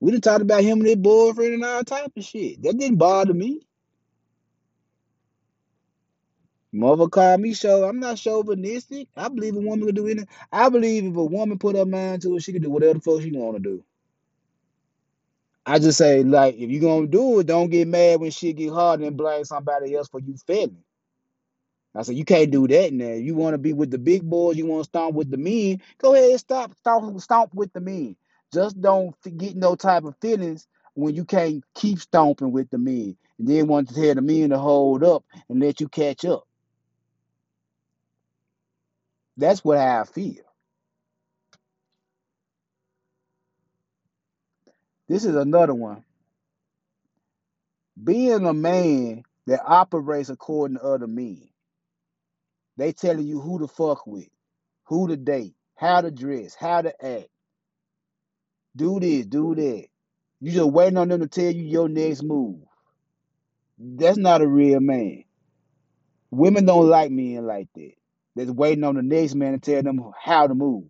We 0.00 0.10
done 0.10 0.20
talked 0.20 0.42
about 0.42 0.64
him 0.64 0.80
and 0.80 0.88
his 0.88 0.96
boyfriend 0.96 1.54
and 1.54 1.64
all 1.64 1.84
type 1.84 2.12
of 2.16 2.24
shit. 2.24 2.62
That 2.62 2.76
didn't 2.76 2.98
bother 2.98 3.32
me. 3.32 3.60
Mother 6.72 7.06
called 7.06 7.40
me 7.40 7.54
show. 7.54 7.88
I'm 7.88 8.00
not 8.00 8.16
chauvinistic. 8.16 9.06
I 9.16 9.28
believe 9.28 9.54
a 9.54 9.60
woman 9.60 9.86
can 9.86 9.94
do 9.94 10.06
anything. 10.06 10.28
I 10.50 10.68
believe 10.68 11.04
if 11.04 11.16
a 11.16 11.24
woman 11.24 11.56
put 11.56 11.76
her 11.76 11.86
mind 11.86 12.22
to 12.22 12.36
it, 12.36 12.42
she 12.42 12.52
can 12.52 12.62
do 12.62 12.70
whatever 12.70 12.94
the 12.94 13.00
fuck 13.00 13.22
she 13.22 13.30
want 13.30 13.56
to 13.56 13.62
do. 13.62 13.84
I 15.64 15.78
just 15.78 15.98
say, 15.98 16.24
like, 16.24 16.56
if 16.56 16.68
you're 16.68 16.80
gonna 16.80 17.06
do 17.06 17.38
it, 17.38 17.46
don't 17.46 17.70
get 17.70 17.86
mad 17.86 18.20
when 18.20 18.32
shit 18.32 18.56
get 18.56 18.72
hard 18.72 19.00
and 19.00 19.16
blame 19.16 19.44
somebody 19.44 19.94
else 19.94 20.08
for 20.08 20.20
you 20.20 20.36
failing. 20.46 20.82
I 21.94 22.02
said, 22.02 22.16
you 22.16 22.24
can't 22.24 22.50
do 22.50 22.68
that 22.68 22.92
now. 22.94 23.14
You 23.14 23.34
want 23.34 23.54
to 23.54 23.58
be 23.58 23.74
with 23.74 23.90
the 23.90 23.98
big 23.98 24.28
boys, 24.28 24.56
you 24.56 24.66
want 24.66 24.84
to 24.84 24.88
stomp 24.90 25.14
with 25.14 25.30
the 25.30 25.38
men, 25.38 25.82
go 25.98 26.14
ahead 26.14 26.30
and 26.30 26.40
stop, 26.40 26.74
stomp, 26.78 27.20
stomp 27.20 27.54
with 27.54 27.72
the 27.74 27.80
men. 27.80 28.16
Just 28.52 28.80
don't 28.80 29.14
get 29.38 29.56
no 29.56 29.76
type 29.76 30.04
of 30.04 30.16
feelings 30.20 30.68
when 30.94 31.14
you 31.14 31.24
can't 31.26 31.64
keep 31.74 32.00
stomping 32.00 32.52
with 32.52 32.70
the 32.70 32.78
men. 32.78 33.16
And 33.38 33.48
then 33.48 33.68
want 33.68 33.90
to 33.90 33.94
tell 33.96 34.14
the 34.16 34.22
men 34.22 34.50
to 34.50 34.58
hold 34.58 35.04
up 35.04 35.24
and 35.48 35.60
let 35.60 35.80
you 35.80 35.88
catch 35.88 36.24
up. 36.24 36.44
That's 39.36 39.64
what 39.64 39.78
I 39.78 40.04
feel. 40.04 40.44
This 45.08 45.24
is 45.24 45.36
another 45.36 45.74
one. 45.74 46.04
Being 48.02 48.46
a 48.46 48.54
man 48.54 49.24
that 49.46 49.62
operates 49.66 50.30
according 50.30 50.78
to 50.78 50.84
other 50.84 51.08
men. 51.08 51.48
They 52.76 52.92
telling 52.92 53.26
you 53.26 53.40
who 53.40 53.60
to 53.60 53.68
fuck 53.68 54.06
with, 54.06 54.28
who 54.84 55.08
to 55.08 55.16
date, 55.16 55.54
how 55.76 56.00
to 56.00 56.10
dress, 56.10 56.54
how 56.54 56.82
to 56.82 57.04
act. 57.04 57.28
Do 58.76 59.00
this, 59.00 59.26
do 59.26 59.54
that. 59.54 59.86
You 60.40 60.52
just 60.52 60.70
waiting 60.70 60.98
on 60.98 61.08
them 61.08 61.20
to 61.20 61.28
tell 61.28 61.52
you 61.52 61.62
your 61.64 61.88
next 61.88 62.22
move. 62.22 62.58
That's 63.78 64.18
not 64.18 64.42
a 64.42 64.48
real 64.48 64.80
man. 64.80 65.24
Women 66.30 66.66
don't 66.66 66.88
like 66.88 67.10
men 67.10 67.46
like 67.46 67.68
that. 67.74 67.92
That's 68.36 68.50
waiting 68.50 68.84
on 68.84 68.96
the 68.96 69.02
next 69.02 69.34
man 69.34 69.52
to 69.52 69.58
tell 69.58 69.82
them 69.82 70.00
how 70.20 70.46
to 70.46 70.54
move. 70.54 70.84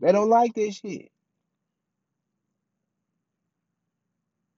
They 0.00 0.12
don't 0.12 0.30
like 0.30 0.54
that 0.54 0.74
shit. 0.74 1.10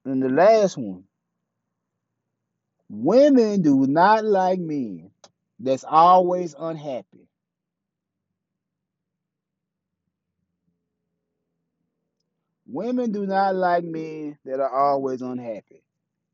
And 0.05 0.21
the 0.21 0.29
last 0.29 0.77
one. 0.77 1.05
Women 2.93 3.63
do 3.63 3.87
not 3.87 4.23
like 4.23 4.59
men 4.59 5.09
that's 5.59 5.83
always 5.83 6.55
unhappy. 6.59 7.27
Women 12.67 13.11
do 13.11 13.25
not 13.25 13.55
like 13.55 13.83
men 13.83 14.37
that 14.45 14.59
are 14.59 14.69
always 14.69 15.21
unhappy. 15.23 15.83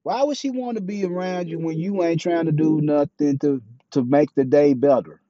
Why 0.04 0.24
would 0.24 0.38
she 0.38 0.50
want 0.50 0.78
to 0.78 0.84
be 0.84 1.06
around 1.06 1.50
you 1.50 1.60
when 1.60 1.80
you 1.80 2.04
ain't 2.04 2.22
trying 2.22 2.48
to 2.48 2.52
do 2.52 2.82
nothing 2.82 3.40
to 3.40 3.62
to 3.92 4.04
make 4.04 4.36
the 4.36 4.46
day 4.46 4.74
better? 4.74 5.22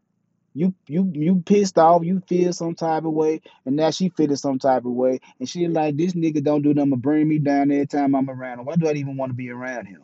You 0.56 0.74
you 0.88 1.12
you 1.14 1.44
pissed 1.46 1.78
off, 1.78 2.04
you 2.04 2.22
feel 2.28 2.54
some 2.54 2.76
type 2.76 3.06
of 3.06 3.14
way, 3.14 3.42
and 3.66 3.76
now 3.76 3.92
she 3.92 4.10
feeling 4.10 4.36
some 4.38 4.60
type 4.60 4.86
of 4.86 4.94
way, 4.94 5.20
and 5.40 5.48
she 5.50 5.68
like 5.68 5.98
this 5.98 6.14
nigga 6.14 6.44
don't 6.44 6.64
do 6.64 6.74
nothing 6.74 6.92
but 6.92 7.04
bring 7.04 7.30
me 7.30 7.40
down 7.40 7.72
every 7.72 7.88
time 7.88 8.16
I'm 8.16 8.30
around 8.30 8.60
him. 8.60 8.66
Why 8.66 8.76
do 8.76 8.88
I 8.88 8.94
even 8.94 9.18
want 9.18 9.32
to 9.32 9.36
be 9.36 9.52
around 9.52 9.88
him? 9.88 10.04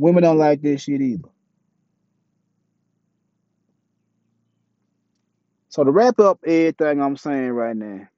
Women 0.00 0.24
don't 0.24 0.38
like 0.38 0.62
this 0.62 0.82
shit 0.82 1.02
either. 1.02 1.28
So 5.70 5.84
to 5.84 5.90
wrap 5.92 6.20
up 6.20 6.40
everything 6.46 7.02
I'm 7.02 7.16
saying 7.16 7.50
right 7.50 7.76
now, 7.76 8.08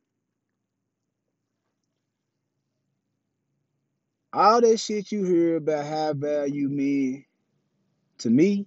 all 4.33 4.61
that 4.62 4.78
shit 4.80 5.12
you 5.12 5.24
hear 5.24 5.57
about 5.57 5.87
high 5.87 6.12
value 6.14 6.68
men, 6.68 7.24
to 8.18 8.30
me, 8.30 8.66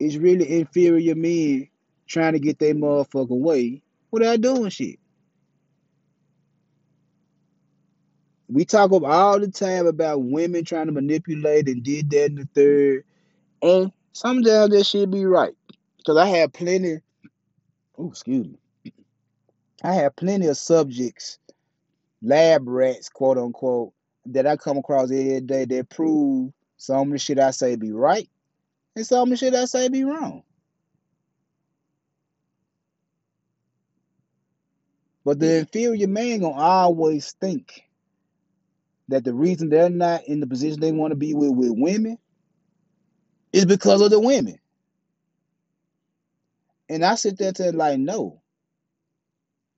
is 0.00 0.18
really 0.18 0.58
inferior 0.60 1.14
men 1.14 1.68
trying 2.08 2.34
to 2.34 2.40
get 2.40 2.58
their 2.58 2.74
motherfucking 2.74 3.40
way 3.40 3.82
without 4.10 4.40
doing 4.40 4.70
shit. 4.70 4.98
We 8.54 8.64
talk 8.64 8.92
up 8.92 9.02
all 9.02 9.40
the 9.40 9.48
time 9.48 9.88
about 9.88 10.22
women 10.22 10.64
trying 10.64 10.86
to 10.86 10.92
manipulate 10.92 11.66
and 11.66 11.82
did 11.82 12.08
that 12.10 12.26
and 12.26 12.38
the 12.38 12.48
third. 12.54 13.04
And 13.60 13.90
sometimes 14.12 14.70
that 14.70 14.86
should 14.86 15.10
be 15.10 15.24
right. 15.24 15.56
Because 15.96 16.16
I 16.18 16.28
have 16.28 16.52
plenty, 16.52 17.00
oh, 17.98 18.10
excuse 18.10 18.46
me. 18.46 18.92
I 19.82 19.94
have 19.94 20.14
plenty 20.14 20.46
of 20.46 20.56
subjects, 20.56 21.40
lab 22.22 22.68
rats, 22.68 23.08
quote 23.08 23.38
unquote, 23.38 23.92
that 24.26 24.46
I 24.46 24.56
come 24.56 24.78
across 24.78 25.10
every 25.10 25.40
day 25.40 25.64
that 25.64 25.88
prove 25.90 26.52
some 26.76 27.08
of 27.08 27.12
the 27.12 27.18
shit 27.18 27.40
I 27.40 27.50
say 27.50 27.74
be 27.74 27.90
right 27.90 28.28
and 28.94 29.04
some 29.04 29.24
of 29.24 29.30
the 29.30 29.36
shit 29.36 29.56
I 29.56 29.64
say 29.64 29.88
be 29.88 30.04
wrong. 30.04 30.44
But 35.24 35.40
the 35.40 35.46
mm. 35.46 35.58
inferior 35.58 36.06
man 36.06 36.38
gonna 36.38 36.54
always 36.54 37.32
think 37.32 37.82
that 39.08 39.24
the 39.24 39.34
reason 39.34 39.68
they're 39.68 39.90
not 39.90 40.24
in 40.26 40.40
the 40.40 40.46
position 40.46 40.80
they 40.80 40.92
want 40.92 41.12
to 41.12 41.16
be 41.16 41.34
with 41.34 41.50
with 41.50 41.72
women 41.72 42.18
is 43.52 43.64
because 43.66 44.00
of 44.00 44.10
the 44.10 44.20
women. 44.20 44.58
And 46.88 47.04
I 47.04 47.14
sit 47.14 47.38
there 47.38 47.52
and 47.58 47.78
like, 47.78 47.98
no, 47.98 48.42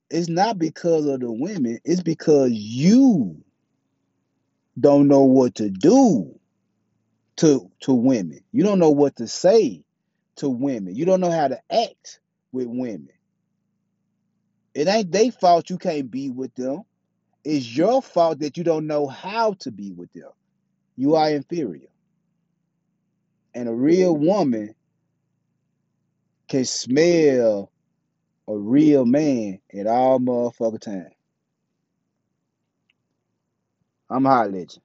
it's 0.09 0.29
not 0.29 0.57
because 0.57 1.05
of 1.05 1.19
the 1.19 1.31
women. 1.31 1.79
It's 1.83 2.01
because 2.01 2.51
you 2.51 3.43
don't 4.79 5.07
know 5.07 5.23
what 5.23 5.55
to 5.55 5.69
do 5.69 6.39
to 7.37 7.71
to 7.81 7.93
women. 7.93 8.39
You 8.51 8.63
don't 8.63 8.79
know 8.79 8.91
what 8.91 9.15
to 9.17 9.27
say 9.27 9.83
to 10.37 10.49
women. 10.49 10.95
You 10.95 11.05
don't 11.05 11.21
know 11.21 11.31
how 11.31 11.47
to 11.47 11.59
act 11.71 12.19
with 12.51 12.67
women. 12.67 13.09
It 14.73 14.87
ain't 14.87 15.11
their 15.11 15.31
fault 15.31 15.69
you 15.69 15.77
can't 15.77 16.09
be 16.11 16.29
with 16.29 16.53
them. 16.55 16.83
It's 17.49 17.77
your 17.77 18.01
fault 18.01 18.39
that 18.39 18.57
you 18.57 18.65
don't 18.65 18.87
know 18.87 19.07
how 19.07 19.53
to 19.59 19.71
be 19.71 19.93
with 19.93 20.11
them. 20.11 20.31
You 20.97 21.15
are 21.15 21.29
inferior. 21.29 21.87
And 23.55 23.69
a 23.69 23.73
real 23.73 24.17
mm. 24.17 24.27
woman 24.27 24.75
can 26.49 26.65
smell 26.65 27.71
a 28.49 28.57
real 28.57 29.05
man 29.05 29.61
at 29.73 29.87
all 29.87 30.19
motherfucker 30.19 30.81
time. 30.81 31.11
I'm 34.09 34.25
hollering 34.25 34.63
at 34.63 34.75
you. 34.75 34.81